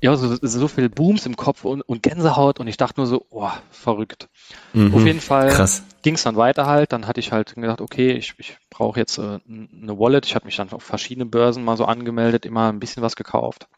[0.00, 3.26] ja, so, so viel Booms im Kopf und, und Gänsehaut und ich dachte nur so,
[3.30, 4.28] oh, verrückt.
[4.74, 5.68] Mhm, Auf jeden Fall
[6.02, 6.92] ging es dann weiter halt.
[6.92, 10.26] Dann hatte ich halt gedacht, okay, ich, ich brauche jetzt äh, eine Wallet.
[10.26, 13.68] Ich habe mich dann auf verschiedene Börsen mal so angemeldet, immer ein bisschen was gekauft.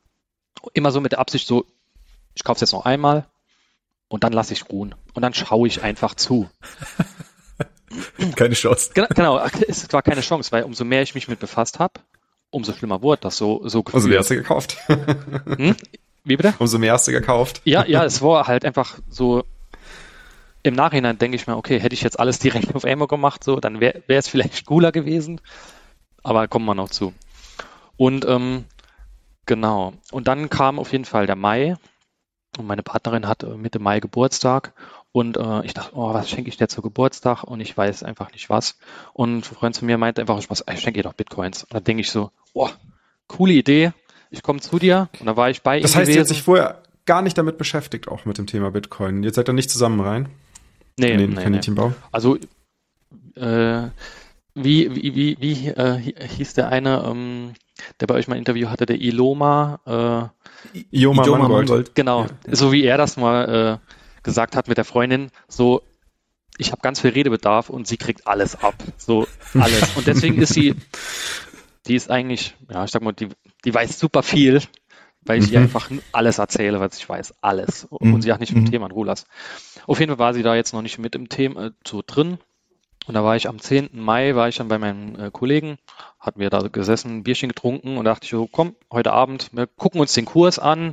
[0.74, 1.64] Immer so mit der Absicht so,
[2.34, 3.26] ich kaufe es jetzt noch einmal
[4.08, 4.96] und dann lasse ich ruhen.
[5.14, 6.50] Und dann schaue ich einfach zu.
[8.39, 8.91] keine Chance.
[8.95, 12.01] Genau, genau, es war keine Chance, weil umso mehr ich mich mit befasst habe,
[12.51, 14.03] umso schlimmer wurde das so, so gefühlt.
[14.03, 14.76] Also, wie hast du gekauft?
[14.86, 15.76] hm?
[16.24, 16.55] Wie bitte?
[16.59, 17.61] Umso mehr hast du gekauft.
[17.64, 19.45] Ja, ja, es war halt einfach so.
[20.62, 23.61] Im Nachhinein denke ich mir, okay, hätte ich jetzt alles direkt auf Ammo gemacht, so,
[23.61, 25.41] dann wäre wär es vielleicht cooler gewesen.
[26.22, 27.14] Aber kommen wir noch zu.
[27.97, 28.64] Und ähm,
[29.47, 29.95] genau.
[30.11, 31.76] Und dann kam auf jeden Fall der Mai.
[32.57, 34.72] Und meine Partnerin hat äh, Mitte Mai Geburtstag.
[35.12, 37.44] Und äh, ich dachte, oh, was schenke ich dir zu Geburtstag?
[37.44, 38.78] Und ich weiß einfach nicht was.
[39.12, 41.64] Und ein Freund zu mir meinte einfach, ich schenke ihr doch Bitcoins.
[41.64, 42.68] Und dann denke ich so, oh,
[43.26, 43.92] coole Idee
[44.30, 45.92] ich komme zu dir und da war ich bei das ihm.
[45.92, 46.16] Das heißt, gewesen.
[46.16, 49.22] ihr habt sich vorher gar nicht damit beschäftigt, auch mit dem Thema Bitcoin.
[49.22, 50.28] Jetzt seid ihr nicht zusammen rein?
[50.99, 51.61] Nee, in den nee?
[51.66, 51.92] Nee.
[52.12, 52.36] Also,
[53.36, 53.88] äh,
[54.64, 57.54] wie, wie, wie, wie äh, hieß der eine, ähm,
[58.00, 59.80] der bei euch mal ein Interview hatte, der Iloma?
[59.86, 61.68] Äh, Ioma, Ioma Mangold.
[61.68, 61.94] Mangold.
[61.94, 62.28] Genau, ja.
[62.54, 65.82] so wie er das mal äh, gesagt hat mit der Freundin, so
[66.59, 68.74] ich habe ganz viel Redebedarf und sie kriegt alles ab.
[68.96, 69.82] So alles.
[69.96, 70.74] Und deswegen ist sie,
[71.86, 73.28] die ist eigentlich, ja, ich sag mal, die
[73.64, 74.61] die weiß super viel,
[75.22, 75.54] weil ich mhm.
[75.54, 77.34] ihr einfach alles erzähle, was ich weiß.
[77.40, 77.88] Alles.
[78.00, 78.14] Mhm.
[78.14, 78.70] Und sie hat nicht mit dem mhm.
[78.70, 79.26] Thema in Rulas.
[79.86, 82.38] Auf jeden Fall war sie da jetzt noch nicht mit im Thema äh, so drin.
[83.09, 83.88] Und da war ich am 10.
[83.94, 85.78] Mai, war ich dann bei meinen äh, Kollegen,
[86.20, 89.66] hatten wir da gesessen, ein Bierchen getrunken und dachte ich so, komm, heute Abend, wir
[89.66, 90.92] gucken uns den Kurs an,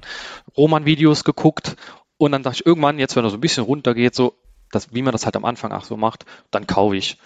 [0.55, 1.75] Roman-Videos geguckt
[2.17, 4.33] und dann dachte ich irgendwann, jetzt wenn er so ein bisschen runtergeht, so,
[4.71, 7.17] das, wie man das halt am Anfang auch so macht, dann kaufe ich.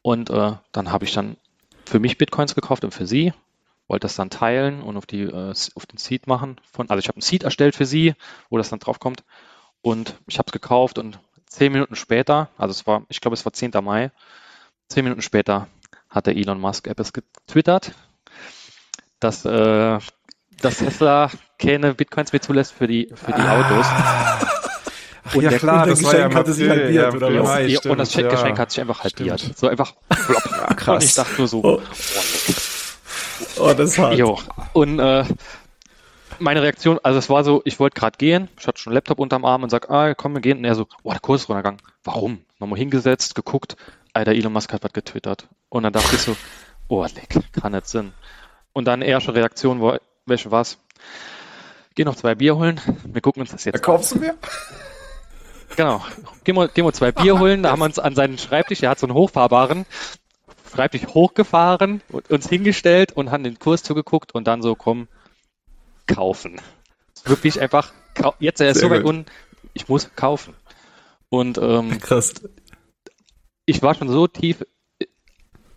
[0.00, 1.36] Und äh, dann habe ich dann
[1.84, 3.34] für mich Bitcoins gekauft und für sie
[3.88, 6.58] wollte das dann teilen und auf, die, äh, auf den Seed machen.
[6.72, 8.14] Von, also ich habe ein Seed erstellt für sie,
[8.48, 9.22] wo das dann drauf kommt.
[9.82, 11.18] Und ich habe es gekauft und
[11.50, 13.72] zehn Minuten später, also es war, ich glaube, es war 10.
[13.82, 14.10] Mai,
[14.88, 15.66] zehn Minuten später
[16.08, 17.92] hat der Elon Musk etwas getwittert,
[19.18, 19.98] dass, äh,
[20.60, 23.86] dass Tesla keine Bitcoins mehr zulässt für die, für die Autos.
[25.22, 27.60] Ach, und ja, klar, das Geschenk hatte sich halbiert, ja, oder was?
[27.60, 28.58] Ja, stimmt, und das Geschenk ja.
[28.58, 29.40] hat sich einfach halbiert.
[29.40, 29.58] Stimmt.
[29.58, 31.02] So einfach, ja, krass.
[31.02, 31.80] Und ich dachte nur so, oh.
[31.82, 32.52] Oh,
[33.60, 34.16] Oh, das ist hart.
[34.16, 34.38] Jo.
[34.72, 35.24] Und äh,
[36.40, 39.18] meine Reaktion, also es war so, ich wollte gerade gehen, ich hatte schon einen Laptop
[39.18, 40.58] unterm Arm und sag, ah, komm, wir gehen.
[40.58, 41.80] Und er so, oh, der Kurs ist runtergegangen.
[42.04, 42.44] Warum?
[42.58, 43.76] Nochmal hingesetzt, geguckt,
[44.12, 45.48] Alter, Elon Musk hat was getwittert.
[45.68, 46.36] Und dann dachte ich so,
[46.88, 48.12] oh, leck, kann nicht Sinn.
[48.72, 50.78] Und dann erste Reaktion war, welche war's?
[51.94, 53.82] Geh noch zwei Bier holen, wir gucken uns das jetzt an.
[53.82, 54.34] Kaufst du mir?
[55.76, 56.04] Genau.
[56.44, 58.90] Gehen wir, gehen wir zwei Bier holen, da haben wir uns an seinen Schreibtisch, er
[58.90, 59.86] hat so einen hochfahrbaren,
[60.72, 65.08] Schreibtisch hochgefahren und uns hingestellt und haben den Kurs zugeguckt und dann so, komm,
[66.14, 66.60] kaufen.
[67.24, 67.92] Wirklich einfach,
[68.38, 69.26] jetzt er ist Sehr so weit unten,
[69.72, 70.54] ich muss kaufen.
[71.28, 72.34] Und ähm, Krass.
[73.66, 74.64] ich war schon so tief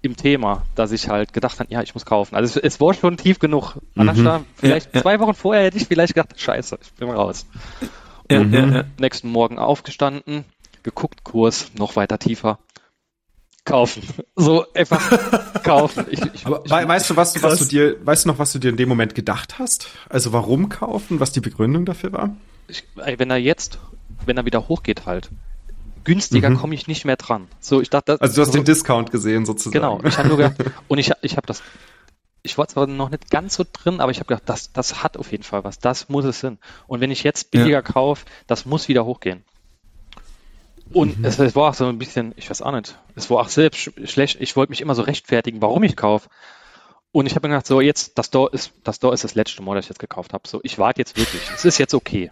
[0.02, 2.36] im Thema, dass ich halt gedacht habe, ja, ich muss kaufen.
[2.36, 3.76] Also es, es war schon tief genug.
[3.96, 4.46] Mhm.
[4.56, 7.46] vielleicht ja, zwei Wochen vorher hätte ich vielleicht gedacht, scheiße, ich bin raus.
[8.30, 10.46] Ja, und ja, nächsten Morgen aufgestanden,
[10.82, 12.60] geguckt, Kurs noch weiter tiefer
[13.66, 14.04] kaufen.
[14.36, 16.06] So einfach kaufen.
[16.10, 18.60] Ich, ich, Aber ich, weißt du, was, was du dir, weißt du noch, was du
[18.60, 19.88] dir in dem Moment gedacht hast?
[20.10, 21.20] Also warum kaufen?
[21.20, 22.36] Was die Begründung dafür war?
[22.96, 23.78] wenn er jetzt,
[24.26, 25.30] wenn er wieder hochgeht halt,
[26.04, 26.58] günstiger mhm.
[26.58, 27.48] komme ich nicht mehr dran.
[27.60, 29.74] So, ich dachte, das, also du hast so, den Discount gesehen sozusagen.
[29.74, 30.02] Genau.
[30.04, 30.56] Ich habe nur gedacht,
[30.88, 31.62] und ich, ich habe das,
[32.42, 35.18] ich war zwar noch nicht ganz so drin, aber ich habe gedacht, das, das hat
[35.18, 35.80] auf jeden Fall was.
[35.80, 36.58] Das muss es sein.
[36.88, 37.82] Und wenn ich jetzt billiger ja.
[37.82, 39.44] kaufe, das muss wieder hochgehen.
[40.92, 41.26] Und mhm.
[41.26, 43.92] es, es, war auch so ein bisschen, ich weiß auch nicht, es war auch selbst
[44.06, 46.30] schlecht, ich wollte mich immer so rechtfertigen, warum ich kaufe.
[47.12, 49.62] Und ich habe mir gedacht, so jetzt, das Door ist, das Door ist das letzte
[49.62, 50.48] Mal, das ich jetzt gekauft habe.
[50.48, 51.44] So, ich warte jetzt wirklich.
[51.54, 52.32] Es ist jetzt okay.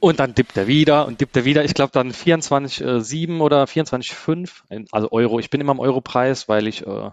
[0.00, 1.64] Und dann dippt er wieder und dippt er wieder.
[1.64, 5.40] Ich glaube dann 24,7 oder 24,5, also Euro.
[5.40, 7.10] Ich bin immer im Europreis, weil ich äh,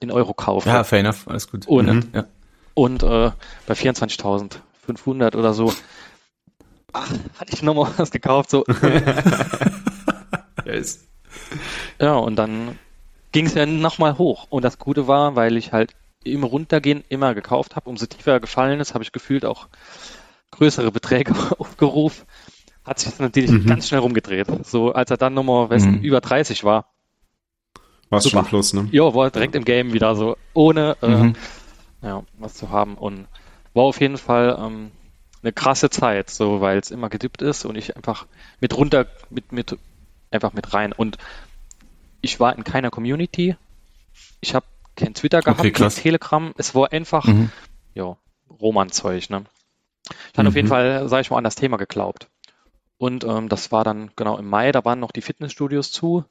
[0.00, 0.68] in Euro kaufe.
[0.68, 1.66] Ja, fair enough, alles gut.
[1.66, 2.10] Und, mhm.
[2.14, 2.24] ja.
[2.74, 3.30] und äh,
[3.66, 5.72] bei 24.500 oder so
[6.92, 8.64] ach, hatte ich nochmal was gekauft, so.
[10.64, 11.06] yes.
[12.00, 12.78] Ja, und dann
[13.32, 14.46] ging es ja nochmal hoch.
[14.50, 18.80] Und das Gute war, weil ich halt im Runtergehen immer gekauft habe, umso tiefer gefallen
[18.80, 19.68] ist, habe ich gefühlt auch
[20.50, 22.24] größere Beträge aufgerufen.
[22.84, 23.66] Hat sich natürlich mhm.
[23.66, 24.46] ganz schnell rumgedreht.
[24.64, 26.00] So, als er dann nochmal mhm.
[26.00, 26.86] über 30 war.
[28.08, 28.88] War schon Plus, ne?
[28.90, 31.34] Ja, war direkt im Game wieder so, ohne äh, mhm.
[32.00, 32.94] ja, was zu haben.
[32.94, 33.26] Und
[33.74, 34.90] war auf jeden Fall ähm,
[35.48, 38.26] eine krasse Zeit, so weil es immer gedippt ist und ich einfach
[38.60, 39.76] mit runter, mit, mit
[40.30, 40.92] einfach mit rein.
[40.92, 41.16] Und
[42.20, 43.56] ich war in keiner Community.
[44.40, 46.52] Ich habe kein Twitter gehabt, okay, kein Telegram.
[46.58, 47.50] Es war einfach, mhm.
[47.94, 48.16] ja,
[48.60, 49.44] Roman-Zeug, ne?
[50.10, 50.48] Ich hatte mhm.
[50.48, 50.72] auf jeden mhm.
[50.72, 52.28] Fall, sag ich mal, an das Thema geglaubt.
[52.98, 56.24] Und ähm, das war dann genau im Mai, da waren noch die Fitnessstudios zu.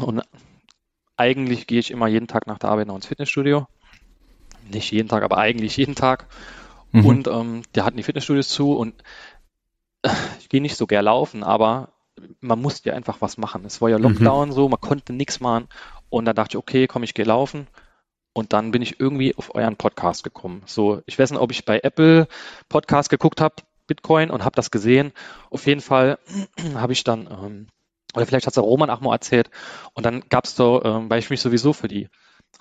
[0.00, 0.22] Und
[1.16, 3.66] eigentlich gehe ich immer jeden Tag nach der Arbeit noch ins Fitnessstudio.
[4.70, 6.26] Nicht jeden Tag, aber eigentlich jeden Tag.
[6.96, 7.06] Mhm.
[7.06, 8.94] Und ähm, der hatten die Fitnessstudios zu und
[10.00, 10.08] äh,
[10.40, 11.92] ich gehe nicht so gern laufen, aber
[12.40, 13.66] man musste ja einfach was machen.
[13.66, 14.04] Es war ja mhm.
[14.04, 14.52] Lockdown mhm.
[14.52, 15.68] so, man konnte nichts machen.
[16.08, 17.66] Und da dachte ich, okay, komm, ich gehe laufen.
[18.32, 20.62] Und dann bin ich irgendwie auf euren Podcast gekommen.
[20.64, 22.28] So, ich weiß nicht, ob ich bei Apple
[22.70, 25.12] Podcast geguckt habe, Bitcoin, und habe das gesehen.
[25.50, 26.18] Auf jeden Fall
[26.74, 27.66] habe ich dann, ähm,
[28.14, 29.50] oder vielleicht hat es der Roman auch mal erzählt.
[29.92, 32.08] Und dann gab es da, ähm, weil ich mich sowieso für die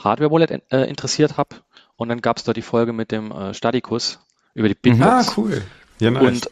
[0.04, 1.56] Hardware-Wallet äh, interessiert habe,
[1.98, 4.20] und dann gab es da die Folge mit dem äh, Stadikus
[4.56, 5.30] über die Bitbox.
[5.30, 5.64] Ah, cool.
[6.00, 6.24] Ja, nice.
[6.24, 6.50] Und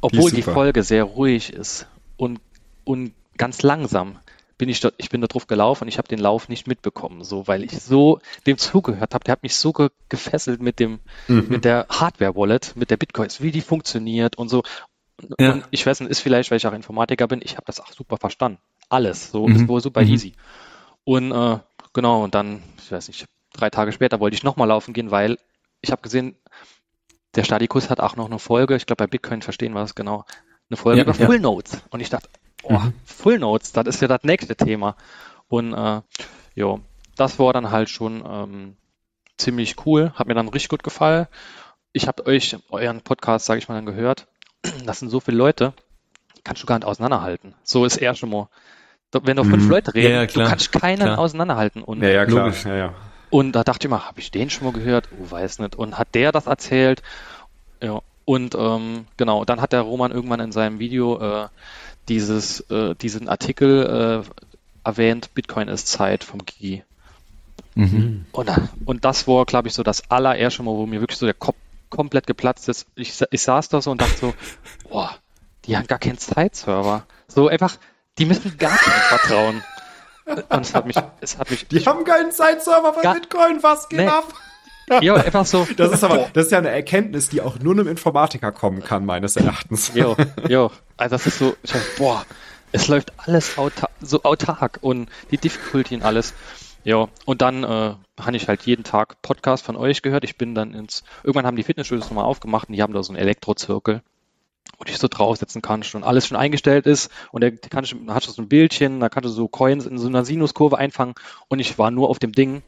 [0.00, 1.86] obwohl die, die Folge sehr ruhig ist
[2.16, 2.40] und,
[2.84, 4.18] und ganz langsam,
[4.56, 7.24] bin ich dort, ich bin da drauf gelaufen und ich habe den Lauf nicht mitbekommen,
[7.24, 9.24] so, weil ich so dem zugehört habe.
[9.24, 11.46] Der hat mich so ge gefesselt mit dem, mhm.
[11.48, 14.62] mit der Hardware-Wallet, mit der Bitcoins, wie die funktioniert und so.
[15.38, 15.52] Ja.
[15.52, 17.92] Und ich weiß nicht, ist vielleicht, weil ich auch Informatiker bin, ich habe das auch
[17.92, 18.58] super verstanden.
[18.88, 19.56] Alles, so, mhm.
[19.56, 20.08] ist wohl super mhm.
[20.08, 20.34] easy.
[21.04, 21.58] Und äh,
[21.92, 25.38] genau, und dann, ich weiß nicht, drei Tage später wollte ich nochmal laufen gehen, weil
[25.84, 26.36] ich habe gesehen,
[27.36, 30.24] der Stadikus hat auch noch eine Folge, ich glaube bei Bitcoin verstehen wir das genau,
[30.68, 31.26] eine Folge ja, über ja.
[31.26, 31.78] Full Notes.
[31.90, 32.28] Und ich dachte,
[32.62, 32.94] oh, mhm.
[33.04, 34.96] Full Notes, das ist ja das nächste Thema.
[35.48, 36.00] Und äh,
[36.54, 36.78] ja,
[37.16, 38.76] das war dann halt schon ähm,
[39.36, 41.26] ziemlich cool, hat mir dann richtig gut gefallen.
[41.92, 44.26] Ich habe euch, euren Podcast, sage ich mal, dann gehört.
[44.86, 45.74] Das sind so viele Leute,
[46.42, 47.54] kannst du gar nicht auseinanderhalten.
[47.62, 48.48] So ist er schon mal.
[49.12, 49.70] Wenn du fünf mhm.
[49.70, 51.18] Leute reden, ja, ja, du kannst keinen klar.
[51.18, 51.84] auseinanderhalten.
[51.84, 52.52] Und ja, ja, klar.
[52.64, 52.94] Ja, ja.
[53.34, 55.08] Und da dachte ich mal, habe ich den schon mal gehört?
[55.20, 55.74] Oh, weiß nicht.
[55.74, 57.02] Und hat der das erzählt?
[57.82, 58.00] Ja.
[58.24, 61.48] Und ähm, genau, dann hat der Roman irgendwann in seinem Video äh,
[62.08, 66.84] dieses, äh, diesen Artikel äh, erwähnt, Bitcoin ist Zeit vom Gigi.
[67.74, 68.24] Mhm.
[68.30, 68.52] Und,
[68.84, 71.56] und das war, glaube ich, so das allererste Mal, wo mir wirklich so der Kopf
[71.90, 72.86] komplett geplatzt ist.
[72.94, 74.34] Ich, ich saß da so und dachte so,
[74.88, 75.10] boah,
[75.64, 77.04] die haben gar keinen Zeitserver.
[77.26, 77.78] So einfach,
[78.16, 79.64] die müssen gar kein Vertrauen.
[80.26, 81.68] Und es hat mich, es hat mich.
[81.68, 84.08] Die ich, haben keinen Zeitserver von Bitcoin, was geht nee.
[84.08, 84.32] ab?
[85.00, 85.66] Ja, einfach so.
[85.76, 89.06] Das ist aber, das ist ja eine Erkenntnis, die auch nur einem Informatiker kommen kann,
[89.06, 89.92] meines Erachtens.
[89.94, 90.16] Jo,
[90.48, 90.70] jo.
[90.96, 92.24] Also das ist so, ich dachte, boah,
[92.72, 96.34] es läuft alles autar so autark und die Difficulty und alles.
[96.84, 100.24] Ja, und dann äh, habe ich halt jeden Tag Podcast von euch gehört.
[100.24, 103.12] Ich bin dann ins, irgendwann haben die Fitnessstudios nochmal aufgemacht und die haben da so
[103.12, 104.02] einen Elektrozirkel
[104.78, 108.26] wo dich so draufsetzen kannst und alles schon eingestellt ist und da kannst du, hast
[108.26, 111.14] du so ein Bildchen, da kannst du so Coins in so einer Sinuskurve einfangen
[111.48, 112.62] und ich war nur auf dem Ding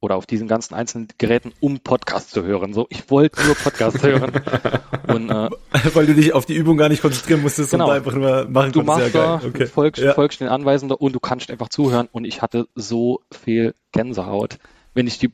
[0.00, 2.72] oder auf diesen ganzen einzelnen Geräten, um Podcast zu hören.
[2.72, 4.32] So, ich wollte nur Podcast hören.
[5.08, 5.50] Und, äh,
[5.94, 7.88] Weil du dich auf die Übung gar nicht konzentrieren musstest genau.
[7.88, 9.66] und einfach nur machen Du machst da, okay.
[9.66, 10.14] folgst, ja.
[10.14, 14.58] folgst den Anweisenden und du kannst einfach zuhören und ich hatte so viel Gänsehaut,
[14.94, 15.30] wenn ich die,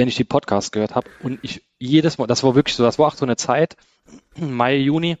[0.00, 2.98] wenn ich die Podcast gehört habe und ich jedes Mal, das war wirklich so, das
[2.98, 3.76] war auch so eine Zeit,
[4.36, 5.18] Mai, Juni,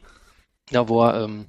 [0.70, 1.44] ja, wo er, ähm,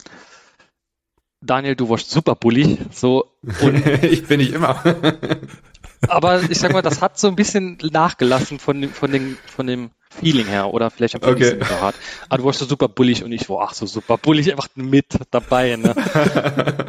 [1.39, 3.31] Daniel, du warst super bullig, so.
[3.61, 4.83] Und, ich bin nicht immer.
[6.07, 9.65] aber ich sag mal, das hat so ein bisschen nachgelassen von dem, von dem, von
[9.65, 11.51] dem Feeling her, oder vielleicht habe ich okay.
[11.51, 11.95] ein bisschen hart.
[12.27, 15.05] Aber du warst so super bullig und ich war, ach so super bullig, einfach mit
[15.31, 15.95] dabei, ne?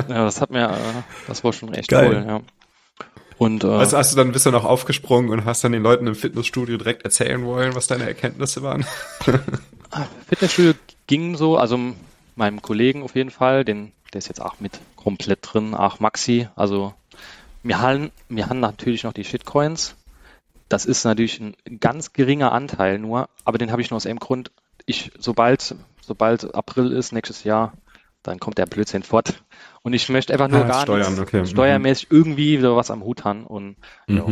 [0.08, 2.08] ja, das hat mir, äh, das war schon echt Geil.
[2.08, 2.40] cool, ja.
[3.42, 6.06] Und, äh, also hast du dann bist du noch aufgesprungen und hast dann den Leuten
[6.06, 8.86] im Fitnessstudio direkt erzählen wollen, was deine Erkenntnisse waren?
[10.28, 10.74] Fitnessstudio
[11.08, 11.76] ging so, also
[12.36, 16.46] meinem Kollegen auf jeden Fall, den, der ist jetzt auch mit komplett drin, auch Maxi.
[16.54, 16.94] Also
[17.64, 19.96] wir haben, wir haben natürlich noch die Shitcoins.
[20.68, 24.20] Das ist natürlich ein ganz geringer Anteil nur, aber den habe ich nur aus einem
[24.20, 24.52] Grund.
[24.86, 27.72] Ich, sobald, sobald April ist, nächstes Jahr,
[28.22, 29.42] dann kommt der Blödsinn fort.
[29.82, 31.46] Und ich möchte einfach nur ah, gar steuern, nichts, okay.
[31.46, 32.16] steuermäßig mhm.
[32.16, 33.46] irgendwie wieder was am Hut haben.
[33.46, 34.16] Und mhm.
[34.16, 34.24] ja.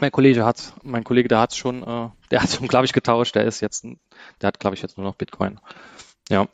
[0.00, 3.34] mein Kollege hat, mein Kollege, der hat schon, äh, der hat schon, glaube ich, getauscht.
[3.34, 5.58] Der ist jetzt, der hat, glaube ich, jetzt nur noch Bitcoin.
[6.28, 6.46] Ja.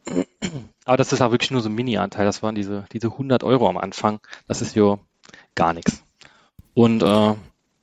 [0.84, 2.24] Aber das ist auch wirklich nur so ein Mini-Anteil.
[2.24, 4.20] Das waren diese, diese 100 Euro am Anfang.
[4.47, 4.99] Das ist ja
[5.55, 6.03] gar nichts.
[6.74, 7.36] Und, äh, ja.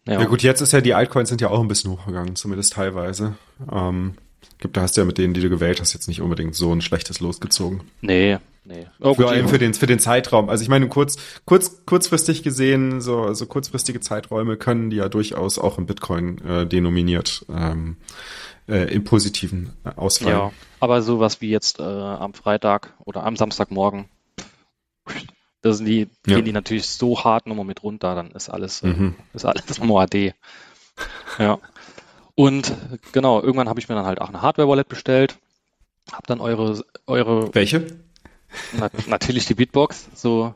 [0.08, 3.36] Ja gut, jetzt ist ja, die Altcoins sind ja auch ein bisschen hochgegangen, zumindest teilweise.
[3.72, 4.16] Ähm,
[4.60, 6.72] gibt, da hast du ja mit denen, die du gewählt hast, jetzt nicht unbedingt so
[6.74, 7.82] ein schlechtes losgezogen.
[8.02, 8.88] Nee, nee.
[9.00, 10.50] Oh, für, für den, für den Zeitraum.
[10.50, 15.60] Also ich meine, kurz, kurz, kurzfristig gesehen, so, so kurzfristige Zeiträume können die ja durchaus
[15.60, 17.98] auch im Bitcoin äh, denominiert ähm,
[18.68, 20.32] äh, im positiven Ausfall.
[20.32, 24.06] Ja, aber sowas wie jetzt äh, am Freitag oder am Samstagmorgen,
[25.62, 26.36] da sind die, ja.
[26.36, 29.16] gehen die natürlich so hart nochmal mit runter, dann ist alles, äh, mhm.
[29.34, 30.34] ist alles nochmal AD.
[31.40, 31.60] Ja.
[32.36, 32.76] Und
[33.14, 35.38] genau, irgendwann habe ich mir dann halt auch eine Hardware-Wallet bestellt,
[36.12, 37.54] habe dann eure, eure.
[37.56, 37.88] Welche?
[38.74, 40.10] Na, natürlich die Beatbox.
[40.14, 40.54] So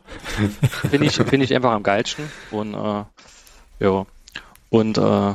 [0.89, 2.29] finde ich, finde ich einfach am geilsten.
[2.51, 3.03] Und äh,
[3.79, 4.05] ja.
[4.69, 5.33] Und äh,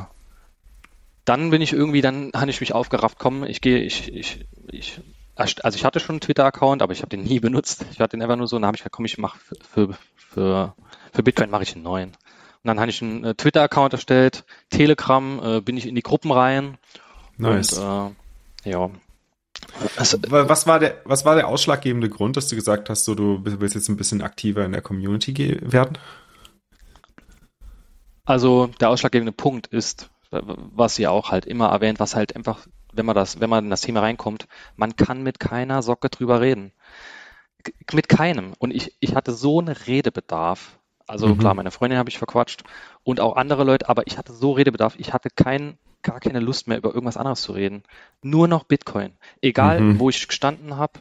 [1.25, 4.99] dann bin ich irgendwie, dann habe ich mich aufgerafft, komm, ich gehe, ich, ich, ich,
[5.35, 7.85] also ich hatte schon einen Twitter-Account, aber ich habe den nie benutzt.
[7.91, 9.39] Ich hatte den einfach nur so, und dann habe ich gesagt, komm, ich mache
[9.73, 10.75] für, für,
[11.11, 12.11] für Bitcoin mache ich einen neuen.
[12.65, 16.31] Und dann habe ich einen äh, Twitter-Account erstellt, Telegram, äh, bin ich in die Gruppen
[16.31, 16.79] rein.
[17.37, 17.73] Nice.
[17.73, 18.15] Und,
[18.65, 18.89] äh, ja.
[19.97, 23.41] Also, was war der, was war der ausschlaggebende Grund, dass du gesagt hast, so du
[23.43, 25.99] willst jetzt ein bisschen aktiver in der Community werden?
[28.25, 33.05] Also der ausschlaggebende Punkt ist, was ihr auch halt immer erwähnt, was halt einfach, wenn
[33.05, 36.71] man das, wenn man in das Thema reinkommt, man kann mit keiner Socke drüber reden.
[37.93, 38.53] Mit keinem.
[38.57, 40.79] Und ich, ich hatte so einen Redebedarf.
[41.07, 41.37] Also mhm.
[41.37, 42.63] klar, meine Freundin habe ich verquatscht
[43.03, 46.67] und auch andere Leute, aber ich hatte so Redebedarf, ich hatte kein, gar keine Lust
[46.67, 47.83] mehr über irgendwas anderes zu reden.
[48.21, 49.11] Nur noch Bitcoin.
[49.41, 49.99] Egal, mhm.
[49.99, 50.93] wo ich gestanden habe.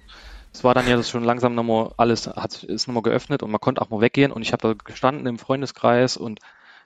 [0.52, 3.82] Es war dann ja schon langsam nochmal alles, hat, ist nochmal geöffnet und man konnte
[3.82, 6.38] auch mal weggehen und ich habe da gestanden im Freundeskreis und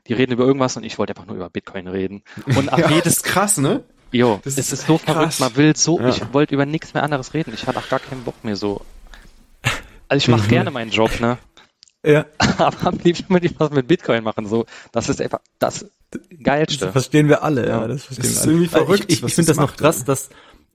[0.07, 2.23] die reden über irgendwas und ich wollte einfach nur über Bitcoin reden.
[2.47, 3.85] Und ab ja, jedes ist krass, ne?
[4.11, 5.13] Jo, das es ist, so krass.
[5.13, 6.09] verrückt, man will so, ja.
[6.09, 7.53] ich wollte über nichts mehr anderes reden.
[7.53, 8.81] Ich hatte auch gar keinen Bock mehr so.
[10.09, 10.49] Also ich mache mhm.
[10.49, 11.37] gerne meinen Job, ne?
[12.05, 12.27] Ja.
[12.59, 14.67] Aber am liebsten würde ich was mit Bitcoin machen, so.
[14.93, 15.87] Das ist einfach das
[16.43, 16.87] Geilste.
[16.87, 17.87] Das verstehen wir alle, ja.
[17.87, 18.53] Das verstehen das ist wir alle.
[18.53, 19.05] irgendwie verrückt.
[19.09, 20.31] Ich, ich, ich finde das noch krass, dass,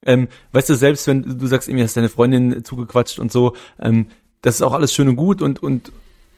[0.06, 4.08] ähm, weißt du, selbst wenn du sagst, irgendwie hast deine Freundin zugequatscht und so, ähm,
[4.42, 5.92] das ist auch alles schön und gut und, und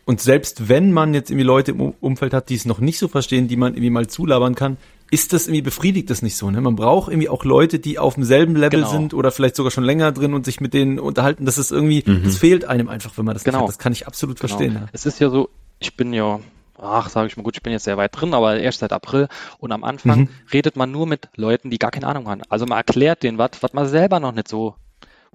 [0.06, 3.08] und selbst wenn man jetzt irgendwie Leute im Umfeld hat, die es noch nicht so
[3.08, 4.78] verstehen, die man irgendwie mal zulabern kann,
[5.12, 6.50] ist das irgendwie befriedigt das nicht so.
[6.50, 6.62] Ne?
[6.62, 8.92] Man braucht irgendwie auch Leute, die auf demselben Level genau.
[8.92, 11.46] sind oder vielleicht sogar schon länger drin und sich mit denen unterhalten.
[11.46, 12.24] Das ist irgendwie, mhm.
[12.24, 13.62] das fehlt einem einfach, wenn man das genau.
[13.62, 13.68] hat.
[13.68, 14.50] Das kann ich absolut genau.
[14.50, 14.74] verstehen.
[14.74, 14.88] Ja.
[14.94, 15.50] Es ist ja so,
[15.80, 16.40] ich bin ja,
[16.80, 19.28] ach, sage ich mal gut, ich bin jetzt sehr weit drin, aber erst seit April
[19.60, 20.30] und am Anfang mhm.
[20.52, 22.42] redet man nur mit Leuten, die gar keine Ahnung haben.
[22.50, 24.76] Also man erklärt denen was, was man selber noch nicht so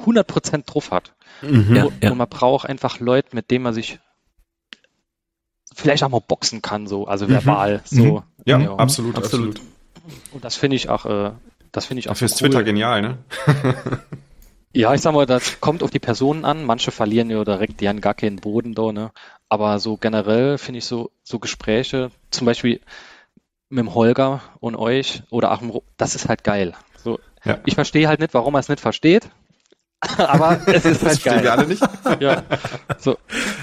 [0.05, 1.15] 100% drauf hat.
[1.43, 1.77] Mhm.
[1.85, 2.11] Und, ja.
[2.11, 4.01] und man braucht einfach Leute, mit denen man sich
[5.81, 7.31] vielleicht auch mal boxen kann, so, also mhm.
[7.31, 7.81] verbal.
[7.85, 8.03] So.
[8.05, 8.23] Mhm.
[8.45, 9.61] Ja, ja, absolut, absolut.
[10.33, 11.33] Und das finde ich auch, äh,
[11.73, 12.13] das finde ich auch.
[12.13, 12.49] Dafür ist cool.
[12.49, 13.19] Twitter genial, ne?
[14.73, 16.65] ja, ich sag mal, das kommt auf die Personen an.
[16.65, 19.11] Manche verlieren ja direkt, die haben gar keinen Boden da, ne?
[19.49, 22.81] Aber so generell finde ich so, so Gespräche, zum Beispiel
[23.69, 25.63] mit dem Holger und euch oder auch,
[25.97, 26.75] das ist halt geil.
[27.03, 27.59] So, ja.
[27.65, 29.29] ich verstehe halt nicht, warum er es nicht versteht.
[30.17, 31.43] Aber es ist halt geil.
[31.43, 31.83] wir alle nicht.
[32.21, 32.43] ja.
[32.99, 33.19] So.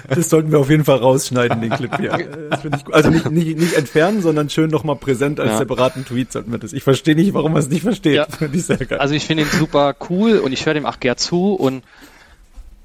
[0.08, 2.18] Das sollten wir auf jeden Fall rausschneiden, den Clip hier.
[2.52, 5.58] Ich, also nicht, nicht, nicht entfernen, sondern schön nochmal präsent als ja.
[5.58, 6.74] separaten Tweet sollten wir das.
[6.74, 8.16] Ich verstehe nicht, warum er es nicht versteht.
[8.16, 8.28] Ja.
[8.54, 9.00] Ich sehr geil.
[9.00, 11.84] Also ich finde ihn super cool und ich höre dem auch gern zu und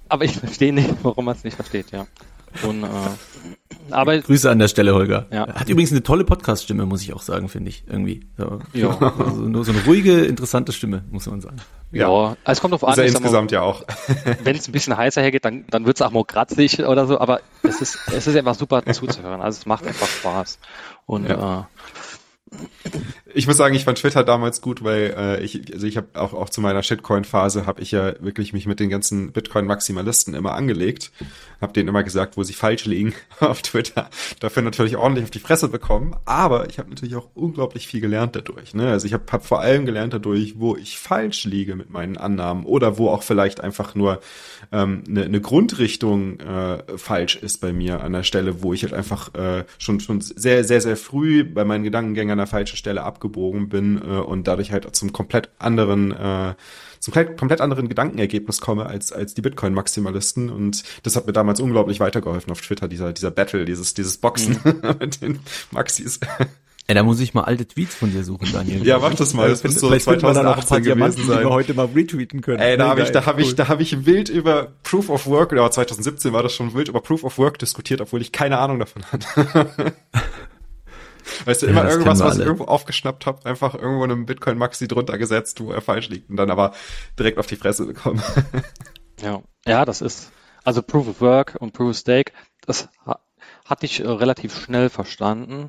[0.09, 2.07] aber ich verstehe nicht, warum er es nicht versteht, ja.
[2.63, 2.87] Und, äh,
[3.91, 5.27] aber Grüße an der Stelle, Holger.
[5.31, 5.55] Ja.
[5.55, 8.27] Hat übrigens eine tolle Podcast-Stimme, muss ich auch sagen, finde ich irgendwie.
[8.37, 8.97] So, ja.
[9.19, 11.57] Also nur so eine ruhige, interessante Stimme, muss man sagen.
[11.91, 12.37] Ja, ja.
[12.45, 12.93] Also es kommt auf an.
[12.93, 13.83] Ist ja insgesamt mal, ja auch.
[14.45, 17.19] Wenn es ein bisschen heißer hergeht, dann, dann wird es auch mal kratzig oder so,
[17.19, 19.41] aber es ist, es ist einfach super zuzuhören.
[19.41, 20.59] Also es macht einfach Spaß.
[21.07, 21.69] Und ja.
[23.32, 26.09] äh, ich muss sagen, ich fand Twitter damals gut, weil äh, ich, also ich habe
[26.15, 30.55] auch, auch zu meiner Shitcoin-Phase habe ich ja wirklich mich mit den ganzen Bitcoin-Maximalisten immer
[30.55, 31.13] angelegt,
[31.61, 34.11] habe denen immer gesagt, wo sie falsch liegen auf Twitter.
[34.41, 38.37] Dafür natürlich ordentlich auf die Fresse bekommen, aber ich habe natürlich auch unglaublich viel gelernt
[38.37, 38.75] dadurch.
[38.75, 38.91] Ne?
[38.91, 42.65] Also ich habe hab vor allem gelernt dadurch, wo ich falsch liege mit meinen Annahmen
[42.65, 44.21] oder wo auch vielleicht einfach nur
[44.73, 48.95] ähm, eine, eine Grundrichtung äh, falsch ist bei mir an der Stelle, wo ich halt
[48.95, 53.03] einfach äh, schon schon sehr sehr sehr früh bei meinen Gedankengängen an der falschen Stelle
[53.03, 56.55] ab abgebogen bin äh, und dadurch halt zum komplett anderen äh,
[56.99, 61.61] zum komplett anderen Gedankenergebnis komme als als die Bitcoin Maximalisten und das hat mir damals
[61.61, 64.95] unglaublich weitergeholfen auf Twitter dieser dieser Battle dieses dieses Boxen mhm.
[65.01, 66.21] mit den Maxis.
[66.89, 68.85] Ey, da muss ich mal alte Tweets von dir suchen, Daniel.
[68.85, 69.49] ja, mach das mal.
[69.49, 71.39] Das müsste so 2018 gewesen sein.
[71.39, 72.59] Die wir heute mal retweeten können.
[72.59, 75.53] Ey, da habe ich, da habe ich, da habe ich wild über Proof of Work,
[75.53, 78.81] oder 2017 war das schon wild über Proof of Work diskutiert, obwohl ich keine Ahnung
[78.81, 79.95] davon hatte.
[81.45, 84.89] Weißt du, immer ja, irgendwas, was ich irgendwo aufgeschnappt habe, einfach irgendwo einem Bitcoin Maxi
[84.89, 86.73] drunter gesetzt, wo er falsch liegt und dann aber
[87.19, 88.23] direkt auf die Fresse bekommen.
[89.23, 90.33] ja, ja, das ist,
[90.65, 92.33] also Proof of Work und Proof of Stake,
[92.67, 92.89] das
[93.65, 95.69] hatte ich äh, relativ schnell verstanden.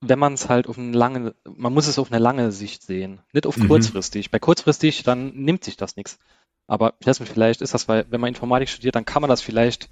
[0.00, 3.20] Wenn man es halt auf eine lange, man muss es auf eine lange Sicht sehen,
[3.32, 3.68] nicht auf mhm.
[3.68, 4.30] kurzfristig.
[4.30, 6.18] Bei kurzfristig, dann nimmt sich das nichts.
[6.66, 9.30] Aber ich weiß nicht, vielleicht ist das, weil wenn man Informatik studiert, dann kann man
[9.30, 9.88] das vielleicht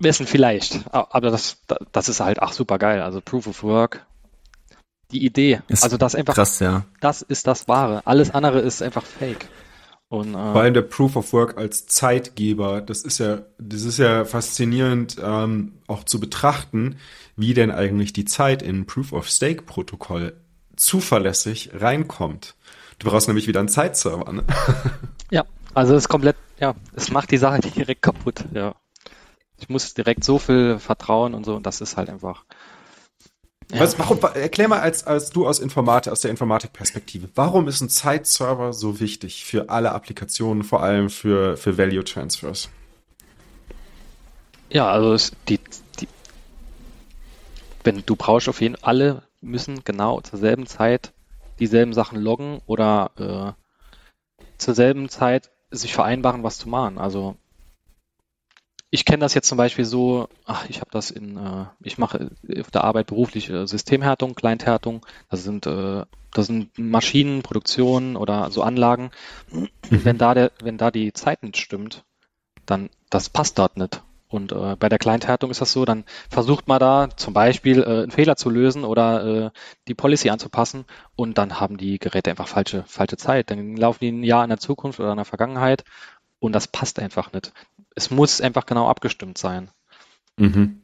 [0.00, 0.80] wissen, vielleicht.
[0.92, 1.58] Aber das,
[1.92, 3.02] das ist halt, ach, super geil.
[3.02, 4.06] Also Proof of Work,
[5.12, 5.60] die Idee.
[5.68, 6.84] Ist also das einfach, krass, ja.
[7.00, 8.06] das ist das Wahre.
[8.06, 9.48] Alles andere ist einfach Fake.
[10.08, 13.98] Und, äh, Vor allem der Proof of Work als Zeitgeber, das ist ja, das ist
[13.98, 16.96] ja faszinierend ähm, auch zu betrachten,
[17.36, 20.34] wie denn eigentlich die Zeit in Proof of Stake Protokoll
[20.74, 22.56] zuverlässig reinkommt.
[22.98, 24.44] Du brauchst nämlich wieder einen Zeitserver, ne?
[25.30, 25.44] Ja,
[25.74, 28.74] also es ist komplett, ja, es macht die Sache direkt kaputt, ja.
[29.60, 32.44] Ich muss direkt so viel vertrauen und so, und das ist halt einfach.
[33.70, 33.80] Ja.
[33.80, 37.88] Was, warum, erklär mal als, als du aus Informatik, aus der Informatikperspektive, warum ist ein
[37.88, 42.68] Zeitserver so wichtig für alle Applikationen, vor allem für, für Value Transfers?
[44.70, 45.60] Ja, also es, die,
[46.00, 46.08] die,
[47.84, 51.12] wenn du brauchst auf jeden Fall, alle müssen genau zur selben Zeit
[51.60, 56.98] dieselben Sachen loggen oder äh, zur selben Zeit sich vereinbaren, was zu machen.
[56.98, 57.36] Also
[58.90, 62.30] ich kenne das jetzt zum Beispiel so, ach, ich habe das in, äh, ich mache
[62.58, 68.50] auf der Arbeit beruflich äh, Systemhärtung, Kleinthärtung, das sind, äh, das sind Maschinen, Produktionen oder
[68.50, 69.10] so Anlagen.
[69.50, 69.68] Mhm.
[69.90, 72.04] Wenn da der, wenn da die Zeit nicht stimmt,
[72.66, 74.02] dann das passt dort nicht.
[74.28, 78.02] Und äh, bei der Kleinthärtung ist das so, dann versucht man da zum Beispiel äh,
[78.02, 79.50] einen Fehler zu lösen oder äh,
[79.88, 80.84] die Policy anzupassen
[81.16, 83.50] und dann haben die Geräte einfach falsche, falsche Zeit.
[83.50, 85.84] Dann laufen die ein Jahr in der Zukunft oder in der Vergangenheit
[86.38, 87.52] und das passt einfach nicht.
[87.94, 89.70] Es muss einfach genau abgestimmt sein.
[90.36, 90.82] Mhm.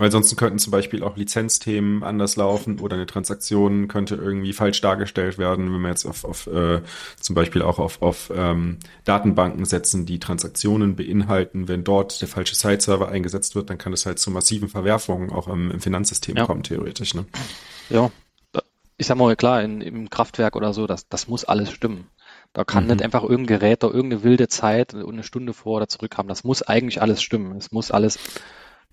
[0.00, 4.80] Weil sonst könnten zum Beispiel auch Lizenzthemen anders laufen oder eine Transaktion könnte irgendwie falsch
[4.80, 6.82] dargestellt werden, wenn wir jetzt auf, auf äh,
[7.20, 11.66] zum Beispiel auch auf, auf ähm, Datenbanken setzen, die Transaktionen beinhalten.
[11.66, 15.48] Wenn dort der falsche Site-Server eingesetzt wird, dann kann es halt zu massiven Verwerfungen auch
[15.48, 16.46] im, im Finanzsystem ja.
[16.46, 17.14] kommen, theoretisch.
[17.14, 17.26] Ne?
[17.90, 18.12] Ja,
[18.98, 22.06] ich sag mal klar, in, im Kraftwerk oder so, das, das muss alles stimmen.
[22.52, 22.90] Da kann mhm.
[22.90, 26.28] nicht einfach irgendein Gerät da irgendeine wilde Zeit und eine Stunde vor oder zurück haben.
[26.28, 27.56] Das muss eigentlich alles stimmen.
[27.56, 28.18] Es muss alles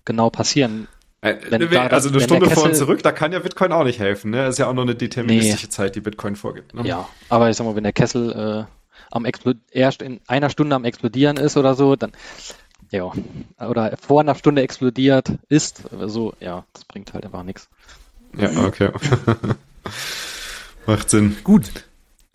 [0.04, 0.88] genau passieren.
[1.22, 3.84] Äh, wenn da, also eine Stunde Kessel, vor und zurück, da kann ja Bitcoin auch
[3.84, 4.30] nicht helfen.
[4.30, 4.38] Ne?
[4.38, 5.70] Das ist ja auch nur eine deterministische nee.
[5.70, 6.74] Zeit, die Bitcoin vorgibt.
[6.74, 6.86] Ne?
[6.86, 8.72] Ja, aber ich sag mal, wenn der Kessel äh,
[9.10, 9.26] am
[9.70, 12.12] erst in einer Stunde am explodieren ist oder so, dann
[12.90, 13.10] ja,
[13.58, 17.68] oder vor einer Stunde explodiert ist, so, ja, das bringt halt einfach nichts.
[18.36, 18.90] Ja, okay.
[20.86, 21.36] Macht Sinn.
[21.42, 21.70] Gut.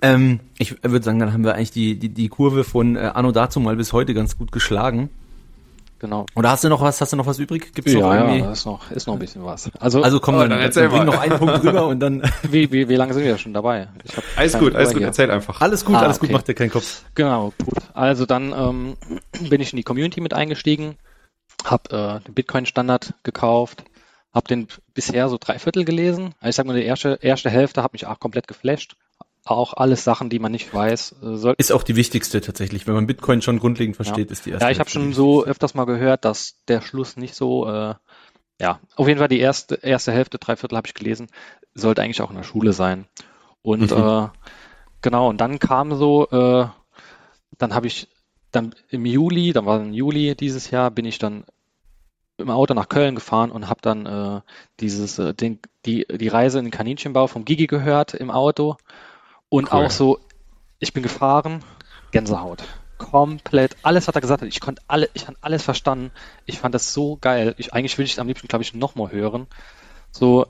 [0.02, 3.32] Ähm, ich würde sagen, dann haben wir eigentlich die, die, die Kurve von äh, Anno
[3.32, 5.10] dazu mal bis heute ganz gut geschlagen.
[6.02, 6.26] Genau.
[6.34, 7.76] Oder hast du noch was, hast du noch was übrig?
[7.76, 8.40] Gibt's ja, noch irgendwie?
[8.40, 9.70] ja, ist noch, ist noch ein bisschen was.
[9.80, 12.24] Also, also komm, oh, dann, dann, dann bring noch einen Punkt drüber und dann.
[12.50, 13.88] Wie, wie, wie lange sind wir schon dabei?
[14.36, 15.62] alles gut, alles gut, erzähl einfach.
[15.62, 16.26] Alles gut, ah, alles okay.
[16.26, 17.04] gut, mach dir keinen Kopf.
[17.14, 17.78] Genau, gut.
[17.94, 18.98] Also dann ähm,
[19.50, 20.96] bin ich in die Community mit eingestiegen,
[21.64, 23.84] hab äh, den Bitcoin-Standard gekauft,
[24.34, 26.34] hab den bisher so drei Viertel gelesen.
[26.40, 28.96] Also ich sag mal, die erste, erste Hälfte hat mich auch komplett geflasht
[29.46, 31.16] auch alles Sachen, die man nicht weiß.
[31.24, 32.88] Äh, soll ist auch die wichtigste tatsächlich.
[32.88, 34.34] Wenn man Bitcoin schon grundlegend versteht, ja.
[34.34, 34.66] ist die erste.
[34.66, 37.96] Ja, ich habe schon so öfters mal gehört, dass der Schluss nicht so, äh,
[38.60, 41.28] ja, auf jeden Fall die erste, erste Hälfte, drei Viertel habe ich gelesen,
[41.74, 43.06] sollte eigentlich auch in der Schule sein.
[43.64, 43.98] Und mhm.
[43.98, 44.28] äh,
[45.02, 46.68] genau, und dann kam so, äh,
[47.58, 48.08] dann habe ich
[48.52, 51.46] dann im Juli, dann war im Juli dieses Jahr, bin ich dann
[52.38, 54.42] im Auto nach Köln gefahren und habe dann äh,
[54.80, 58.78] dieses äh, den, die die Reise in den Kaninchenbau vom Gigi gehört im Auto
[59.52, 59.86] und cool.
[59.86, 60.20] auch so,
[60.80, 61.62] ich bin gefahren,
[62.12, 62.64] Gänsehaut.
[62.98, 64.48] Komplett, alles, was er gesagt hat.
[64.48, 66.12] Ich konnte alle, ich habe alles verstanden.
[66.46, 67.54] Ich fand das so geil.
[67.58, 69.48] Ich, eigentlich würde ich es am liebsten, glaube ich, nochmal hören.
[70.12, 70.48] So,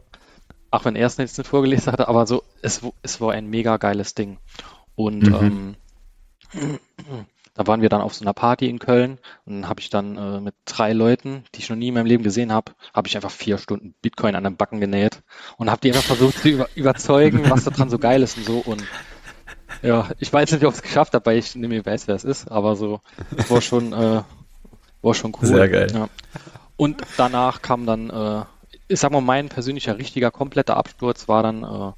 [0.69, 3.77] auch wenn er es jetzt nicht vorgelesen hatte, aber so, es, es war ein mega
[3.77, 4.37] geiles Ding.
[4.95, 5.75] Und mhm.
[6.53, 6.79] ähm,
[7.53, 10.17] da waren wir dann auf so einer Party in Köln und dann habe ich dann
[10.17, 13.15] äh, mit drei Leuten, die ich noch nie in meinem Leben gesehen habe, habe ich
[13.15, 15.21] einfach vier Stunden Bitcoin an den Backen genäht
[15.57, 18.59] und habe die einfach versucht zu über überzeugen, was daran so geil ist und so.
[18.59, 18.83] Und
[19.81, 22.15] ja, ich weiß nicht, ob ich es geschafft habe, weil ich nicht mehr weiß, wer
[22.15, 23.01] es ist, aber so
[23.49, 24.21] war schon, äh,
[25.01, 25.47] war schon cool.
[25.47, 25.91] Sehr geil.
[25.93, 26.09] Ja.
[26.77, 28.45] Und danach kam dann, äh,
[28.87, 31.91] ich sag mal, mein persönlicher richtiger kompletter Absturz war dann, äh,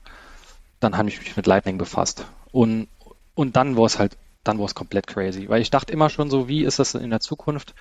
[0.79, 2.25] dann habe ich mich mit Lightning befasst.
[2.51, 2.87] Und,
[3.35, 5.47] und dann war es halt dann war es komplett crazy.
[5.49, 7.73] Weil ich dachte immer schon so, wie ist das in der Zukunft,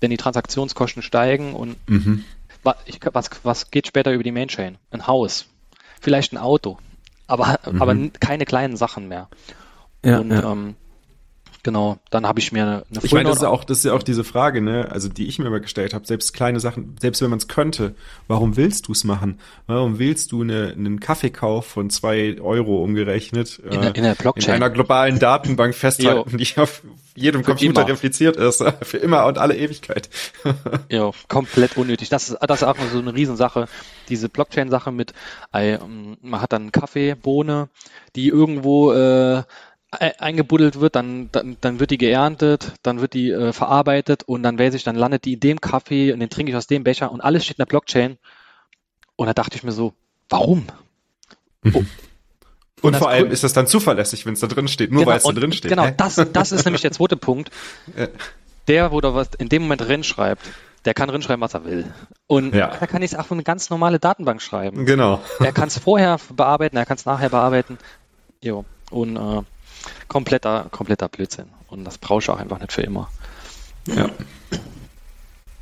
[0.00, 2.24] wenn die Transaktionskosten steigen und mhm.
[2.62, 2.76] was,
[3.12, 4.78] was, was geht später über die Mainchain?
[4.90, 5.46] Ein Haus,
[6.00, 6.78] vielleicht ein Auto,
[7.26, 7.82] aber, mhm.
[7.82, 9.28] aber keine kleinen Sachen mehr.
[10.04, 10.52] Ja, und ja.
[10.52, 10.76] Ähm,
[11.66, 13.84] Genau, dann habe ich mir eine, eine Ich meine, das ist ja auch, das ist
[13.86, 16.06] ja auch diese Frage, ne, also die ich mir immer gestellt habe.
[16.06, 17.96] Selbst kleine Sachen, selbst wenn man es könnte,
[18.28, 19.40] warum willst du es machen?
[19.66, 24.54] Warum willst du eine, einen Kaffeekauf von zwei Euro umgerechnet in, äh, in, der Blockchain.
[24.54, 26.82] in einer globalen Datenbank festhalten, die auf
[27.16, 27.90] jedem für Computer immer.
[27.90, 30.08] repliziert ist, für immer und alle Ewigkeit.
[30.88, 32.10] ja, komplett unnötig.
[32.10, 33.66] Das ist, das ist auch so eine Riesensache.
[34.08, 35.14] Diese Blockchain-Sache mit,
[35.52, 37.70] man hat dann Kaffee, Bohne,
[38.14, 39.42] die irgendwo äh,
[40.00, 44.58] eingebuddelt wird, dann, dann, dann wird die geerntet, dann wird die äh, verarbeitet und dann
[44.58, 47.10] weiß ich, dann landet die in dem Kaffee und den trinke ich aus dem Becher
[47.10, 48.18] und alles steht in der Blockchain.
[49.16, 49.94] Und da dachte ich mir so,
[50.28, 50.66] warum?
[51.64, 51.82] Oh.
[52.82, 55.10] Und, und vor allem ist das dann zuverlässig, wenn es da drin steht, nur genau,
[55.10, 55.70] weil es da drin steht.
[55.70, 57.50] Genau, das, das ist nämlich der zweite Punkt.
[58.68, 60.42] Der, wo da was in dem Moment drin schreibt,
[60.84, 61.92] der kann drin schreiben, was er will.
[62.26, 62.76] Und ja.
[62.78, 64.84] da kann ich es auch auf eine ganz normale Datenbank schreiben.
[64.86, 65.20] Genau.
[65.40, 67.78] Er kann es vorher bearbeiten, er kann es nachher bearbeiten.
[68.42, 68.64] Jo.
[68.90, 69.42] Und äh,
[70.08, 71.46] kompletter, kompletter Blödsinn.
[71.68, 73.10] Und das brauche ich auch einfach nicht für immer.
[73.86, 74.08] Ja.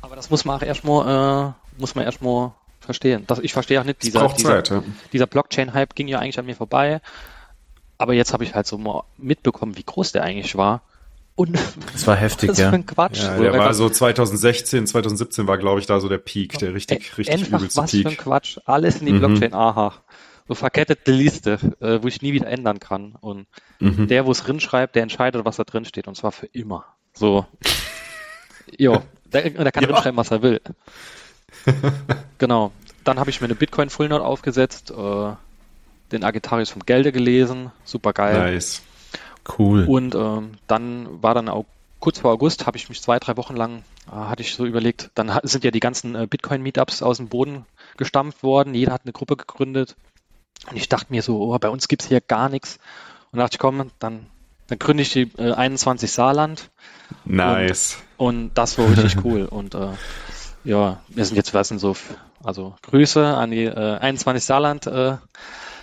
[0.01, 3.23] Aber das muss man auch erstmal, äh, muss man erstmal verstehen.
[3.27, 4.83] Das, ich verstehe auch nicht, dieser, dieser, ja.
[5.11, 7.01] dieser Blockchain-Hype ging ja eigentlich an mir vorbei.
[7.97, 10.81] Aber jetzt habe ich halt so mal mitbekommen, wie groß der eigentlich war.
[11.35, 11.57] Und
[11.91, 12.69] das war heftig, das ja.
[12.69, 13.23] Für ein Quatsch.
[13.23, 17.17] Ja, der war so 2016, 2017 war, glaube ich, da so der Peak, der richtig,
[17.17, 18.03] richtig Einfach übelste was Peak.
[18.03, 18.57] für ein Quatsch.
[18.65, 19.19] Alles in die mhm.
[19.19, 19.93] Blockchain, aha
[20.47, 23.15] so verkettete Liste, äh, wo ich nie wieder ändern kann.
[23.19, 23.47] Und
[23.79, 24.07] mhm.
[24.07, 26.07] der, wo es drin schreibt, der entscheidet, was da drin steht.
[26.07, 26.85] Und zwar für immer.
[27.13, 27.45] So.
[28.77, 29.89] jo, der, der kann ja.
[29.89, 30.61] drin schreiben, was er will.
[32.37, 32.71] genau.
[33.03, 35.31] Dann habe ich mir eine Bitcoin Full Note aufgesetzt, äh,
[36.11, 37.71] den Agitarius vom Gelde gelesen.
[37.83, 38.53] Super geil.
[38.53, 38.83] Nice.
[39.57, 39.85] Cool.
[39.85, 41.65] Und ähm, dann war dann auch
[41.99, 45.11] kurz vor August, habe ich mich zwei, drei Wochen lang, äh, hatte ich so überlegt,
[45.15, 47.65] dann sind ja die ganzen äh, Bitcoin-Meetups aus dem Boden
[47.97, 48.73] gestampft worden.
[48.73, 49.95] Jeder hat eine Gruppe gegründet.
[50.69, 52.79] Und ich dachte mir so, oh, bei uns gibt es hier gar nichts.
[53.31, 54.25] Und dachte ich, komm, dann,
[54.67, 56.69] dann gründe ich die äh, 21 Saarland.
[57.25, 57.97] Nice.
[58.17, 59.45] Und, und das war richtig cool.
[59.45, 59.89] Und äh,
[60.63, 61.95] ja, wir sind jetzt, was sind so,
[62.43, 65.17] also Grüße an die äh, 21 Saarland äh,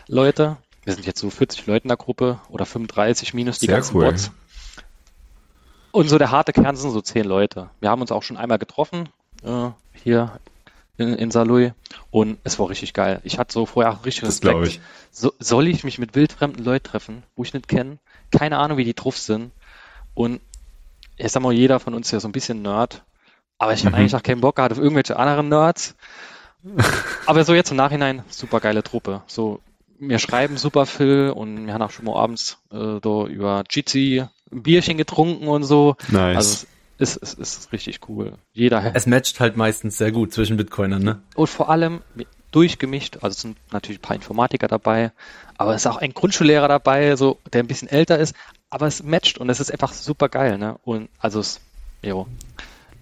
[0.09, 0.57] Leute.
[0.85, 3.97] Wir sind jetzt so 40 Leute in der Gruppe oder 35 minus die Sehr ganzen
[3.97, 4.07] cool.
[4.07, 4.33] Bots.
[5.93, 7.71] Und so der harte Kern sind so 10 Leute.
[7.81, 9.11] Wir haben uns auch schon einmal getroffen,
[9.45, 9.69] äh,
[10.03, 10.33] hier
[10.97, 11.73] in, in Saarlouis
[12.11, 13.21] und es war richtig geil.
[13.25, 14.55] Ich hatte so vorher auch richtig Respekt.
[14.55, 14.81] Das ich.
[15.11, 17.99] So, soll ich mich mit wildfremden Leuten treffen, wo ich nicht kenne?
[18.31, 19.53] Keine Ahnung, wie die drauf sind.
[20.15, 20.41] Und
[21.17, 23.03] ich sag mal, jeder von uns ist ja so ein bisschen Nerd.
[23.59, 23.89] Aber ich mhm.
[23.89, 25.95] habe eigentlich auch keinen Bock gehabt auf irgendwelche anderen Nerds.
[27.27, 29.23] aber so jetzt im Nachhinein, super geile Truppe.
[29.27, 29.61] So,
[29.99, 34.25] wir schreiben super viel und wir haben auch schon mal abends äh, da über Jitsi
[34.51, 35.97] ein Bierchen getrunken und so.
[36.09, 36.37] Nice.
[36.37, 36.67] Also
[37.03, 38.35] ist, ist, ist richtig cool.
[38.53, 38.93] Jeder.
[38.95, 41.23] Es matcht halt meistens sehr gut zwischen Bitcoinern, ne?
[41.35, 42.01] Und vor allem
[42.51, 45.13] durchgemischt, also es sind natürlich ein paar Informatiker dabei,
[45.57, 48.35] aber es ist auch ein Grundschullehrer dabei, so, der ein bisschen älter ist,
[48.71, 50.79] aber es matcht und es ist einfach super geil, ne?
[50.85, 51.61] Und also es,
[52.03, 52.27] jo,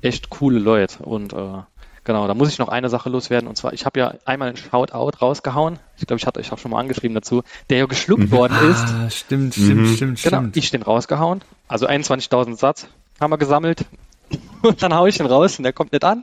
[0.03, 1.03] echt coole Leute.
[1.03, 1.63] Und äh,
[2.05, 3.49] genau, da muss ich noch eine Sache loswerden.
[3.49, 5.79] Und zwar, ich habe ja einmal ein Shoutout rausgehauen.
[5.97, 8.31] Ich glaube, ich hatte euch auch schon mal angeschrieben dazu, der ja geschluckt mhm.
[8.31, 8.85] worden ist.
[8.85, 9.95] Ah, stimmt, stimmt, mhm.
[9.95, 10.57] stimmt, genau, stimmt.
[10.57, 11.43] Ich den rausgehauen.
[11.69, 12.87] Also 21.000 Satz
[13.21, 13.85] haben wir gesammelt.
[14.63, 16.23] Und dann hau ich ihn raus und der kommt nicht an.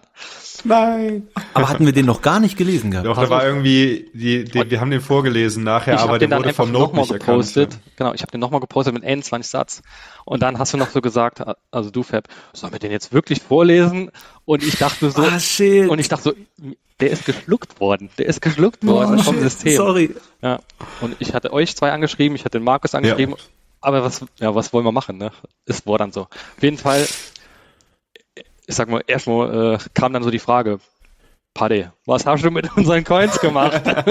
[0.64, 1.28] Nein.
[1.54, 3.08] Aber hatten wir den noch gar nicht gelesen gehabt?
[3.08, 6.72] Doch, der war irgendwie, die, die, wir haben den vorgelesen nachher, aber der wurde vom
[6.72, 7.74] Note nicht gepostet.
[7.74, 7.92] Erkannt, ja.
[7.96, 9.82] Genau, ich habe den nochmal gepostet mit 21 Satz.
[10.26, 13.42] Und dann hast du noch so gesagt, also du Fab, sollen wir den jetzt wirklich
[13.42, 14.12] vorlesen?
[14.46, 15.90] Und ich dachte so, ah, shit.
[15.90, 18.10] und ich dachte so, der ist geschluckt worden.
[18.18, 19.44] Der ist geschluckt worden oh, vom shit.
[19.44, 19.78] System.
[19.78, 20.16] Sorry.
[20.42, 20.60] Ja.
[21.02, 23.36] Und ich hatte euch zwei angeschrieben, ich hatte den Markus angeschrieben.
[23.38, 23.44] Ja.
[23.88, 25.32] Aber was, ja, was wollen wir machen, ne?
[25.66, 26.24] Es war dann so.
[26.24, 27.08] Auf jeden Fall,
[28.36, 30.80] ich sag mal, erstmal äh, kam dann so die Frage,
[31.54, 33.82] Paddy, was hast du mit unseren Coins gemacht?
[33.86, 34.04] ja.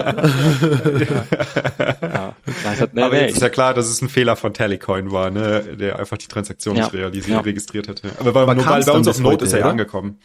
[2.64, 5.28] Halt, nee, Aber nee, jetzt ist ja klar, dass es ein Fehler von Tallycoin war,
[5.30, 5.76] ne?
[5.76, 6.84] der einfach die Transaktion ja.
[6.84, 7.40] nicht realisiert, ja.
[7.40, 8.12] registriert hatte.
[8.18, 10.20] Aber, Aber nur weil bei uns auf Note ist er ja angekommen.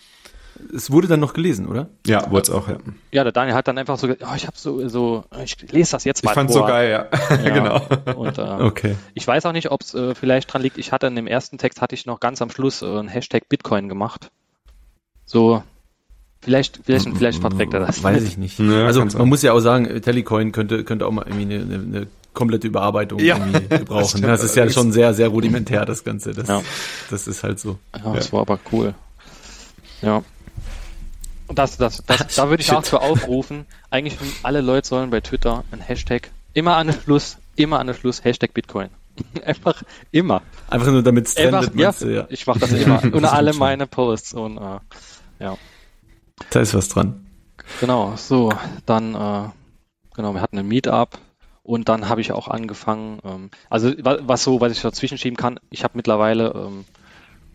[0.76, 1.90] Es wurde dann noch gelesen, oder?
[2.06, 2.78] Ja, wurde es auch, ja.
[3.12, 6.04] Ja, der Daniel hat dann einfach so, oh, ich habe so, so, ich lese das
[6.04, 6.32] jetzt mal.
[6.32, 6.64] Ich fand's vor.
[6.64, 7.06] so geil, ja.
[7.44, 7.82] ja genau.
[8.16, 8.96] Und, äh, okay.
[9.14, 10.78] Ich weiß auch nicht, ob es äh, vielleicht dran liegt.
[10.78, 13.50] Ich hatte in dem ersten Text hatte ich noch ganz am Schluss äh, ein Hashtag
[13.50, 14.32] Bitcoin gemacht.
[15.26, 15.64] So,
[16.44, 18.02] Vielleicht, vielleicht, vielleicht verträgt er das.
[18.02, 18.58] Weiß ich nicht.
[18.60, 21.76] Ja, also man muss ja auch sagen, Telecoin könnte, könnte auch mal irgendwie eine, eine,
[21.76, 24.22] eine komplette Überarbeitung ja, irgendwie gebrauchen.
[24.24, 26.32] Das, das ist ja schon sehr, sehr rudimentär, das Ganze.
[26.34, 26.62] Das, ja.
[27.12, 27.78] das ist halt so.
[27.96, 28.96] Ja, das war aber cool.
[30.02, 30.24] Ja.
[31.56, 32.76] Das, das, das, da würde ich Shit.
[32.76, 33.66] auch zu aufrufen.
[33.90, 37.96] Eigentlich alle Leute sollen bei Twitter ein Hashtag immer an den Schluss, immer an den
[37.96, 38.90] Schluss Hashtag Bitcoin.
[39.46, 40.42] Einfach immer.
[40.70, 41.76] Einfach nur damit es trendet.
[41.76, 43.04] Ja, ja, ich mache das immer.
[43.12, 44.80] Unter alle meine Posts und äh,
[45.40, 45.58] ja.
[46.50, 47.26] Da ist was dran.
[47.80, 48.52] Genau, so,
[48.86, 49.50] dann, äh,
[50.16, 51.18] genau, wir hatten ein Meetup
[51.64, 55.60] und dann habe ich auch angefangen, ähm, also was so, was ich dazwischen schieben kann,
[55.70, 56.86] ich habe mittlerweile, ähm,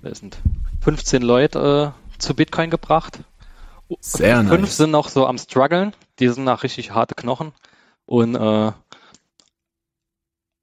[0.03, 0.38] es sind
[0.82, 3.20] 15 Leute äh, zu Bitcoin gebracht
[4.01, 4.53] sehr nice.
[4.53, 5.93] Fünf sind noch so am struggeln.
[6.18, 7.53] Die sind nach richtig harte Knochen.
[8.07, 8.72] Und äh,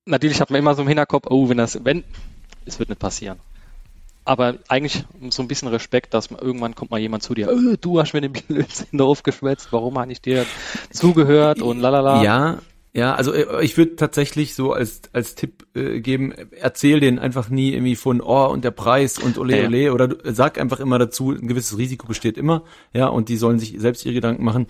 [0.05, 2.03] natürlich hat man immer so im Hinterkopf, oh, wenn das, wenn,
[2.65, 3.39] es wird nicht passieren.
[4.25, 7.75] Aber eigentlich so ein bisschen Respekt, dass man, irgendwann kommt mal jemand zu dir, oh,
[7.79, 10.45] du hast mir den Blödsinn aufgeschwätzt, warum habe ich dir
[10.91, 12.23] zugehört und lalala.
[12.23, 12.59] Ja,
[12.95, 17.49] Ja, also äh, ich würde tatsächlich so als als Tipp äh, geben, erzähl den einfach
[17.49, 19.91] nie irgendwie von oh und der Preis und ole ole ja.
[19.91, 22.63] oder du, sag einfach immer dazu, ein gewisses Risiko besteht immer,
[22.93, 24.67] ja, und die sollen sich selbst ihre Gedanken machen.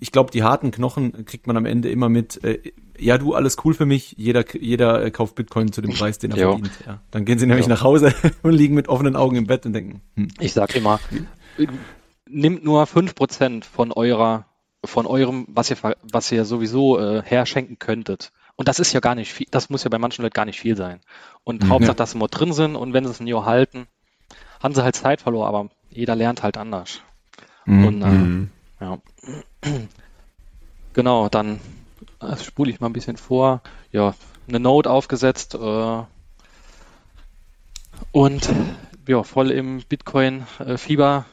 [0.00, 2.60] Ich glaube, die harten Knochen kriegt man am Ende immer mit äh,
[2.98, 6.30] ja, du alles cool für mich, jeder jeder äh, kauft Bitcoin zu dem Preis, den
[6.30, 6.52] er jo.
[6.52, 7.02] verdient, ja.
[7.10, 7.70] Dann gehen sie nämlich jo.
[7.70, 10.28] nach Hause und liegen mit offenen Augen im Bett und denken, hm.
[10.40, 10.98] Ich sag immer,
[12.26, 14.46] nimmt nur fünf Prozent von eurer
[14.86, 18.32] von eurem, was ihr, was ihr sowieso äh, herschenken könntet.
[18.56, 20.60] Und das ist ja gar nicht viel, das muss ja bei manchen Leuten gar nicht
[20.60, 21.00] viel sein.
[21.44, 21.68] Und mhm.
[21.70, 23.86] Hauptsache, dass sie mal drin sind und wenn sie es ein Jahr halten,
[24.62, 27.00] haben sie halt Zeit verloren, aber jeder lernt halt anders.
[27.66, 27.86] Mhm.
[27.86, 28.50] Und äh, mhm.
[28.80, 28.98] ja.
[30.94, 31.60] Genau, dann
[32.20, 33.60] äh, spule ich mal ein bisschen vor.
[33.92, 34.14] Ja,
[34.48, 36.02] eine Note aufgesetzt äh,
[38.12, 38.48] und
[39.06, 41.26] ja, voll im Bitcoin-Fieber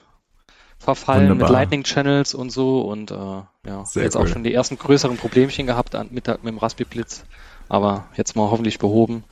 [0.84, 1.50] verfallen Wunderbar.
[1.50, 4.24] mit Lightning Channels und so und äh, ja, Sehr jetzt cool.
[4.24, 7.24] auch schon die ersten größeren Problemchen gehabt an, mit, mit dem Raspberry Blitz,
[7.70, 9.24] aber jetzt mal hoffentlich behoben.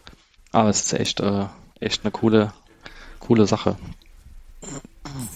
[0.51, 1.45] Aber es ist echt, äh,
[1.79, 2.53] echt eine coole,
[3.19, 3.77] coole Sache.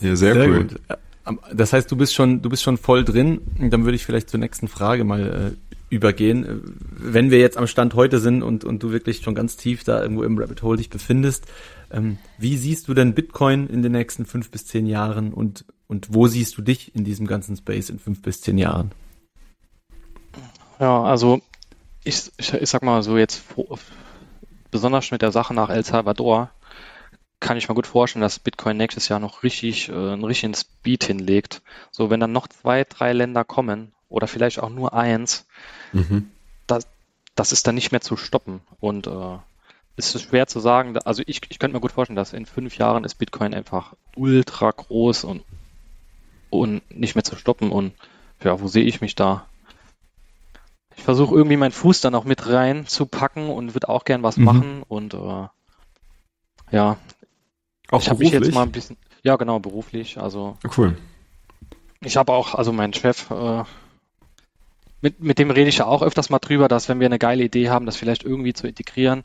[0.02, 0.64] Ja, sehr, sehr cool.
[0.66, 0.82] Gut.
[1.54, 3.42] Das heißt, du bist schon, du bist schon voll drin.
[3.60, 5.65] Und dann würde ich vielleicht zur nächsten Frage mal äh,
[5.96, 6.64] übergehen.
[6.92, 10.02] Wenn wir jetzt am Stand heute sind und, und du wirklich schon ganz tief da
[10.02, 11.46] irgendwo im Rabbit Hole dich befindest,
[11.92, 16.14] ähm, wie siehst du denn Bitcoin in den nächsten fünf bis zehn Jahren und, und
[16.14, 18.92] wo siehst du dich in diesem ganzen Space in fünf bis zehn Jahren?
[20.80, 21.42] Ja, also
[22.04, 23.44] ich, ich, ich sag mal so jetzt
[24.72, 26.52] besonders mit der Sache nach El Salvador
[27.40, 31.04] kann ich mir gut vorstellen, dass Bitcoin nächstes Jahr noch richtig äh, einen richtigen Speed
[31.04, 31.62] hinlegt.
[31.92, 35.46] So, wenn dann noch zwei, drei Länder kommen oder vielleicht auch nur eins,
[35.92, 36.32] mhm.
[36.68, 36.88] das,
[37.36, 38.62] das ist dann nicht mehr zu stoppen.
[38.80, 39.38] Und äh,
[39.98, 42.78] es ist schwer zu sagen, also ich, ich könnte mir gut vorstellen, dass in fünf
[42.78, 45.44] Jahren ist Bitcoin einfach ultra groß und,
[46.50, 47.72] und nicht mehr zu stoppen.
[47.72, 47.94] Und
[48.42, 49.46] ja, wo sehe ich mich da?
[50.96, 54.24] Ich versuche irgendwie meinen Fuß dann auch mit rein zu packen und würde auch gern
[54.24, 54.46] was mhm.
[54.46, 54.84] machen.
[54.88, 55.48] Und äh,
[56.72, 56.98] ja,
[57.92, 60.18] auch ich habe mich jetzt mal ein bisschen, ja genau, beruflich.
[60.18, 60.98] Also cool.
[62.00, 63.64] Ich habe auch, also mein Chef, äh,
[65.06, 67.44] mit, mit dem rede ich ja auch öfters mal drüber, dass wenn wir eine geile
[67.44, 69.24] Idee haben, das vielleicht irgendwie zu integrieren,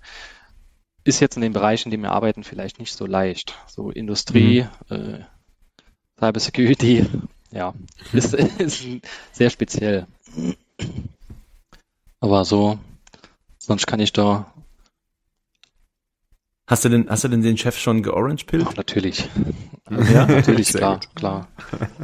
[1.04, 3.54] ist jetzt in den Bereichen, in denen wir arbeiten, vielleicht nicht so leicht.
[3.66, 4.94] So Industrie, mhm.
[4.94, 5.24] äh,
[6.18, 7.06] Cyber Security,
[7.50, 7.72] ja,
[8.12, 8.86] ist, ist
[9.32, 10.06] sehr speziell.
[12.20, 12.78] Aber so,
[13.56, 14.49] sonst kann ich da.
[16.70, 18.62] Hast du denn, hast du denn den Chef schon georange-pillt?
[18.62, 19.28] Ja, natürlich.
[19.90, 21.48] Ja, natürlich, klar, klar.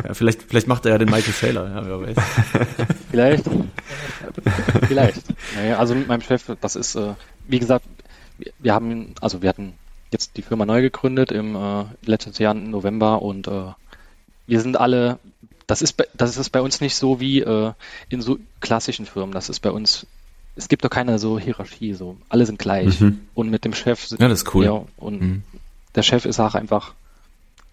[0.02, 2.16] Ja, vielleicht, vielleicht macht er ja den Michael Saylor, ja, wer weiß.
[3.12, 3.44] vielleicht.
[4.88, 5.22] vielleicht.
[5.54, 7.14] Naja, also mit meinem Chef, das ist, äh,
[7.46, 7.86] wie gesagt,
[8.58, 9.74] wir haben, also wir hatten
[10.10, 13.70] jetzt die Firma neu gegründet im äh, letzten Jahr im November und äh,
[14.48, 15.20] wir sind alle,
[15.68, 17.72] das ist, bei, das ist bei uns nicht so wie äh,
[18.08, 19.32] in so klassischen Firmen.
[19.32, 20.08] Das ist bei uns,
[20.56, 23.00] es gibt doch keine so Hierarchie, so alle sind gleich.
[23.00, 23.20] Mhm.
[23.34, 24.64] Und mit dem Chef sind, ja, das ist cool.
[24.64, 25.42] Ja, und mhm.
[25.94, 26.94] der Chef ist auch einfach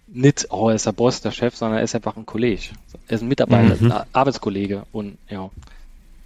[0.06, 2.68] nicht, oh, er ist der Boss, der Chef, sondern er ist einfach ein Kollege.
[3.08, 3.90] Er ist ein Mitarbeiter, mhm.
[3.90, 5.50] ein Arbeitskollege und ja,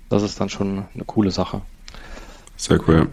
[0.08, 1.62] das ist dann schon eine coole Sache.
[2.56, 3.08] Sehr cool.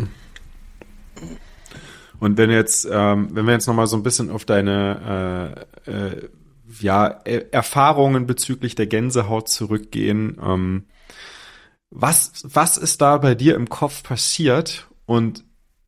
[2.19, 6.29] Und wenn jetzt, ähm, wenn wir jetzt nochmal so ein bisschen auf deine äh, äh,
[6.79, 10.83] ja, Erfahrungen bezüglich der Gänsehaut zurückgehen, ähm,
[11.95, 15.45] was, was ist da bei dir im Kopf passiert und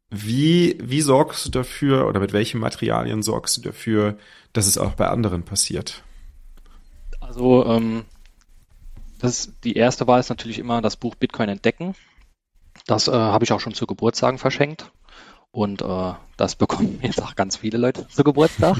[0.09, 4.17] wie, wie sorgst du dafür oder mit welchen Materialien sorgst du dafür,
[4.53, 6.03] dass es auch bei anderen passiert?
[7.19, 8.05] Also, ähm,
[9.19, 11.93] das, die erste Wahl ist natürlich immer das Buch Bitcoin entdecken.
[12.85, 14.91] Das äh, habe ich auch schon zu Geburtstagen verschenkt.
[15.51, 18.77] Und äh, das bekommen jetzt auch ganz viele Leute zu Geburtstag.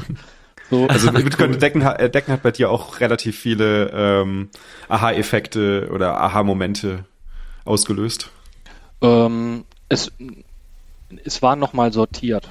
[0.69, 0.87] So.
[0.87, 4.49] Also Bitcoin entdecken, entdecken hat bei dir auch relativ viele ähm,
[4.87, 7.03] Aha-Effekte oder Aha-Momente
[7.67, 8.29] ausgelöst.
[9.01, 10.11] Ähm, es,
[11.23, 12.49] es war nochmal sortiert.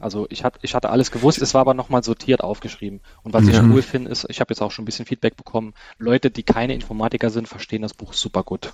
[0.00, 3.00] Also ich, hat, ich hatte alles gewusst, es war aber nochmal sortiert aufgeschrieben.
[3.24, 3.54] Und was ja.
[3.54, 6.44] ich cool finde, ist, ich habe jetzt auch schon ein bisschen Feedback bekommen, Leute, die
[6.44, 8.72] keine Informatiker sind, verstehen das Buch super gut.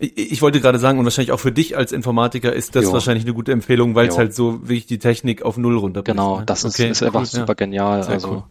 [0.00, 2.92] Ich, ich wollte gerade sagen, und wahrscheinlich auch für dich als Informatiker ist das jo.
[2.92, 6.16] wahrscheinlich eine gute Empfehlung, weil es halt so wirklich die Technik auf Null runterbringt.
[6.16, 6.46] Genau, ne?
[6.46, 6.90] das okay.
[6.90, 7.54] ist, ist einfach super ja.
[7.54, 8.02] genial.
[8.02, 8.42] Sehr also cool.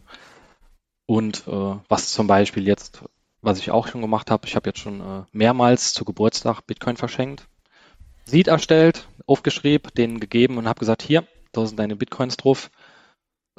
[1.06, 3.02] Und äh, was zum Beispiel jetzt,
[3.42, 6.96] was ich auch schon gemacht habe, ich habe jetzt schon äh, mehrmals zu Geburtstag Bitcoin
[6.96, 7.46] verschenkt.
[8.24, 12.70] Seed erstellt, aufgeschrieben, denen gegeben und habe gesagt, hier, da sind deine Bitcoins drauf.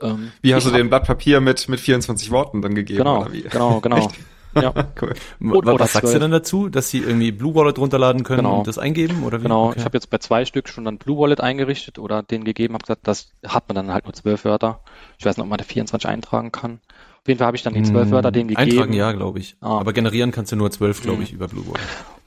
[0.02, 3.00] Ähm, wie hast du den Blatt Papier mit, mit 24 Worten dann gegeben?
[3.00, 3.98] Genau, genau, genau.
[4.08, 4.12] Echt?
[4.56, 4.74] Ja.
[5.02, 5.14] cool.
[5.40, 8.60] Und, was sagst du denn dazu, dass sie irgendwie Blue Wallet runterladen können genau.
[8.60, 9.44] und das eingeben oder wie?
[9.44, 9.80] Genau, okay.
[9.80, 12.84] ich habe jetzt bei zwei Stück schon dann Blue Wallet eingerichtet oder den gegeben, habe
[12.84, 14.82] gesagt, das hat man dann halt nur zwölf Wörter.
[15.18, 16.82] Ich weiß nicht, ob man da 24 eintragen kann.
[17.24, 18.72] Auf jeden Fall habe ich dann die zwölf hm, Wörter denen gegeben.
[18.72, 19.56] Eintragen ja, glaube ich.
[19.62, 19.80] Ah.
[19.80, 21.24] Aber generieren kannst du nur zwölf, glaube hm.
[21.24, 21.80] ich, über Blue Wallet.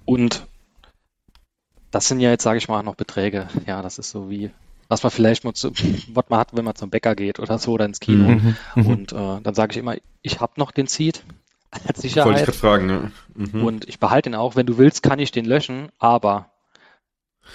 [0.04, 0.46] Und
[1.90, 3.48] das sind ja jetzt, sage ich mal, noch Beträge.
[3.66, 4.50] Ja, das ist so wie,
[4.88, 5.72] was man vielleicht mal zu,
[6.14, 8.28] was man hat, wenn man zum Bäcker geht oder so oder ins Kino.
[8.28, 8.86] Mhm, mhm.
[8.86, 11.24] und äh, dann sage ich immer, ich habe noch den Seed
[11.70, 12.26] als Sicherheit.
[12.26, 13.10] Wollte ich gerade fragen, ja.
[13.34, 13.64] Mhm.
[13.64, 14.54] Und ich behalte den auch.
[14.54, 16.50] Wenn du willst, kann ich den löschen, aber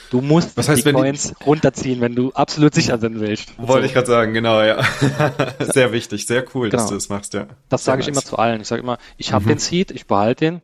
[0.10, 1.44] Du musst Was heißt, die Coins die...
[1.44, 3.58] runterziehen, wenn du absolut sicher sein willst.
[3.58, 3.88] Wollte so.
[3.88, 4.84] ich gerade sagen, genau, ja.
[5.60, 6.82] sehr wichtig, sehr cool, genau.
[6.82, 7.48] dass du das machst, ja.
[7.70, 8.16] Das sage ich nice.
[8.16, 8.62] immer zu allen.
[8.62, 9.50] Ich sage immer, ich habe mhm.
[9.50, 10.62] den Seed, ich behalte den.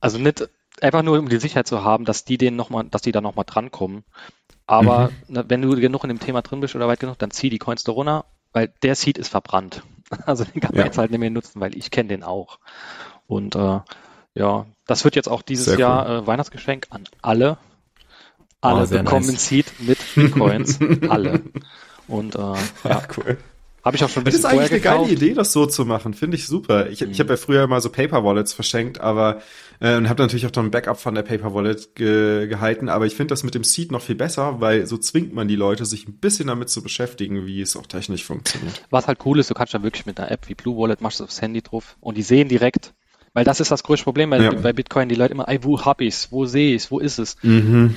[0.00, 0.48] Also nicht
[0.80, 3.20] einfach nur, um die Sicherheit zu haben, dass die den noch mal, dass die da
[3.20, 4.04] nochmal drankommen.
[4.66, 5.44] Aber mhm.
[5.48, 7.84] wenn du genug in dem Thema drin bist oder weit genug, dann zieh die Coins
[7.84, 9.82] da runter, weil der Seed ist verbrannt.
[10.24, 10.86] Also den kann man ja.
[10.86, 12.60] jetzt halt nicht mehr nutzen, weil ich kenne den auch.
[13.26, 13.80] Und äh,
[14.34, 17.58] ja, das wird jetzt auch dieses Sehr Jahr äh, Weihnachtsgeschenk an alle.
[18.66, 19.48] Alle oh, bekommen nice.
[19.48, 20.78] Seed mit Bitcoins.
[21.08, 21.42] alle.
[22.08, 23.38] Und äh, ja, cool.
[23.86, 25.02] Habe ich auch schon ein bisschen Das ist eigentlich eine gekauft.
[25.04, 26.12] geile Idee, das so zu machen.
[26.12, 26.90] Finde ich super.
[26.90, 27.12] Ich, mhm.
[27.12, 29.42] ich habe ja früher mal so Paper Wallets verschenkt, aber
[29.78, 32.88] äh, und habe natürlich auch dann ein Backup von der Paper Wallet ge gehalten.
[32.88, 35.54] Aber ich finde das mit dem Seed noch viel besser, weil so zwingt man die
[35.54, 38.82] Leute, sich ein bisschen damit zu beschäftigen, wie es auch technisch funktioniert.
[38.90, 41.20] Was halt cool ist, du kannst dann wirklich mit einer App wie Blue Wallet machst
[41.20, 42.92] du aufs Handy drauf und die sehen direkt,
[43.34, 44.52] weil das ist das größte Problem bei, ja.
[44.52, 45.08] bei Bitcoin.
[45.08, 46.32] Die Leute immer, ey, wo hab ich's?
[46.32, 46.90] Wo sehe ich's?
[46.90, 47.36] Wo ist es?
[47.42, 47.94] Mhm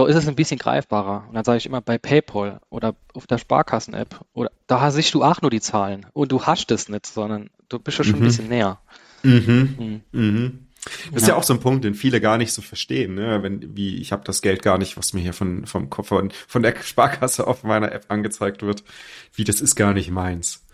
[0.00, 1.26] da ist es ein bisschen greifbarer.
[1.28, 5.22] Und dann sage ich immer bei PayPal oder auf der Sparkassen-App oder da siehst du
[5.22, 8.22] auch nur die Zahlen und du hast es nicht, sondern du bist ja schon mhm.
[8.22, 8.78] ein bisschen näher.
[9.22, 9.74] Mhm.
[9.78, 10.02] Mhm.
[10.12, 10.66] mhm.
[11.12, 11.34] Das ist ja.
[11.34, 11.38] ja.
[11.38, 13.14] auch so ein Punkt, den viele gar nicht so verstehen.
[13.14, 13.42] Ne?
[13.42, 16.32] Wenn, wie ich habe das Geld gar nicht, was mir hier von vom Kopf von,
[16.48, 18.82] von der Sparkasse auf meiner App angezeigt wird,
[19.34, 20.64] wie das ist gar nicht meins.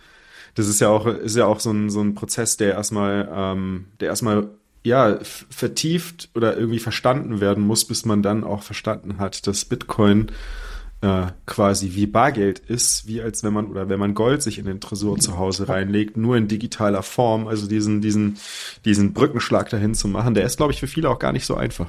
[0.54, 3.86] Das ist ja auch ist ja auch so ein so ein Prozess, der erstmal ähm,
[3.98, 4.50] der erstmal
[4.86, 10.28] ja, vertieft oder irgendwie verstanden werden muss, bis man dann auch verstanden hat, dass Bitcoin
[11.00, 14.64] äh, quasi wie Bargeld ist, wie als wenn man oder wenn man Gold sich in
[14.64, 18.38] den Tresor zu Hause reinlegt, nur in digitaler Form, also diesen, diesen,
[18.84, 21.56] diesen Brückenschlag dahin zu machen, der ist, glaube ich, für viele auch gar nicht so
[21.56, 21.88] einfach.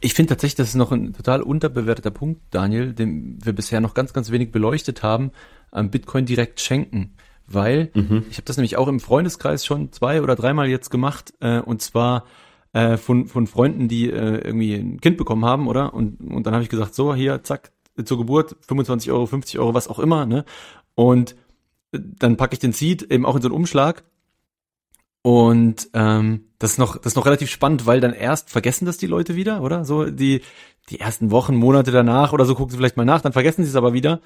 [0.00, 3.94] Ich finde tatsächlich, das ist noch ein total unterbewerteter Punkt, Daniel, den wir bisher noch
[3.94, 5.30] ganz, ganz wenig beleuchtet haben,
[5.70, 7.14] am Bitcoin direkt schenken
[7.50, 8.24] weil mhm.
[8.30, 11.82] ich habe das nämlich auch im Freundeskreis schon zwei oder dreimal jetzt gemacht äh, und
[11.82, 12.24] zwar
[12.72, 15.94] äh, von von Freunden, die äh, irgendwie ein Kind bekommen haben, oder?
[15.94, 17.72] Und und dann habe ich gesagt, so hier, zack,
[18.04, 20.44] zur Geburt 25 Euro, 50 Euro, was auch immer, ne?
[20.94, 21.36] Und
[21.92, 24.04] dann packe ich den Seed eben auch in so einen Umschlag
[25.22, 28.98] und ähm, das ist noch das ist noch relativ spannend, weil dann erst vergessen das
[28.98, 29.84] die Leute wieder, oder?
[29.84, 30.42] So die
[30.90, 33.70] die ersten Wochen, Monate danach oder so gucken sie vielleicht mal nach, dann vergessen sie
[33.70, 34.20] es aber wieder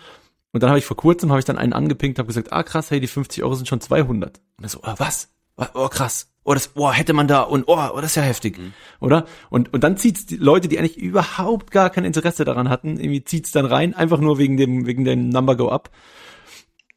[0.52, 2.90] und dann habe ich vor kurzem, habe ich dann einen angepinkt, habe gesagt, ah krass,
[2.90, 4.40] hey, die 50 Euro sind schon 200.
[4.58, 5.28] Und er so, ah, was?
[5.74, 6.28] Oh krass.
[6.44, 8.72] Oh, das, oh, hätte man da und oh, oh das ist ja heftig, mhm.
[8.98, 9.26] oder?
[9.48, 13.22] Und und dann zieht's die Leute, die eigentlich überhaupt gar kein Interesse daran hatten, irgendwie
[13.22, 15.90] zieht's dann rein, einfach nur wegen dem wegen dem Number Go Up.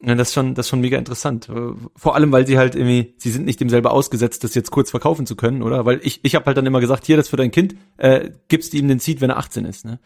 [0.01, 1.49] Ja, das ist schon, das ist schon mega interessant.
[1.95, 4.91] Vor allem, weil sie halt irgendwie, sie sind nicht dem selber ausgesetzt, das jetzt kurz
[4.91, 5.85] verkaufen zu können, oder?
[5.85, 8.73] Weil ich, ich habe halt dann immer gesagt, hier, das für dein Kind, äh, gibst
[8.73, 9.99] ihm den Seed, wenn er 18 ist, ne?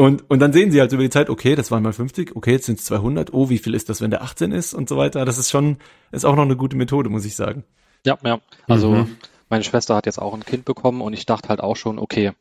[0.00, 2.52] Und, und dann sehen sie halt über die Zeit, okay, das waren mal 50, okay,
[2.52, 4.96] jetzt sind es 200, oh, wie viel ist das, wenn der 18 ist und so
[4.96, 5.26] weiter.
[5.26, 5.76] Das ist schon,
[6.10, 7.64] ist auch noch eine gute Methode, muss ich sagen.
[8.06, 8.40] Ja, ja.
[8.66, 9.16] Also mhm.
[9.50, 12.32] meine Schwester hat jetzt auch ein Kind bekommen und ich dachte halt auch schon, okay,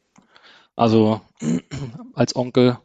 [0.78, 1.20] also
[2.14, 2.78] als Onkel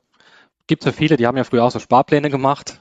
[0.67, 2.81] gibt es ja viele, die haben ja früher auch so Sparpläne gemacht.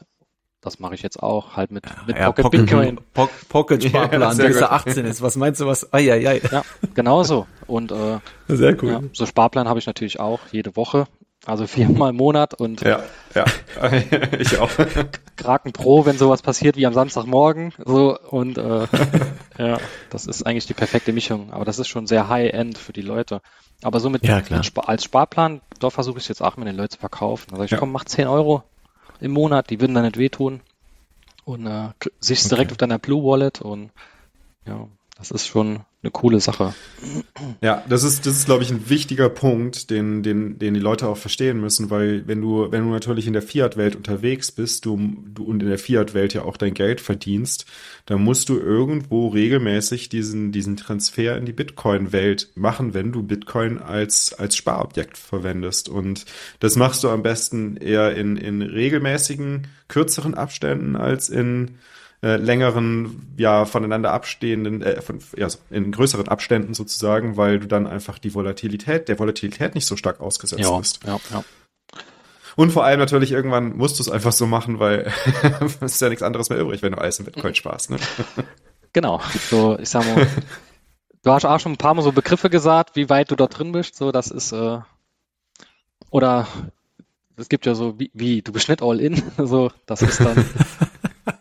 [0.61, 2.99] Das mache ich jetzt auch, halt mit, mit ja, Pocket, Pocket Bitcoin.
[3.13, 5.21] Po Pocket Sparplan, ja, bis er 18 ist.
[5.21, 5.93] Was meinst du, was?
[5.93, 6.41] Ai, ai, ai.
[6.51, 6.63] Ja,
[6.95, 7.45] genau so.
[7.67, 8.17] Und äh,
[8.47, 8.89] sehr cool.
[8.89, 11.05] Ja, so Sparplan habe ich natürlich auch jede Woche.
[11.45, 13.03] Also viermal im Monat und ja,
[13.35, 13.43] ja,
[14.39, 14.69] ich auch.
[15.35, 17.73] Kraken Pro, wenn sowas passiert wie am Samstagmorgen.
[17.83, 18.87] So und äh,
[19.57, 19.77] ja,
[20.09, 21.51] das ist eigentlich die perfekte Mischung.
[21.51, 23.41] Aber das ist schon sehr High-End für die Leute.
[23.81, 24.41] Aber so mit, ja,
[24.77, 27.47] als Sparplan, da versuche ich es jetzt auch mit den Leuten zu verkaufen.
[27.49, 27.77] Da sage ich, ja.
[27.77, 28.63] komm, mach 10 Euro
[29.19, 30.61] im Monat, die würden da nicht wehtun.
[31.43, 31.89] Und äh,
[32.21, 32.55] siehst okay.
[32.55, 33.91] direkt auf deiner Blue Wallet und
[34.65, 34.87] ja,
[35.17, 36.73] das ist schon eine coole Sache.
[37.61, 41.07] Ja, das ist, das ist, glaube ich, ein wichtiger Punkt, den, den, den die Leute
[41.07, 44.97] auch verstehen müssen, weil wenn du, wenn du natürlich in der Fiat-Welt unterwegs bist, du,
[45.33, 47.65] du und in der Fiat-Welt ja auch dein Geld verdienst,
[48.05, 53.77] dann musst du irgendwo regelmäßig diesen, diesen Transfer in die Bitcoin-Welt machen, wenn du Bitcoin
[53.77, 55.87] als, als Sparobjekt verwendest.
[55.87, 56.25] Und
[56.59, 61.77] das machst du am besten eher in, in regelmäßigen, kürzeren Abständen als in
[62.23, 67.85] äh, längeren, ja, voneinander abstehenden, äh, von, ja, in größeren Abständen sozusagen, weil du dann
[67.85, 71.01] einfach die Volatilität, der Volatilität nicht so stark ausgesetzt ja, bist.
[71.05, 71.43] Ja, ja.
[72.55, 75.11] Und vor allem natürlich irgendwann musst du es einfach so machen, weil
[75.81, 77.89] es ist ja nichts anderes mehr übrig, wenn du alles in Bitcoin sparst.
[77.89, 77.97] Ne?
[78.93, 79.19] Genau.
[79.49, 80.25] So, ich sag mal,
[81.23, 83.73] du hast auch schon ein paar Mal so Begriffe gesagt, wie weit du dort drin
[83.73, 83.95] bist.
[83.95, 84.79] So, das ist äh,
[86.09, 86.47] oder
[87.35, 89.21] es gibt ja so wie, wie du bist nicht all in.
[89.37, 90.45] So, das ist dann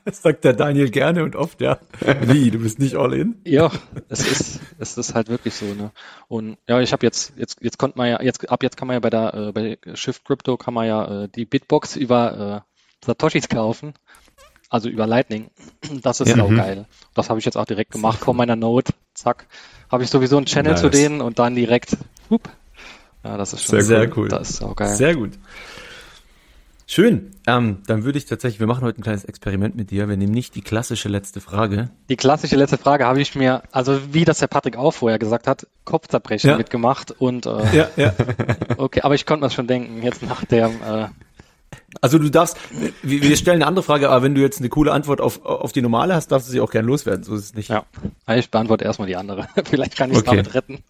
[0.04, 1.78] Das sagt der Daniel gerne und oft, ja.
[2.22, 3.40] Wie, du bist nicht all in?
[3.44, 3.70] Ja,
[4.08, 5.90] es ist, es ist halt wirklich so, ne?
[6.28, 8.94] Und ja, ich habe jetzt, jetzt, jetzt konnte man ja, jetzt, ab jetzt kann man
[8.94, 13.04] ja bei der, äh, bei Shift Crypto kann man ja äh, die Bitbox über äh,
[13.04, 13.94] Satoshis kaufen.
[14.68, 15.50] Also über Lightning.
[16.02, 16.56] Das ist ja, auch mhm.
[16.56, 16.86] geil.
[17.14, 18.94] Das habe ich jetzt auch direkt gemacht von meiner Note.
[19.12, 19.46] Zack.
[19.90, 20.80] Habe ich sowieso einen Channel nice.
[20.80, 21.98] zu denen und dann direkt,
[22.30, 22.48] whoop.
[23.22, 24.28] Ja, das ist schon sehr, sehr cool.
[24.28, 24.94] Das ist auch geil.
[24.96, 25.32] Sehr gut.
[26.92, 27.30] Schön.
[27.46, 30.10] Ähm, dann würde ich tatsächlich, wir machen heute ein kleines Experiment mit dir.
[30.10, 31.88] Wir nehmen nicht die klassische letzte Frage.
[32.10, 35.46] Die klassische letzte Frage habe ich mir, also wie das der Patrick auch vorher gesagt
[35.46, 36.58] hat, Kopfzerbrechen ja.
[36.58, 38.12] mitgemacht und äh, ja, ja.
[38.76, 41.08] okay, aber ich konnte mir das schon denken, jetzt nach der äh,
[42.02, 42.58] also du darfst,
[43.02, 45.80] wir stellen eine andere Frage, aber wenn du jetzt eine coole Antwort auf, auf die
[45.80, 47.70] normale hast, darfst du sie auch gern loswerden, so ist es nicht.
[47.70, 47.86] Ja,
[48.36, 49.48] ich beantworte erstmal die andere.
[49.64, 50.36] Vielleicht kann ich es okay.
[50.36, 50.84] damit retten.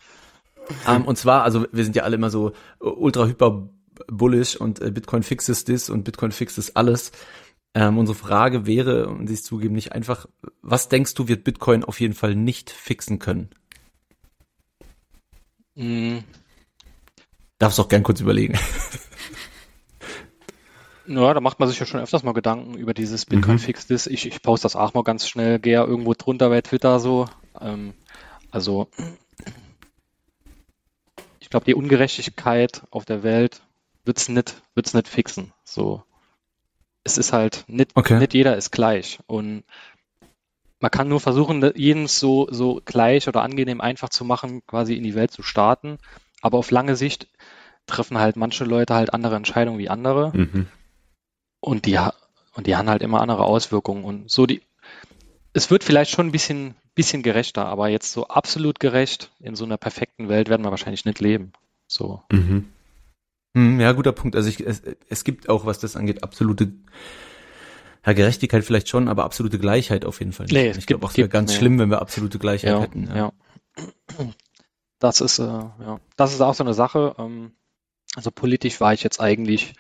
[0.85, 3.69] Um, ähm, und zwar, also wir sind ja alle immer so ultra hyper
[4.09, 7.13] bullish und äh, Bitcoin fixes das und Bitcoin fixes alles.
[7.75, 10.27] Ähm, unsere Frage wäre, und sie ist zugeben nicht einfach,
[10.61, 13.51] was denkst du, wird Bitcoin auf jeden Fall nicht fixen können?
[15.75, 16.19] Mm.
[17.59, 18.59] Darfst auch gern kurz überlegen.
[21.07, 23.59] Ja, da macht man sich ja schon öfters mal Gedanken über dieses Bitcoin mhm.
[23.59, 24.07] fix this.
[24.07, 27.29] Ich, ich poste das auch mal ganz schnell, gehe ja irgendwo drunter bei Twitter so.
[27.61, 27.95] Ähm,
[28.51, 28.89] also
[31.41, 33.63] ich glaube, die Ungerechtigkeit auf der Welt
[34.05, 35.53] wird's nicht, wird's nicht fixen.
[35.65, 36.05] So.
[37.05, 38.19] Es ist halt nicht, okay.
[38.19, 39.19] nicht jeder ist gleich.
[39.27, 39.65] Und
[40.81, 45.05] man kann nur versuchen, jeden so, so gleich oder angenehm einfach zu machen, quasi in
[45.05, 45.99] die Welt zu starten.
[46.41, 47.29] Aber auf lange Sicht
[47.87, 50.37] treffen halt manche Leute halt andere Entscheidungen wie andere.
[50.37, 50.67] Mhm.
[51.61, 51.99] Und die,
[52.55, 54.05] und die haben halt immer andere Auswirkungen.
[54.05, 54.63] Und so die,
[55.53, 59.65] es wird vielleicht schon ein bisschen, bisschen gerechter, aber jetzt so absolut gerecht in so
[59.65, 61.53] einer perfekten Welt werden wir wahrscheinlich nicht leben.
[61.87, 62.23] So.
[62.33, 62.69] Mhm.
[63.55, 64.35] Hm, ja, guter Punkt.
[64.37, 66.73] Also ich, es, es gibt auch, was das angeht, absolute
[68.05, 70.55] ja, Gerechtigkeit vielleicht schon, aber absolute Gleichheit auf jeden Fall nicht.
[70.55, 71.59] Nee, ich glaube, es wäre ganz nee.
[71.59, 73.09] schlimm, wenn wir absolute Gleichheit ja, hätten.
[73.09, 73.17] Ja.
[73.17, 73.33] ja.
[74.99, 77.15] Das ist, äh, ja, das ist auch so eine Sache.
[77.19, 77.53] Ähm,
[78.17, 79.75] also politisch war ich jetzt eigentlich,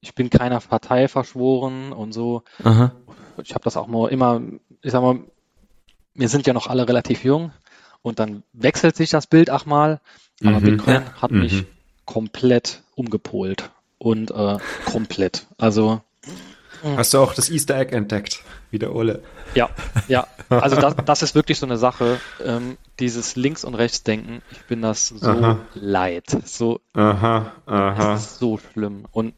[0.00, 2.42] ich bin keiner Partei verschworen und so.
[2.62, 2.92] Aha.
[3.42, 4.40] Ich habe das auch mal immer,
[4.82, 5.20] ich sag mal,
[6.14, 7.52] wir sind ja noch alle relativ jung
[8.02, 10.00] und dann wechselt sich das Bild auch mal.
[10.42, 11.22] Aber mhm, Bitcoin ja.
[11.22, 11.75] hat mich mhm
[12.06, 15.46] komplett umgepolt und äh, komplett.
[15.58, 16.00] Also
[16.82, 19.22] Hast du auch das Easter Egg entdeckt, wie der Ole?
[19.54, 19.70] Ja,
[20.08, 20.26] ja.
[20.48, 22.20] Also das, das ist wirklich so eine Sache.
[22.44, 25.58] Ähm, dieses Links- und Rechtsdenken, ich bin das so aha.
[25.74, 26.24] leid.
[26.44, 28.12] So, aha, aha.
[28.12, 29.06] Das ist so schlimm.
[29.10, 29.34] Und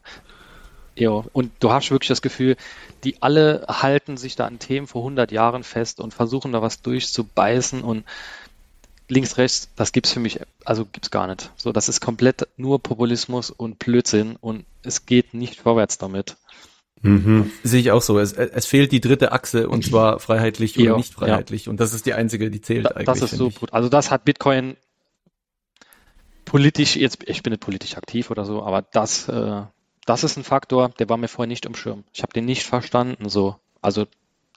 [0.93, 2.57] ja, und du hast wirklich das Gefühl,
[3.03, 6.83] die alle halten sich da an Themen vor 100 Jahren fest und versuchen da was
[6.83, 8.03] durchzubeißen und
[9.09, 11.51] links, rechts, das gibt's für mich, also gibt's gar nicht.
[11.57, 16.37] So, das ist komplett nur Populismus und Blödsinn und es geht nicht vorwärts damit.
[17.01, 17.51] Mhm.
[17.63, 18.19] Sehe ich auch so.
[18.19, 21.65] Es, es fehlt die dritte Achse und zwar freiheitlich oder nicht freiheitlich.
[21.65, 21.71] Ja.
[21.71, 23.05] Und das ist die einzige, die zählt da, eigentlich.
[23.05, 23.73] Das ist so gut.
[23.73, 24.75] Also das hat Bitcoin
[26.45, 29.61] politisch, jetzt, ich bin nicht politisch aktiv oder so, aber das, äh,
[30.05, 32.03] das ist ein Faktor, der war mir vorher nicht im Schirm.
[32.11, 33.29] Ich habe den nicht verstanden.
[33.29, 33.55] So.
[33.81, 34.05] Also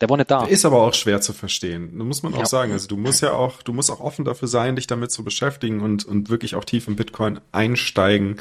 [0.02, 0.40] der war nicht da.
[0.40, 1.96] Der ist aber auch schwer zu verstehen.
[1.96, 2.46] Da muss man auch ja.
[2.46, 2.72] sagen.
[2.72, 5.80] Also du musst ja auch, du musst auch offen dafür sein, dich damit zu beschäftigen
[5.80, 8.40] und, und wirklich auch tief in Bitcoin einsteigen,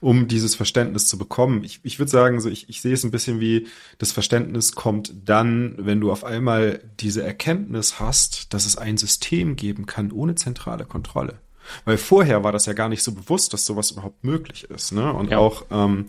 [0.00, 1.64] um dieses Verständnis zu bekommen.
[1.64, 3.66] Ich, ich würde sagen, so ich, ich sehe es ein bisschen wie,
[3.98, 9.54] das Verständnis kommt dann, wenn du auf einmal diese Erkenntnis hast, dass es ein System
[9.54, 11.40] geben kann ohne zentrale Kontrolle.
[11.84, 14.92] Weil vorher war das ja gar nicht so bewusst, dass sowas überhaupt möglich ist.
[14.92, 15.12] Ne?
[15.12, 15.38] Und ja.
[15.38, 16.06] auch ähm,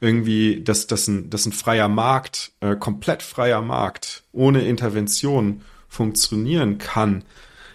[0.00, 6.78] irgendwie, dass, dass, ein, dass ein freier Markt, äh, komplett freier Markt, ohne Intervention funktionieren
[6.78, 7.24] kann,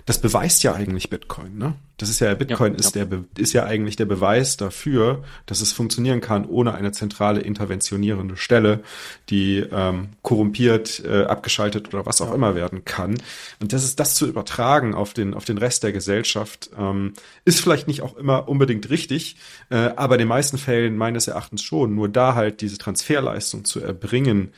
[0.06, 1.76] das beweist ja eigentlich Bitcoin, ne?
[1.98, 3.06] Das ist ja, Bitcoin ja, ist ja.
[3.06, 8.36] der, ist ja eigentlich der Beweis dafür, dass es funktionieren kann ohne eine zentrale interventionierende
[8.36, 8.84] Stelle,
[9.30, 12.36] die ähm, korrumpiert, äh, abgeschaltet oder was auch ja.
[12.36, 13.16] immer werden kann.
[13.62, 17.14] Und das ist das zu übertragen auf den, auf den Rest der Gesellschaft, ähm,
[17.46, 19.38] ist vielleicht nicht auch immer unbedingt richtig,
[19.70, 21.96] äh, aber in den meisten Fällen meines Erachtens schon.
[21.96, 24.52] Nur da halt diese Transferleistung zu erbringen,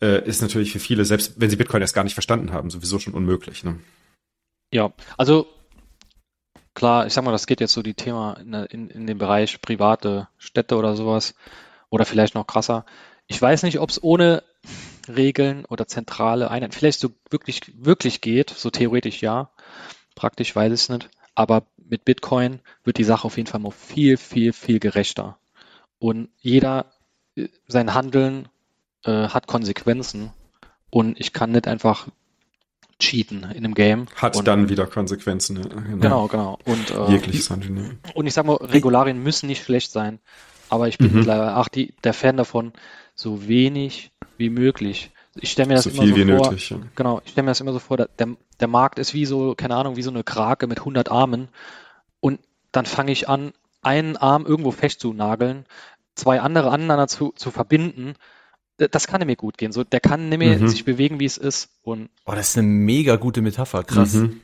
[0.00, 2.98] äh, ist natürlich für viele, selbst wenn sie Bitcoin erst gar nicht verstanden haben, sowieso
[2.98, 3.62] schon unmöglich.
[3.62, 3.78] Ne?
[4.72, 5.46] Ja, also
[6.74, 9.60] klar, ich sag mal, das geht jetzt so die Thema in, in, in dem Bereich
[9.60, 11.34] private Städte oder sowas
[11.90, 12.84] oder vielleicht noch krasser.
[13.26, 14.42] Ich weiß nicht, ob es ohne
[15.08, 19.50] Regeln oder zentrale Einheiten vielleicht so wirklich, wirklich geht, so theoretisch ja.
[20.14, 21.08] Praktisch weiß ich es nicht.
[21.34, 25.38] Aber mit Bitcoin wird die Sache auf jeden Fall noch viel, viel, viel gerechter.
[25.98, 26.92] Und jeder,
[27.36, 28.48] äh, sein Handeln
[29.04, 30.32] äh, hat Konsequenzen.
[30.90, 32.08] Und ich kann nicht einfach
[33.02, 34.06] cheaten in dem Game.
[34.16, 35.56] Hat und, dann wieder Konsequenzen.
[35.56, 35.98] Ja, genau.
[35.98, 36.58] genau, genau.
[36.64, 37.98] Und, äh, Jegliches Handeln.
[38.14, 40.18] Und ich sag mal, Regularien müssen nicht schlecht sein,
[40.68, 41.22] aber ich bin mhm.
[41.22, 42.72] leider auch die, der Fan davon,
[43.14, 45.10] so wenig wie möglich.
[45.34, 46.50] Ich stelle mir das so immer viel so wie vor.
[46.50, 46.70] nötig.
[46.70, 46.78] Ja.
[46.94, 48.08] Genau, ich stelle mir das immer so vor, der,
[48.60, 51.48] der Markt ist wie so, keine Ahnung, wie so eine Krake mit 100 Armen
[52.20, 53.52] und dann fange ich an,
[53.82, 55.66] einen Arm irgendwo festzunageln,
[56.14, 58.14] zwei andere aneinander zu, zu verbinden.
[58.88, 59.72] Das kann mir gut gehen.
[59.72, 60.68] So, der kann mehr Mhm.
[60.68, 61.70] sich bewegen, wie es ist.
[61.82, 64.14] Und Oh, das ist eine mega gute Metapher, krass.
[64.14, 64.40] Mhm.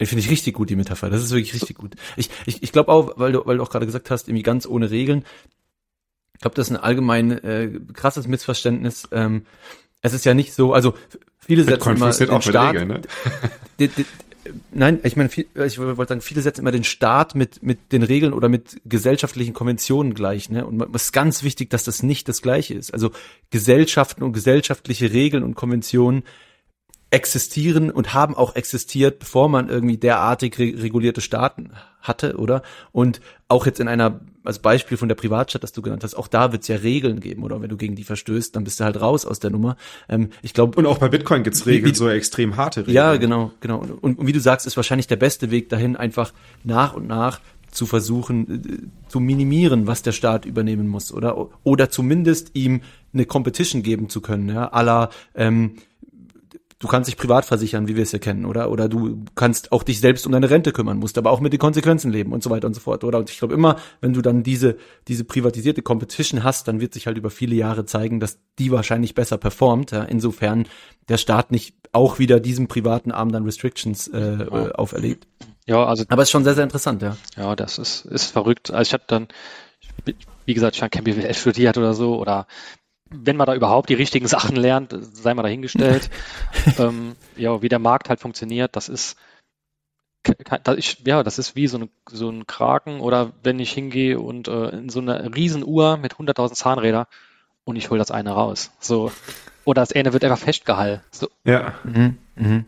[0.00, 1.10] Die Finde ich richtig gut, die Metapher.
[1.10, 1.96] Das ist wirklich richtig gut.
[2.16, 4.64] Ich, ich, ich glaube auch, weil du, weil du auch gerade gesagt hast, irgendwie ganz
[4.66, 5.24] ohne Regeln.
[6.34, 9.08] Ich glaube, das ist ein allgemein äh, krasses Missverständnis.
[9.10, 9.44] Ähm,
[10.02, 10.94] es ist ja nicht so, also
[11.38, 13.00] viele setzen Bitcoin immer funktioniert den Staat, Regeln, ne?
[14.72, 18.02] nein, ich meine, viel, ich wollte sagen, viele setzen immer den Staat mit, mit den
[18.02, 20.66] Regeln oder mit gesellschaftlichen Konventionen gleich, ne?
[20.66, 22.92] Und es ist ganz wichtig, dass das nicht das Gleiche ist.
[22.92, 23.10] Also
[23.50, 26.22] Gesellschaften und gesellschaftliche Regeln und Konventionen
[27.10, 32.62] existieren und haben auch existiert, bevor man irgendwie derartig re regulierte Staaten hatte, oder?
[32.92, 36.26] Und auch jetzt in einer, als Beispiel von der Privatstadt, das du genannt hast, auch
[36.26, 37.62] da wird es ja Regeln geben, oder?
[37.62, 39.76] Wenn du gegen die verstößt, dann bist du halt raus aus der Nummer.
[40.08, 42.96] Ähm, ich glaube, Und auch bei Bitcoin gibt's Wie- Regeln, wie- so extrem harte Regeln.
[42.96, 43.78] ja, genau, genau.
[44.00, 46.32] Und, und wie du sagst, ist wahrscheinlich der beste Weg dahin, einfach
[46.64, 51.48] nach und nach zu versuchen, äh, zu minimieren, was der Staat übernehmen muss, oder?
[51.64, 52.80] Oder zumindest ihm
[53.12, 55.72] eine Competition geben zu können, ja, la, ähm,
[56.78, 58.70] du kannst dich privat versichern, wie wir es ja kennen, oder?
[58.70, 61.58] Oder du kannst auch dich selbst um deine Rente kümmern, musst aber auch mit den
[61.58, 63.18] Konsequenzen leben und so weiter und so fort, oder?
[63.18, 64.76] Und ich glaube immer, wenn du dann diese,
[65.08, 69.14] diese privatisierte Competition hast, dann wird sich halt über viele Jahre zeigen, dass die wahrscheinlich
[69.14, 70.04] besser performt, ja?
[70.04, 70.66] Insofern
[71.08, 75.26] der Staat nicht auch wieder diesem privaten Arm dann Restrictions äh, äh, auferlegt.
[75.66, 77.16] ja, also Aber es ist schon sehr, sehr interessant, ja.
[77.36, 78.70] Ja, das ist, ist verrückt.
[78.70, 79.28] Also ich habe dann,
[80.44, 82.46] wie gesagt, ich habe kein BWL studiert oder so, oder
[83.10, 86.10] wenn man da überhaupt die richtigen Sachen lernt, sei mal dahingestellt.
[86.78, 89.16] ähm, ja, wie der Markt halt funktioniert, das ist,
[90.64, 94.18] das ich, ja, das ist wie so, eine, so ein Kraken oder wenn ich hingehe
[94.20, 97.08] und äh, in so eine Riesenuhr mit 100.000 Zahnräder
[97.64, 98.70] und ich hole das eine raus.
[98.80, 99.12] So.
[99.64, 101.02] Oder das eine wird einfach festgehalten.
[101.10, 102.18] So, Ja, Mhm.
[102.36, 102.64] Mhm.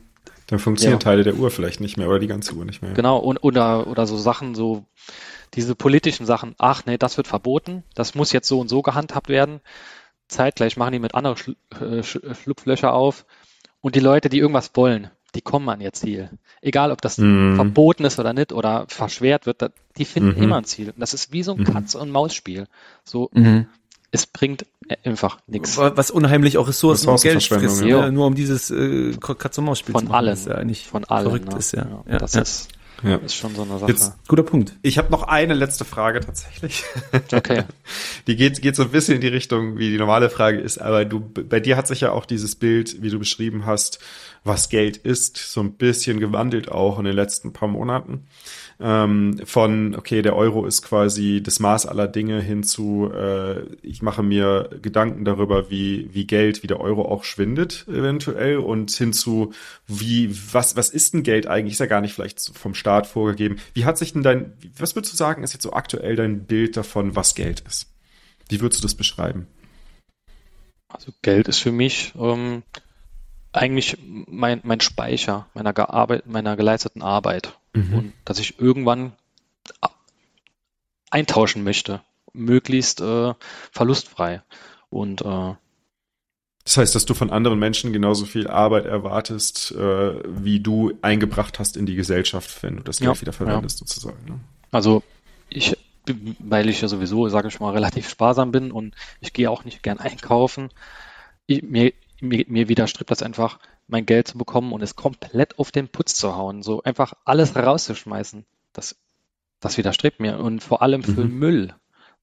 [0.47, 1.05] dann funktionieren Ja.
[1.05, 2.93] Teile der Uhr vielleicht nicht mehr oder die ganze Uhr nicht mehr.
[2.93, 4.85] Genau, und, oder, oder so Sachen, so
[5.55, 9.29] diese politischen Sachen, ach nee, das wird verboten, das muss jetzt so und so gehandhabt
[9.29, 9.61] werden.
[10.31, 13.27] Zeitgleich machen die mit anderen Schl äh, Sch- Schlupflöcher auf.
[13.81, 16.31] Und die Leute, die irgendwas wollen, die kommen an ihr Ziel.
[16.61, 17.55] Egal, ob das Mhm.
[17.57, 20.43] verboten ist oder nicht oder verschwert wird, die finden Mhm.
[20.43, 20.91] immer ein Ziel.
[20.91, 21.65] Und das ist wie so ein Mhm.
[21.65, 22.67] Katz- und Maus-Spiel.
[23.05, 23.67] So, Mhm.
[24.11, 24.67] es bringt
[25.05, 25.77] einfach nichts.
[25.79, 28.03] Was unheimlich auch Ressourcen und Geld frisst, ja.
[28.07, 28.13] ne?
[28.13, 30.17] nur um dieses äh, Katz-und-Maus-Spiel Von zu machen.
[30.19, 30.31] allen.
[30.31, 31.25] Das ist ja eigentlich Von allen.
[31.27, 31.59] verrückt ne?
[31.59, 31.85] ist, ja.
[31.87, 32.43] Ja, ja, das ja.
[32.43, 32.69] Ist,
[33.03, 33.17] Ja.
[33.17, 33.91] ist schon so eine Sache.
[33.91, 34.75] Jetzt- Guter Punkt.
[34.83, 36.85] Ich habe noch eine letzte Frage tatsächlich.
[37.33, 37.65] Okay.
[38.27, 41.05] Die geht, geht so ein bisschen in die Richtung, wie die normale Frage ist, aber
[41.05, 43.99] du, bei dir hat sich ja auch dieses Bild, wie du beschrieben hast,
[44.45, 48.27] was Geld ist, so ein bisschen gewandelt auch in den letzten paar Monaten.
[48.83, 54.01] Ähm, von, okay, der Euro ist quasi das Maß aller Dinge hin zu, äh, ich
[54.01, 59.13] mache mir Gedanken darüber, wie, wie Geld, wie der Euro auch schwindet, eventuell, und hin
[59.13, 59.53] zu,
[59.87, 61.75] wie, was, was ist denn Geld eigentlich?
[61.75, 63.57] Ist ja gar nicht vielleicht vom Staat vorgegeben.
[63.75, 66.77] Wie hat sich denn dein, was würdest du sagen, ist jetzt so aktuell dein Bild
[66.77, 67.87] davon, was Geld ist?
[68.49, 69.47] Wie würdest du das beschreiben?
[70.89, 72.63] Also Geld ist für mich ähm,
[73.53, 77.60] eigentlich mein, mein Speicher meiner, gearbeit meiner geleisteten Arbeit.
[77.73, 77.95] Mhm.
[77.95, 79.13] Und dass ich irgendwann
[81.11, 82.01] eintauschen möchte,
[82.33, 83.35] möglichst äh,
[83.73, 84.43] verlustfrei.
[84.89, 85.55] Und äh,
[86.65, 91.59] Das heißt, dass du von anderen Menschen genauso viel Arbeit erwartest, äh, wie du eingebracht
[91.59, 94.25] hast in die Gesellschaft, wenn du das Geld Ja, wieder verwendest, sozusagen.
[94.27, 94.41] Ne?
[94.71, 95.03] also
[95.49, 95.77] ich,
[96.39, 99.83] weil ich ja sowieso, sage ich mal, relativ sparsam bin und ich gehe auch nicht
[99.83, 100.71] gern einkaufen,
[101.47, 101.93] ich, mir,
[102.23, 106.15] mir, mir widerstrebt das einfach, mein Geld zu bekommen und es komplett auf den Putz
[106.15, 108.45] zu hauen, so einfach alles rauszuschmeißen.
[108.73, 108.97] Das,
[109.61, 111.39] das widerstrebt mir und vor allem für Mhm.
[111.39, 111.75] Müll.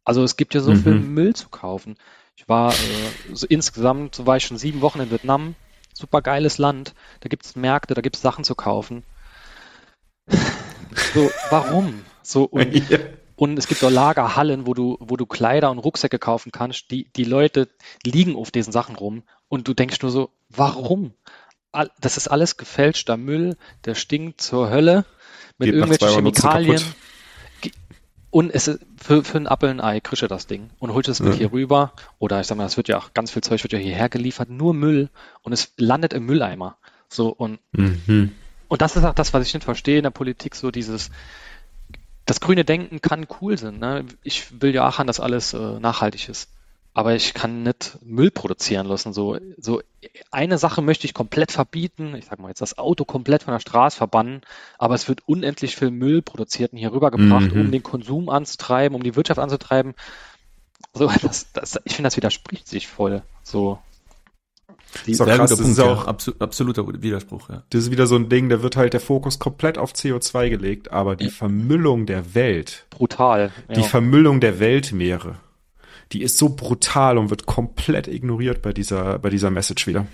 [0.03, 0.75] Also es gibt ja so Mhm.
[0.75, 1.97] viel Müll zu kaufen.
[2.35, 5.55] Ich war äh, so insgesamt, so war ich schon sieben Wochen in Vietnam.
[5.93, 6.93] Super geiles Land.
[7.21, 9.03] Da gibt es Märkte, da gibt es Sachen zu kaufen.
[11.13, 12.05] So, warum?
[12.23, 12.99] So, und Ja.
[13.35, 16.89] und es gibt auch Lagerhallen, wo du, wo du Kleider und Rucksäcke kaufen kannst.
[16.89, 17.69] Die, die Leute
[18.03, 21.13] liegen auf diesen Sachen rum und du denkst nur so, warum?
[22.01, 23.55] Das ist alles gefälschter Müll,
[23.85, 25.05] der stinkt zur Hölle
[25.57, 26.81] mit Geht irgendwelchen Chemikalien.
[28.29, 31.09] Und es ist für, für ein Apfel und ein Ei krische das Ding und holst
[31.09, 31.39] es mit Ja.
[31.39, 31.93] hier rüber.
[32.19, 34.49] Oder ich sag mal, es wird ja auch ganz viel Zeug wird ja hierher geliefert,
[34.49, 35.09] nur Müll
[35.43, 36.77] und es landet im Mülleimer.
[37.09, 38.33] So und Mhm.
[38.67, 41.09] und das ist auch das, was ich nicht verstehe in der Politik, so dieses,
[42.25, 43.79] das grüne Denken kann cool sein.
[43.79, 44.05] Ne?
[44.23, 46.49] Ich will ja auch an, dass alles äh, nachhaltig ist.
[46.97, 49.13] Aber ich kann nicht Müll produzieren lassen.
[49.13, 49.83] So, so
[50.31, 52.15] eine Sache möchte ich komplett verbieten.
[52.15, 54.41] Ich sag mal jetzt das Auto komplett von der Straße verbannen,
[54.79, 57.61] aber es wird unendlich viel Müll produziert und hier rübergebracht, Mhm.
[57.61, 59.93] um den Konsum anzutreiben, um die Wirtschaft anzutreiben.
[60.95, 63.21] So, das, das, ich finde, das widerspricht sich voll.
[63.43, 63.77] So,
[65.05, 67.61] Die ist krass, das ist auch ja, absoluter Widerspruch, ja.
[67.69, 70.91] Das ist wieder so ein Ding, da wird halt der Fokus komplett auf CO2 gelegt,
[70.91, 72.87] aber die Vermüllung der Welt.
[72.89, 73.51] Brutal.
[73.69, 73.75] Ja.
[73.75, 75.35] Die Vermüllung der Weltmeere.
[76.11, 80.07] Die ist so brutal und wird komplett ignoriert bei dieser, bei dieser Message wieder.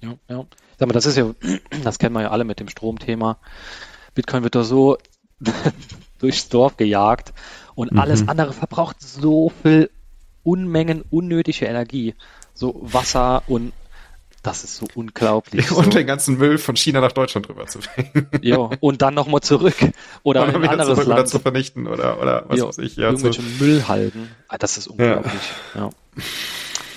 [0.00, 0.44] Ja, ja.
[0.78, 1.34] Sag mal, das ist ja,
[1.84, 3.38] das kennen wir ja alle mit dem Stromthema.
[4.14, 4.98] Bitcoin wird da so
[6.18, 7.32] durchs Dorf gejagt
[7.74, 7.98] und mhm.
[7.98, 9.90] alles andere verbraucht so viel
[10.42, 12.14] Unmengen unnötige Energie.
[12.54, 13.72] So Wasser und
[14.42, 15.70] das ist so unglaublich.
[15.76, 15.90] Und so.
[15.90, 18.28] den ganzen Müll von China nach Deutschland rüber zu bringen.
[18.42, 19.76] Ja, und dann nochmal zurück.
[20.22, 21.28] Oder in ein anderes Land.
[21.28, 22.96] Zu vernichten oder, oder was jo, weiß ich.
[22.96, 23.64] Ja, irgendwelche so.
[23.64, 24.30] Müllhalden.
[24.48, 25.32] Ah, das ist unglaublich.
[25.74, 25.80] Ja.
[25.80, 25.90] ja.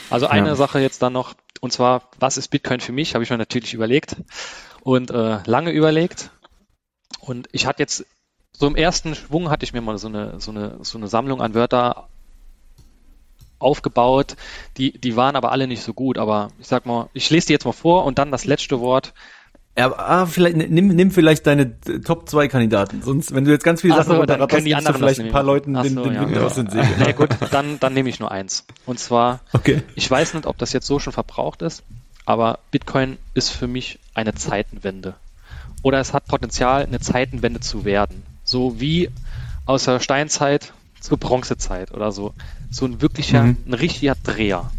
[0.10, 0.56] Also eine ja.
[0.56, 3.14] Sache jetzt dann noch, und zwar, was ist Bitcoin für mich?
[3.14, 4.16] Habe ich mir natürlich überlegt
[4.82, 6.30] und äh, lange überlegt.
[7.20, 8.06] Und ich hatte jetzt,
[8.52, 11.42] so im ersten Schwung hatte ich mir mal so eine, so eine, so eine Sammlung
[11.42, 12.10] an Wörter
[13.64, 14.36] aufgebaut.
[14.78, 16.18] Die, die waren aber alle nicht so gut.
[16.18, 19.14] Aber ich sag mal, ich lese die jetzt mal vor und dann das letzte Wort.
[19.76, 23.02] Ja, ah, vielleicht nimm, nimm vielleicht deine Top 2 Kandidaten.
[23.02, 25.42] Sonst, wenn du jetzt ganz viele Sachen so, dann können die anderen vielleicht ein paar
[25.42, 26.44] Leuten den, so, den Wind ja.
[26.44, 26.94] aus den Segeln.
[27.00, 28.66] Nee, gut, dann, dann nehme ich nur eins.
[28.86, 29.82] Und zwar, okay.
[29.96, 31.82] ich weiß nicht, ob das jetzt so schon verbraucht ist,
[32.26, 35.16] aber Bitcoin ist für mich eine Zeitenwende.
[35.82, 38.22] Oder es hat Potenzial, eine Zeitenwende zu werden.
[38.44, 39.10] So wie
[39.66, 40.72] aus der Steinzeit
[41.04, 42.34] zur Bronzezeit oder so.
[42.72, 43.58] So ein wirklicher, mhm.
[43.68, 44.72] ein richtiger Dreher.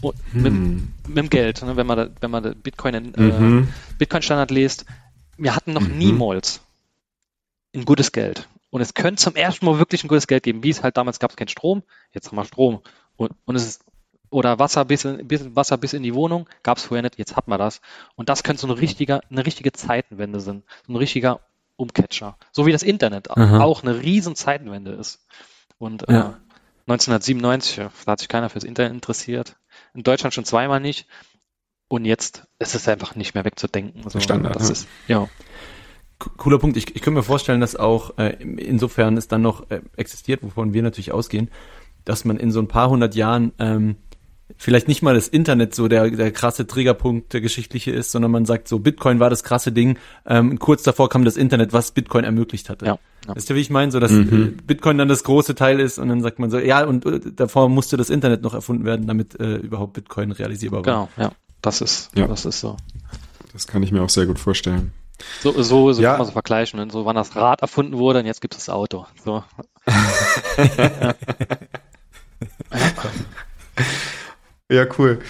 [0.00, 0.42] Und mhm.
[0.42, 3.68] mit, mit, dem Geld, ne, wenn man da, wenn man Bitcoin, äh, mhm.
[3.98, 4.86] Bitcoin Standard liest,
[5.36, 5.98] wir hatten noch mhm.
[5.98, 6.60] niemals
[7.74, 8.48] ein gutes Geld.
[8.70, 10.62] Und es könnte zum ersten Mal wirklich ein gutes Geld geben.
[10.62, 11.82] Wie es halt damals gab es keinen Strom,
[12.12, 12.80] jetzt haben wir Strom.
[13.16, 13.84] Und, und es ist,
[14.30, 17.34] oder Wasser bis, in, bis, Wasser bis in die Wohnung, gab es vorher nicht, jetzt
[17.34, 17.80] hat man das.
[18.14, 20.62] Und das könnte so eine richtige, eine richtige Zeitenwende sein.
[20.86, 21.40] So ein richtiger
[21.76, 22.36] Umcatcher.
[22.52, 23.60] So wie das Internet Aha.
[23.60, 25.26] auch eine riesen Zeitenwende ist.
[25.78, 26.32] Und äh,
[26.86, 29.56] 1997, da hat sich keiner fürs Internet interessiert.
[29.94, 31.06] In Deutschland schon zweimal nicht.
[31.88, 34.08] Und jetzt ist es einfach nicht mehr wegzudenken.
[34.08, 34.56] So, Standard.
[34.56, 34.72] Das ja.
[34.72, 35.28] ist, ja.
[36.18, 36.76] Cooler Punkt.
[36.76, 40.72] Ich, ich könnte mir vorstellen, dass auch äh, insofern es dann noch äh, existiert, wovon
[40.72, 41.50] wir natürlich ausgehen,
[42.04, 43.96] dass man in so ein paar hundert Jahren ähm,
[44.56, 48.44] vielleicht nicht mal das Internet so der, der krasse Triggerpunkt der geschichtliche ist, sondern man
[48.44, 49.98] sagt so, Bitcoin war das krasse Ding.
[50.26, 52.86] Ähm, kurz davor kam das Internet, was Bitcoin ermöglicht hatte.
[52.86, 53.36] Ja, ja.
[53.36, 53.90] Weißt du, wie ich meine?
[53.90, 54.58] So, dass mhm.
[54.66, 57.68] Bitcoin dann das große Teil ist und dann sagt man so, ja, und äh, davor
[57.68, 61.08] musste das Internet noch erfunden werden, damit äh, überhaupt Bitcoin realisierbar war.
[61.08, 61.32] Genau, ja.
[61.62, 62.26] Das ist, ja.
[62.26, 62.76] das ist so.
[63.52, 64.92] Das kann ich mir auch sehr gut vorstellen.
[65.40, 66.10] So, so, so ja.
[66.10, 66.78] kann man so vergleichen.
[66.78, 66.88] Ne?
[66.90, 69.06] So, wann das Rad erfunden wurde und jetzt gibt es das Auto.
[69.24, 69.44] So.
[70.76, 71.14] ja.
[74.70, 75.20] Ja, cool.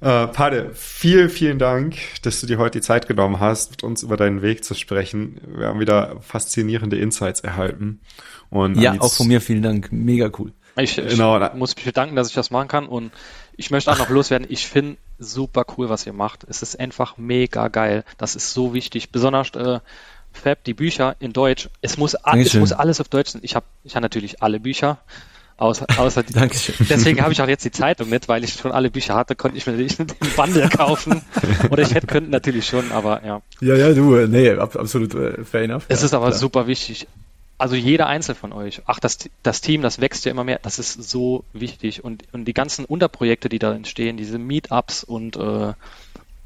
[0.00, 4.04] Äh, Pade, vielen, vielen Dank, dass du dir heute die Zeit genommen hast, mit uns
[4.04, 5.40] über deinen Weg zu sprechen.
[5.56, 8.00] Wir haben wieder faszinierende Insights erhalten.
[8.50, 9.90] Und ja, auch von mir vielen Dank.
[9.90, 10.52] Mega cool.
[10.76, 11.40] Ich, ich genau.
[11.56, 12.86] muss mich bedanken, dass ich das machen kann.
[12.86, 13.10] Und
[13.56, 14.46] ich möchte auch noch loswerden.
[14.48, 16.44] Ich finde super cool, was ihr macht.
[16.48, 18.04] Es ist einfach mega geil.
[18.18, 19.10] Das ist so wichtig.
[19.10, 19.80] Besonders äh,
[20.30, 21.68] Fab, die Bücher in Deutsch.
[21.80, 23.40] Es muss, es muss alles auf Deutsch sein.
[23.42, 24.98] Ich habe ich hab natürlich alle Bücher.
[25.58, 26.32] Außer, außer die.
[26.88, 29.58] Deswegen habe ich auch jetzt die Zeitung mit, weil ich schon alle Bücher hatte, konnte
[29.58, 30.06] ich mir natürlich den
[30.36, 31.22] Bundle kaufen.
[31.70, 33.42] Oder ich hätte könnten natürlich schon, aber ja.
[33.60, 35.84] Ja, ja, du, nee, absolut äh, fair enough.
[35.88, 36.38] Es ja, ist aber klar.
[36.38, 37.08] super wichtig.
[37.58, 40.78] Also jeder Einzel von euch, ach, das, das Team, das wächst ja immer mehr, das
[40.78, 42.04] ist so wichtig.
[42.04, 45.72] Und, und die ganzen Unterprojekte, die da entstehen, diese Meetups und äh,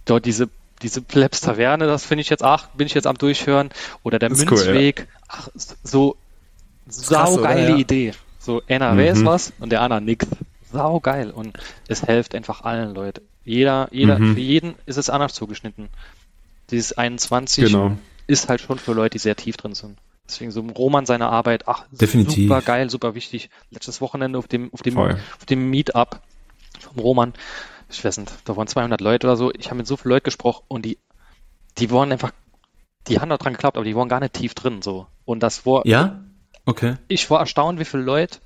[0.07, 0.49] dort diese
[0.81, 3.71] diese Plebs Taverne, das finde ich jetzt, ach, bin ich jetzt am Durchhören.
[4.03, 5.21] Oder der Münzweg, cool, ja.
[5.29, 5.49] ach,
[5.85, 6.17] so
[6.89, 7.77] saugeile ja.
[7.77, 8.13] Idee.
[8.43, 8.98] So, einer mhm.
[8.98, 10.27] weiß was und der andere nix.
[10.73, 11.31] Sau geil.
[11.31, 11.56] Und
[11.86, 13.23] es hilft einfach allen Leuten.
[13.44, 14.35] Jeder, jeder, mhm.
[14.35, 15.89] für jeden ist es anders zugeschnitten.
[16.70, 17.97] Dieses 21 genau.
[18.27, 19.98] ist halt schon für Leute, die sehr tief drin sind.
[20.27, 22.48] Deswegen so Roman seine Arbeit, ach, Definitiv.
[22.48, 23.51] super geil, super wichtig.
[23.70, 26.20] Letztes Wochenende auf dem, auf dem, auf dem Meetup
[26.81, 27.35] vom Roman,
[27.90, 29.52] ich weiß nicht, da waren 200 Leute oder so.
[29.52, 30.98] Ich habe mit so vielen Leuten gesprochen und die,
[31.78, 32.32] die waren einfach,
[33.06, 35.06] die haben da dran geklappt, aber die waren gar nicht tief drin, so.
[35.24, 36.23] Und das war, ja?
[36.65, 36.97] Okay.
[37.09, 38.39] Ich war erstaunt, wie viele Leute,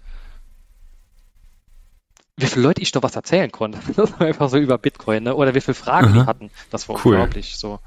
[2.37, 3.79] wie viele Leute ich doch was erzählen konnte.
[4.19, 5.35] einfach so über Bitcoin, ne?
[5.35, 6.21] Oder wie viele Fragen Aha.
[6.21, 6.51] die hatten.
[6.71, 7.15] Das war cool.
[7.15, 7.57] unglaublich.
[7.57, 7.81] So.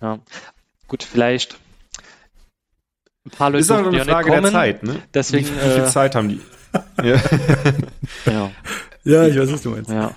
[0.00, 0.18] Ja.
[0.88, 1.56] Gut, vielleicht
[3.26, 3.60] ein paar Leute.
[3.60, 5.02] Ist auch eine Frage der Zeit, ne?
[5.12, 6.40] Deswegen, wie, viel äh, Zeit haben die?
[7.02, 7.20] ja.
[8.26, 8.50] ja.
[9.04, 9.90] ja, ich weiß, was du meinst.
[9.90, 10.14] Ja.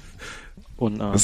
[0.76, 1.18] Und, äh,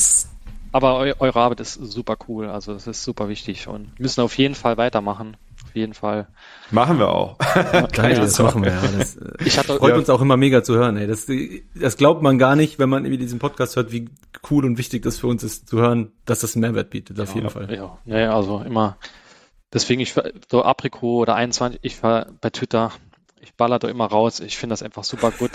[0.71, 2.49] aber eu eure Arbeit ist super cool.
[2.49, 5.37] Also, das ist super wichtig und müssen auf jeden Fall weitermachen
[5.73, 6.27] auf jeden Fall.
[6.69, 7.35] Machen wir auch.
[7.91, 8.71] Geil, das machen wir.
[8.71, 8.81] Ja.
[8.95, 9.97] Das, äh, ich hatte, freut ja.
[9.97, 10.97] uns auch immer mega zu hören.
[10.97, 11.07] Ey.
[11.07, 11.25] Das,
[11.73, 14.07] das glaubt man gar nicht, wenn man irgendwie diesen Podcast hört, wie
[14.51, 17.29] cool und wichtig das für uns ist zu hören, dass das einen Mehrwert bietet, auf
[17.29, 17.73] ja, jeden Fall.
[17.73, 18.97] Ja, ja, also immer.
[19.73, 20.13] Deswegen, ich
[20.51, 22.91] so Apriko oder 21, ich war bei Twitter,
[23.41, 24.41] ich baller da immer raus.
[24.41, 25.51] Ich finde das einfach super gut.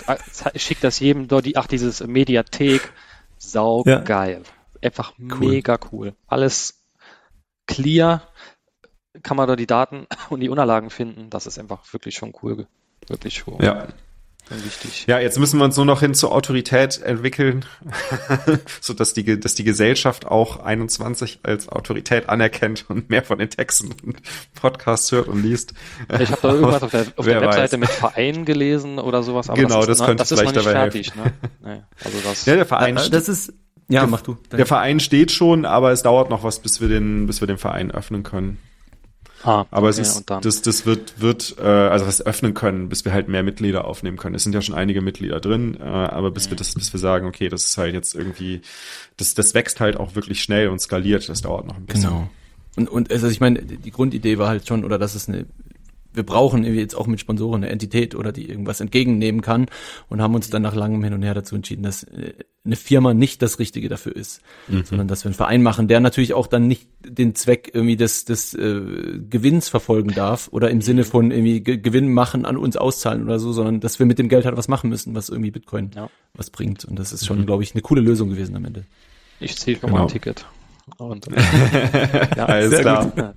[0.53, 2.91] Ich schicke das jedem dort, die, ach, dieses Mediathek,
[3.37, 4.41] sau geil.
[4.81, 5.37] einfach cool.
[5.39, 6.13] mega cool.
[6.27, 6.83] Alles
[7.67, 8.23] clear,
[9.23, 11.29] kann man da die Daten und die Unterlagen finden.
[11.29, 12.67] Das ist einfach wirklich schon cool.
[13.07, 13.57] Wirklich cool.
[13.63, 13.87] Ja.
[14.49, 15.05] Wichtig.
[15.05, 17.65] Ja, jetzt müssen wir uns nur noch hin zur Autorität entwickeln,
[18.81, 23.51] so dass die, dass die Gesellschaft auch 21 als Autorität anerkennt und mehr von den
[23.51, 24.17] Texten und
[24.59, 25.73] Podcasts hört und liest.
[26.19, 29.51] Ich habe da irgendwas auf der, auf der Webseite mit Verein gelesen oder sowas.
[29.51, 31.31] Aber genau, das, ist, das könnte das vielleicht dabei fertig, helfen.
[31.61, 31.75] Ne?
[31.75, 32.95] Nee, also das, ja, der Verein.
[32.95, 33.53] Das ist
[33.87, 34.37] ja, mach du.
[34.51, 37.57] Der Verein steht schon, aber es dauert noch was, bis wir den, bis wir den
[37.57, 38.59] Verein öffnen können.
[39.43, 43.05] Ah, Aber okay, es ist, das, das wird, wird, äh, also was öffnen können, bis
[43.05, 44.35] wir halt mehr Mitglieder aufnehmen können.
[44.35, 47.25] Es sind ja schon einige Mitglieder drin, äh, aber bis wir das, bis wir sagen,
[47.27, 48.61] okay, das ist halt jetzt irgendwie,
[49.17, 52.09] das, das wächst halt auch wirklich schnell und skaliert, das dauert noch ein bisschen.
[52.09, 52.29] Genau.
[52.75, 55.45] Und, und also ich meine, die Grundidee war halt schon, oder dass es eine
[56.13, 59.67] wir brauchen irgendwie jetzt auch mit Sponsoren eine Entität oder die irgendwas entgegennehmen kann
[60.09, 62.33] und haben uns dann nach langem Hin und Her dazu entschieden, dass äh,
[62.65, 64.83] eine Firma nicht das Richtige dafür ist, mhm.
[64.85, 68.25] sondern dass wir einen Verein machen, der natürlich auch dann nicht den Zweck irgendwie des,
[68.25, 68.81] des äh,
[69.29, 73.39] Gewinns verfolgen darf oder im Sinne von irgendwie Ge Gewinn machen an uns auszahlen oder
[73.39, 76.09] so, sondern dass wir mit dem Geld halt was machen müssen, was irgendwie Bitcoin ja.
[76.33, 76.85] was bringt.
[76.85, 77.45] Und das ist schon, mhm.
[77.45, 78.85] glaube ich, eine coole Lösung gewesen am Ende.
[79.39, 80.01] Ich ziehe schon genau.
[80.01, 80.45] mal ein Ticket.
[80.97, 81.27] Und,
[82.35, 83.11] ja, Alles klar.
[83.15, 83.33] Ja.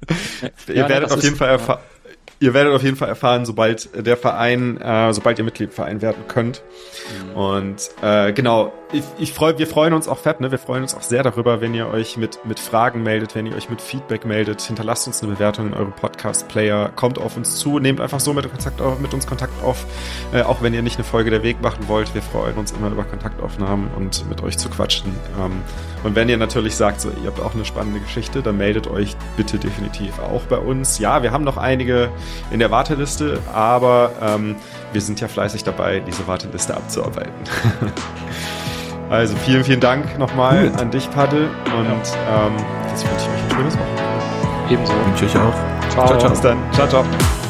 [0.68, 1.80] Ihr werdet auf jeden Fall erfahren
[2.42, 6.24] ihr werdet auf jeden Fall erfahren, sobald der Verein, äh, sobald ihr Mitglied Verein werden
[6.26, 6.62] könnt.
[7.30, 7.36] Mhm.
[7.36, 10.50] Und äh, genau, ich, ich freu, wir freuen uns auch fett, ne?
[10.50, 13.56] Wir freuen uns auch sehr darüber, wenn ihr euch mit, mit Fragen meldet, wenn ihr
[13.56, 14.60] euch mit Feedback meldet.
[14.60, 18.48] Hinterlasst uns eine Bewertung in eurem Podcast-Player, kommt auf uns zu, nehmt einfach so mit,
[18.48, 19.86] Kontakt auf, mit uns Kontakt auf,
[20.32, 22.14] äh, auch wenn ihr nicht eine Folge der Weg machen wollt.
[22.14, 25.14] Wir freuen uns immer über Kontaktaufnahmen und mit euch zu quatschen.
[25.40, 25.62] Ähm,
[26.04, 29.16] und wenn ihr natürlich sagt, so, ihr habt auch eine spannende Geschichte, dann meldet euch
[29.36, 30.98] bitte definitiv auch bei uns.
[30.98, 32.10] Ja, wir haben noch einige
[32.50, 34.56] in der Warteliste, aber ähm,
[34.92, 37.32] wir sind ja fleißig dabei, diese Warteliste abzuarbeiten.
[39.12, 40.80] also vielen, vielen Dank nochmal cool.
[40.80, 41.48] an dich, Paddel.
[41.66, 42.56] Und ähm,
[42.88, 44.02] jetzt wünsche ich euch ein schönes Wochenende.
[44.70, 44.92] Ebenso.
[45.06, 45.54] Wünsche ich auch.
[45.90, 46.06] Ciao.
[46.06, 46.30] ciao, ciao.
[46.30, 46.58] Bis dann.
[46.72, 47.41] Ciao, ciao.